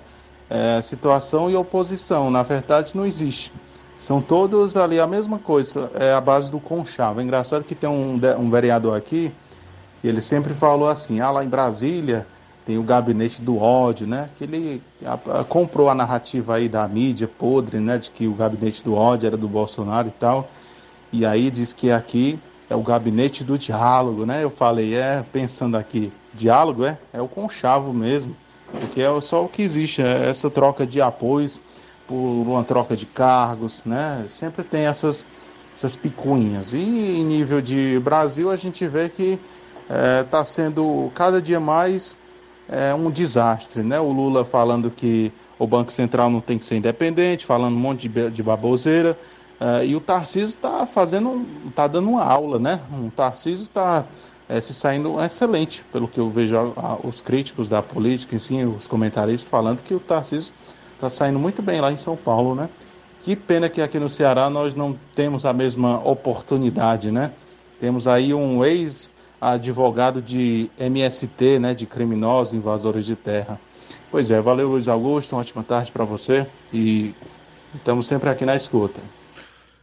[0.51, 3.51] é, situação e oposição, na verdade, não existe.
[4.03, 7.21] São todos ali a mesma coisa, é a base do conchavo.
[7.21, 9.31] É engraçado que tem um, um vereador aqui,
[10.03, 12.27] ele sempre falou assim, ah, lá em Brasília
[12.65, 14.29] tem o gabinete do ódio, né?
[14.37, 17.97] Que ele a, a, comprou a narrativa aí da mídia podre, né?
[17.97, 20.49] De que o gabinete do ódio era do Bolsonaro e tal.
[21.09, 22.37] E aí diz que aqui
[22.69, 24.43] é o gabinete do diálogo, né?
[24.43, 28.35] Eu falei, é, pensando aqui, diálogo é, é o conchavo mesmo,
[28.81, 31.61] porque é só o que existe, é essa troca de apoios
[32.13, 34.23] por uma troca de cargos, né?
[34.29, 35.25] Sempre tem essas,
[35.73, 36.71] essas picuinhas.
[36.71, 39.39] E em nível de Brasil, a gente vê que
[40.21, 42.15] está é, sendo cada dia mais
[42.69, 43.99] é, um desastre, né?
[43.99, 48.07] O Lula falando que o Banco Central não tem que ser independente, falando um monte
[48.07, 49.17] de, de baboseira.
[49.59, 52.79] Uh, e o Tarcísio está fazendo, está dando uma aula, né?
[52.91, 54.05] O Tarcísio está
[54.47, 58.63] é, se saindo excelente, pelo que eu vejo a, a, os críticos da política, sim,
[58.65, 60.53] os comentaristas falando que o Tarcísio
[60.95, 62.69] está saindo muito bem lá em São Paulo, né?
[63.21, 67.31] Que pena que aqui no Ceará nós não temos a mesma oportunidade, né?
[67.79, 71.73] Temos aí um ex-advogado de MST, né?
[71.73, 73.59] De criminosos, invasores de terra.
[74.11, 77.15] Pois é, valeu Luiz Augusto, uma ótima tarde para você e
[77.73, 79.01] estamos sempre aqui na escuta.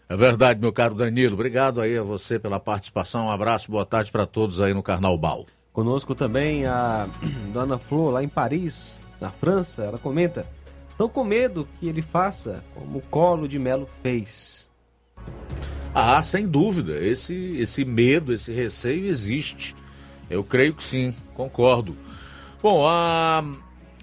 [0.08, 1.34] É verdade, meu caro Danilo.
[1.34, 3.26] Obrigado aí a você pela participação.
[3.26, 5.46] Um abraço, boa tarde para todos aí no Carnaval.
[5.72, 7.08] Conosco também a
[7.54, 9.82] Dona Flor, lá em Paris, na França.
[9.82, 10.44] Ela comenta:
[11.00, 14.68] Estão com medo que ele faça como o Colo de Melo fez.
[15.94, 17.02] Ah, sem dúvida.
[17.02, 19.74] Esse, esse medo, esse receio existe.
[20.28, 21.96] Eu creio que sim, concordo.
[22.62, 23.42] Bom, a.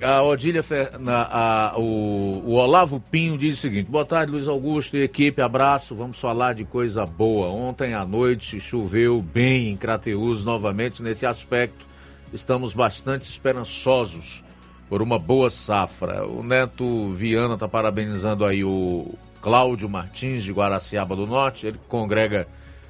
[0.01, 0.63] A Odília,
[1.07, 5.39] a, a, o, o, Olavo Pinho diz o seguinte: Boa tarde, Luiz Augusto e equipe,
[5.39, 5.93] abraço.
[5.93, 7.49] Vamos falar de coisa boa.
[7.49, 11.03] Ontem à noite choveu bem em Crateus novamente.
[11.03, 11.85] Nesse aspecto,
[12.33, 14.43] estamos bastante esperançosos
[14.89, 16.25] por uma boa safra.
[16.25, 22.47] O Neto Viana está parabenizando aí o Cláudio Martins de Guaraciaba do Norte, ele congrega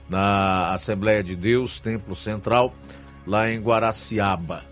[0.10, 2.74] na Assembleia de Deus, Templo Central,
[3.26, 4.64] lá em Guaraciaba.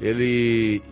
[0.00, 0.82] Ele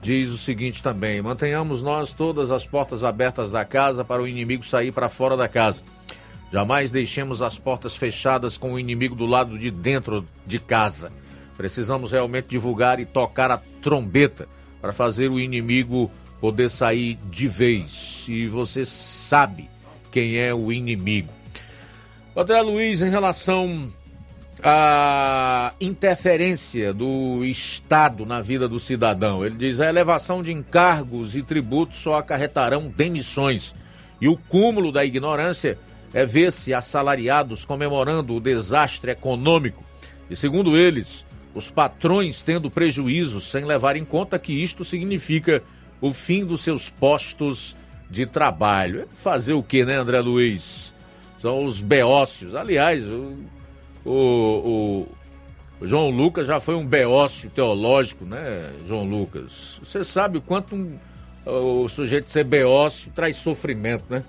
[0.00, 4.64] diz o seguinte também: mantenhamos nós todas as portas abertas da casa para o inimigo
[4.64, 5.82] sair para fora da casa.
[6.52, 11.10] Jamais deixemos as portas fechadas com o inimigo do lado de dentro de casa.
[11.56, 14.46] Precisamos realmente divulgar e tocar a trombeta
[14.82, 16.10] para fazer o inimigo
[16.40, 18.26] poder sair de vez.
[18.28, 19.70] E você sabe
[20.10, 21.32] quem é o inimigo.
[22.36, 23.88] André Luiz, em relação
[24.62, 29.44] a interferência do Estado na vida do cidadão.
[29.44, 33.74] Ele diz: a elevação de encargos e tributos só acarretarão demissões.
[34.20, 35.78] E o cúmulo da ignorância
[36.14, 39.82] é ver-se assalariados comemorando o desastre econômico.
[40.30, 45.62] E segundo eles, os patrões tendo prejuízos sem levar em conta que isto significa
[46.00, 47.76] o fim dos seus postos
[48.10, 49.08] de trabalho.
[49.14, 50.92] Fazer o que, né, André Luiz?
[51.38, 52.54] São os beócios.
[52.54, 53.36] Aliás, o
[54.04, 55.06] o,
[55.80, 59.80] o, João Lucas já foi um beócio teológico, né, João Lucas?
[59.82, 60.98] Você sabe o quanto um,
[61.46, 64.22] o sujeito ser beócio traz sofrimento, né?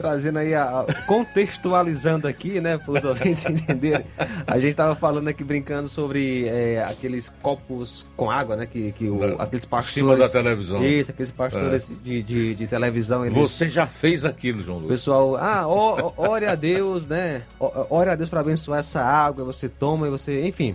[0.00, 4.06] Trazendo aí, a, contextualizando aqui, né, para os ouvintes entenderem.
[4.46, 9.08] A gente estava falando aqui, brincando sobre é, aqueles copos com água, né, que, que
[9.08, 9.90] o, aqueles pastores...
[9.90, 10.84] Em cima da televisão.
[10.84, 11.94] Isso, aqueles pastores é.
[12.02, 13.24] de, de, de, televisão.
[13.24, 15.00] Eles, Você já fez aquilo, João Lucas.
[15.00, 19.68] Pessoal, ah, ó, ore a Deus, né, ore a Deus para abençoar essa água, você
[19.68, 20.74] toma e você, enfim...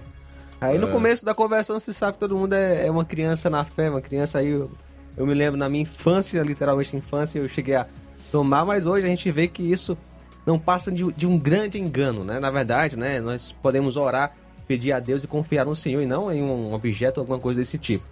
[0.61, 0.91] Aí no é.
[0.91, 4.01] começo da conversa você sabe que todo mundo é, é uma criança na fé, uma
[4.01, 4.49] criança aí.
[4.49, 4.71] Eu,
[5.17, 7.85] eu me lembro na minha infância, literalmente infância, eu cheguei a
[8.35, 9.97] tomar, mas hoje a gente vê que isso
[10.45, 12.37] não passa de, de um grande engano, né?
[12.37, 13.21] Na verdade, né?
[13.21, 14.35] Nós podemos orar,
[14.67, 17.61] pedir a Deus e confiar no Senhor e não em um objeto ou alguma coisa
[17.61, 18.03] desse tipo.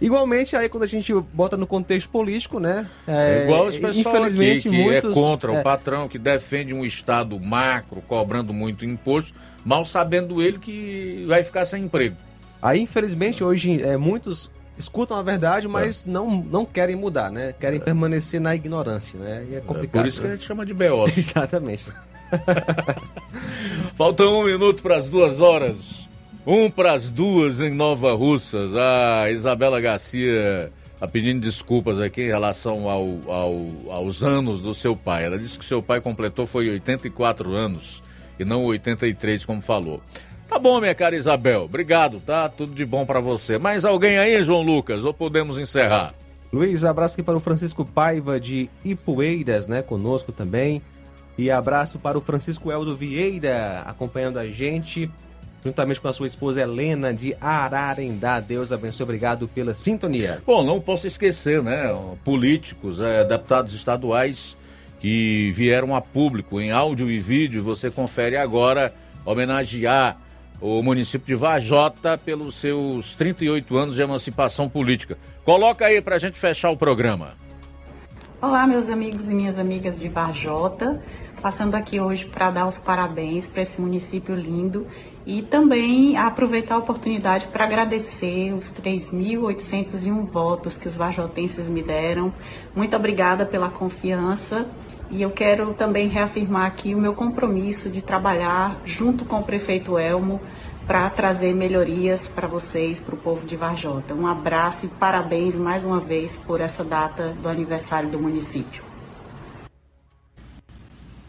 [0.00, 2.86] Igualmente, aí quando a gente bota no contexto político, né?
[3.08, 5.60] É, Igual os pessoal infelizmente, aqui, que é muitos, é contra é...
[5.60, 9.34] o patrão, que defende um Estado macro, cobrando muito imposto,
[9.64, 12.14] mal sabendo ele que vai ficar sem emprego.
[12.62, 14.48] Aí, infelizmente, hoje é, muitos
[14.78, 16.10] escutam a verdade, mas é.
[16.10, 17.54] não, não querem mudar, né?
[17.58, 17.82] Querem é.
[17.82, 19.46] permanecer na ignorância, né?
[19.50, 20.00] E é complicado.
[20.00, 20.28] É por isso né?
[20.28, 21.06] que a gente chama de BO.
[21.16, 21.86] Exatamente.
[23.94, 26.08] Falta um minuto para as duas horas.
[26.46, 28.72] Um para as duas em Nova Russas.
[28.74, 34.96] A Isabela Garcia está pedindo desculpas aqui em relação ao, ao, aos anos do seu
[34.96, 35.24] pai.
[35.24, 38.02] Ela disse que seu pai completou foi 84 anos
[38.38, 40.00] e não 83, como falou.
[40.48, 41.62] Tá bom, minha cara Isabel.
[41.62, 42.48] Obrigado, tá?
[42.48, 43.58] Tudo de bom para você.
[43.58, 45.04] Mais alguém aí, João Lucas?
[45.04, 46.14] Ou podemos encerrar?
[46.52, 49.82] Luiz, abraço aqui para o Francisco Paiva de Ipueiras, né?
[49.82, 50.80] Conosco também.
[51.36, 55.10] E abraço para o Francisco Eldo Vieira, acompanhando a gente,
[55.62, 58.40] juntamente com a sua esposa Helena de Ararendá.
[58.40, 60.42] Deus abençoe, obrigado pela sintonia.
[60.46, 61.94] Bom, não posso esquecer, né?
[62.24, 64.56] Políticos, é, deputados estaduais
[64.98, 68.94] que vieram a público em áudio e vídeo, você confere agora,
[69.26, 70.16] homenagear
[70.60, 75.18] o município de Vajota pelos seus 38 anos de emancipação política.
[75.44, 77.34] Coloca aí para a gente fechar o programa.
[78.40, 81.02] Olá, meus amigos e minhas amigas de Vajota.
[81.42, 84.86] passando aqui hoje para dar os parabéns para esse município lindo
[85.26, 92.32] e também aproveitar a oportunidade para agradecer os 3.801 votos que os vajotenses me deram.
[92.74, 94.66] Muito obrigada pela confiança
[95.10, 99.98] e eu quero também reafirmar aqui o meu compromisso de trabalhar junto com o prefeito
[99.98, 100.40] Elmo
[100.86, 104.14] para trazer melhorias para vocês, para o povo de Varjota.
[104.14, 108.84] Um abraço e parabéns mais uma vez por essa data do aniversário do município.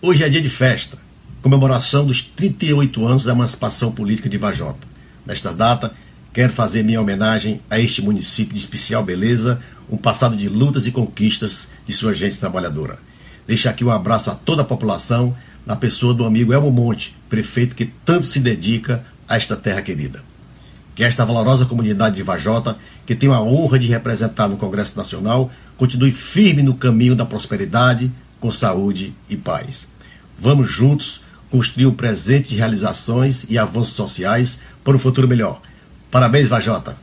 [0.02, 1.08] Hoje é dia de festa
[1.42, 4.86] comemoração dos 38 anos da emancipação política de Vajota.
[5.26, 5.94] Nesta data,
[6.34, 10.92] quero fazer minha homenagem a este município de especial beleza, um passado de lutas e
[10.92, 13.00] conquistas de sua gente trabalhadora.
[13.48, 17.76] Deixo aqui um abraço a toda a população, na pessoa do amigo Elmo Monte, prefeito
[17.76, 20.24] que tanto se dedica a esta terra querida.
[20.94, 25.50] Que esta valorosa comunidade de Vajota, que tem a honra de representar no Congresso Nacional,
[25.78, 29.88] continue firme no caminho da prosperidade, com saúde e paz.
[30.38, 35.62] Vamos juntos construir um presente de realizações e avanços sociais para um futuro melhor.
[36.12, 36.98] Parabéns, Vajota.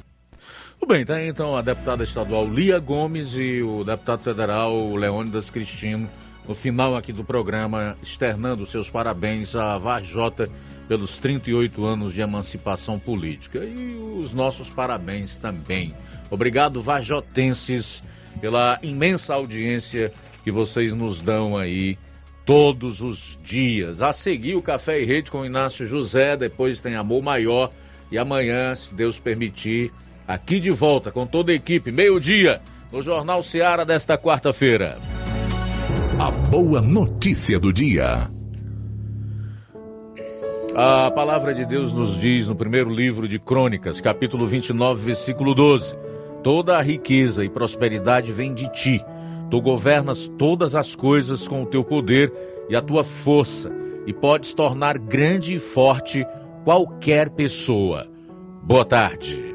[0.78, 5.48] Tudo bem, tá aí então a deputada estadual Lia Gomes e o deputado federal Leônidas
[5.48, 6.08] Cristino,
[6.46, 10.48] no final aqui do programa, externando seus parabéns à Vajota
[10.86, 13.58] pelos 38 anos de emancipação política.
[13.60, 15.94] E os nossos parabéns também.
[16.30, 18.02] Obrigado, Vajotenses,
[18.40, 20.12] pela imensa audiência
[20.42, 21.96] que vocês nos dão aí
[22.44, 24.02] todos os dias.
[24.02, 27.70] A seguir, o Café e Rede com Inácio José, depois tem Amor Maior.
[28.10, 29.90] E amanhã, se Deus permitir,
[30.28, 32.60] aqui de volta com toda a equipe, meio-dia,
[32.92, 34.98] no Jornal Seara desta quarta-feira.
[36.18, 38.30] A boa notícia do dia.
[40.74, 45.96] A palavra de Deus nos diz no primeiro livro de Crônicas, capítulo 29, versículo 12:
[46.42, 49.04] Toda a riqueza e prosperidade vem de ti
[49.50, 52.32] Tu governas todas as coisas com o teu poder
[52.68, 53.70] e a tua força,
[54.06, 56.26] e podes tornar grande e forte
[56.64, 58.06] qualquer pessoa.
[58.62, 59.54] Boa tarde.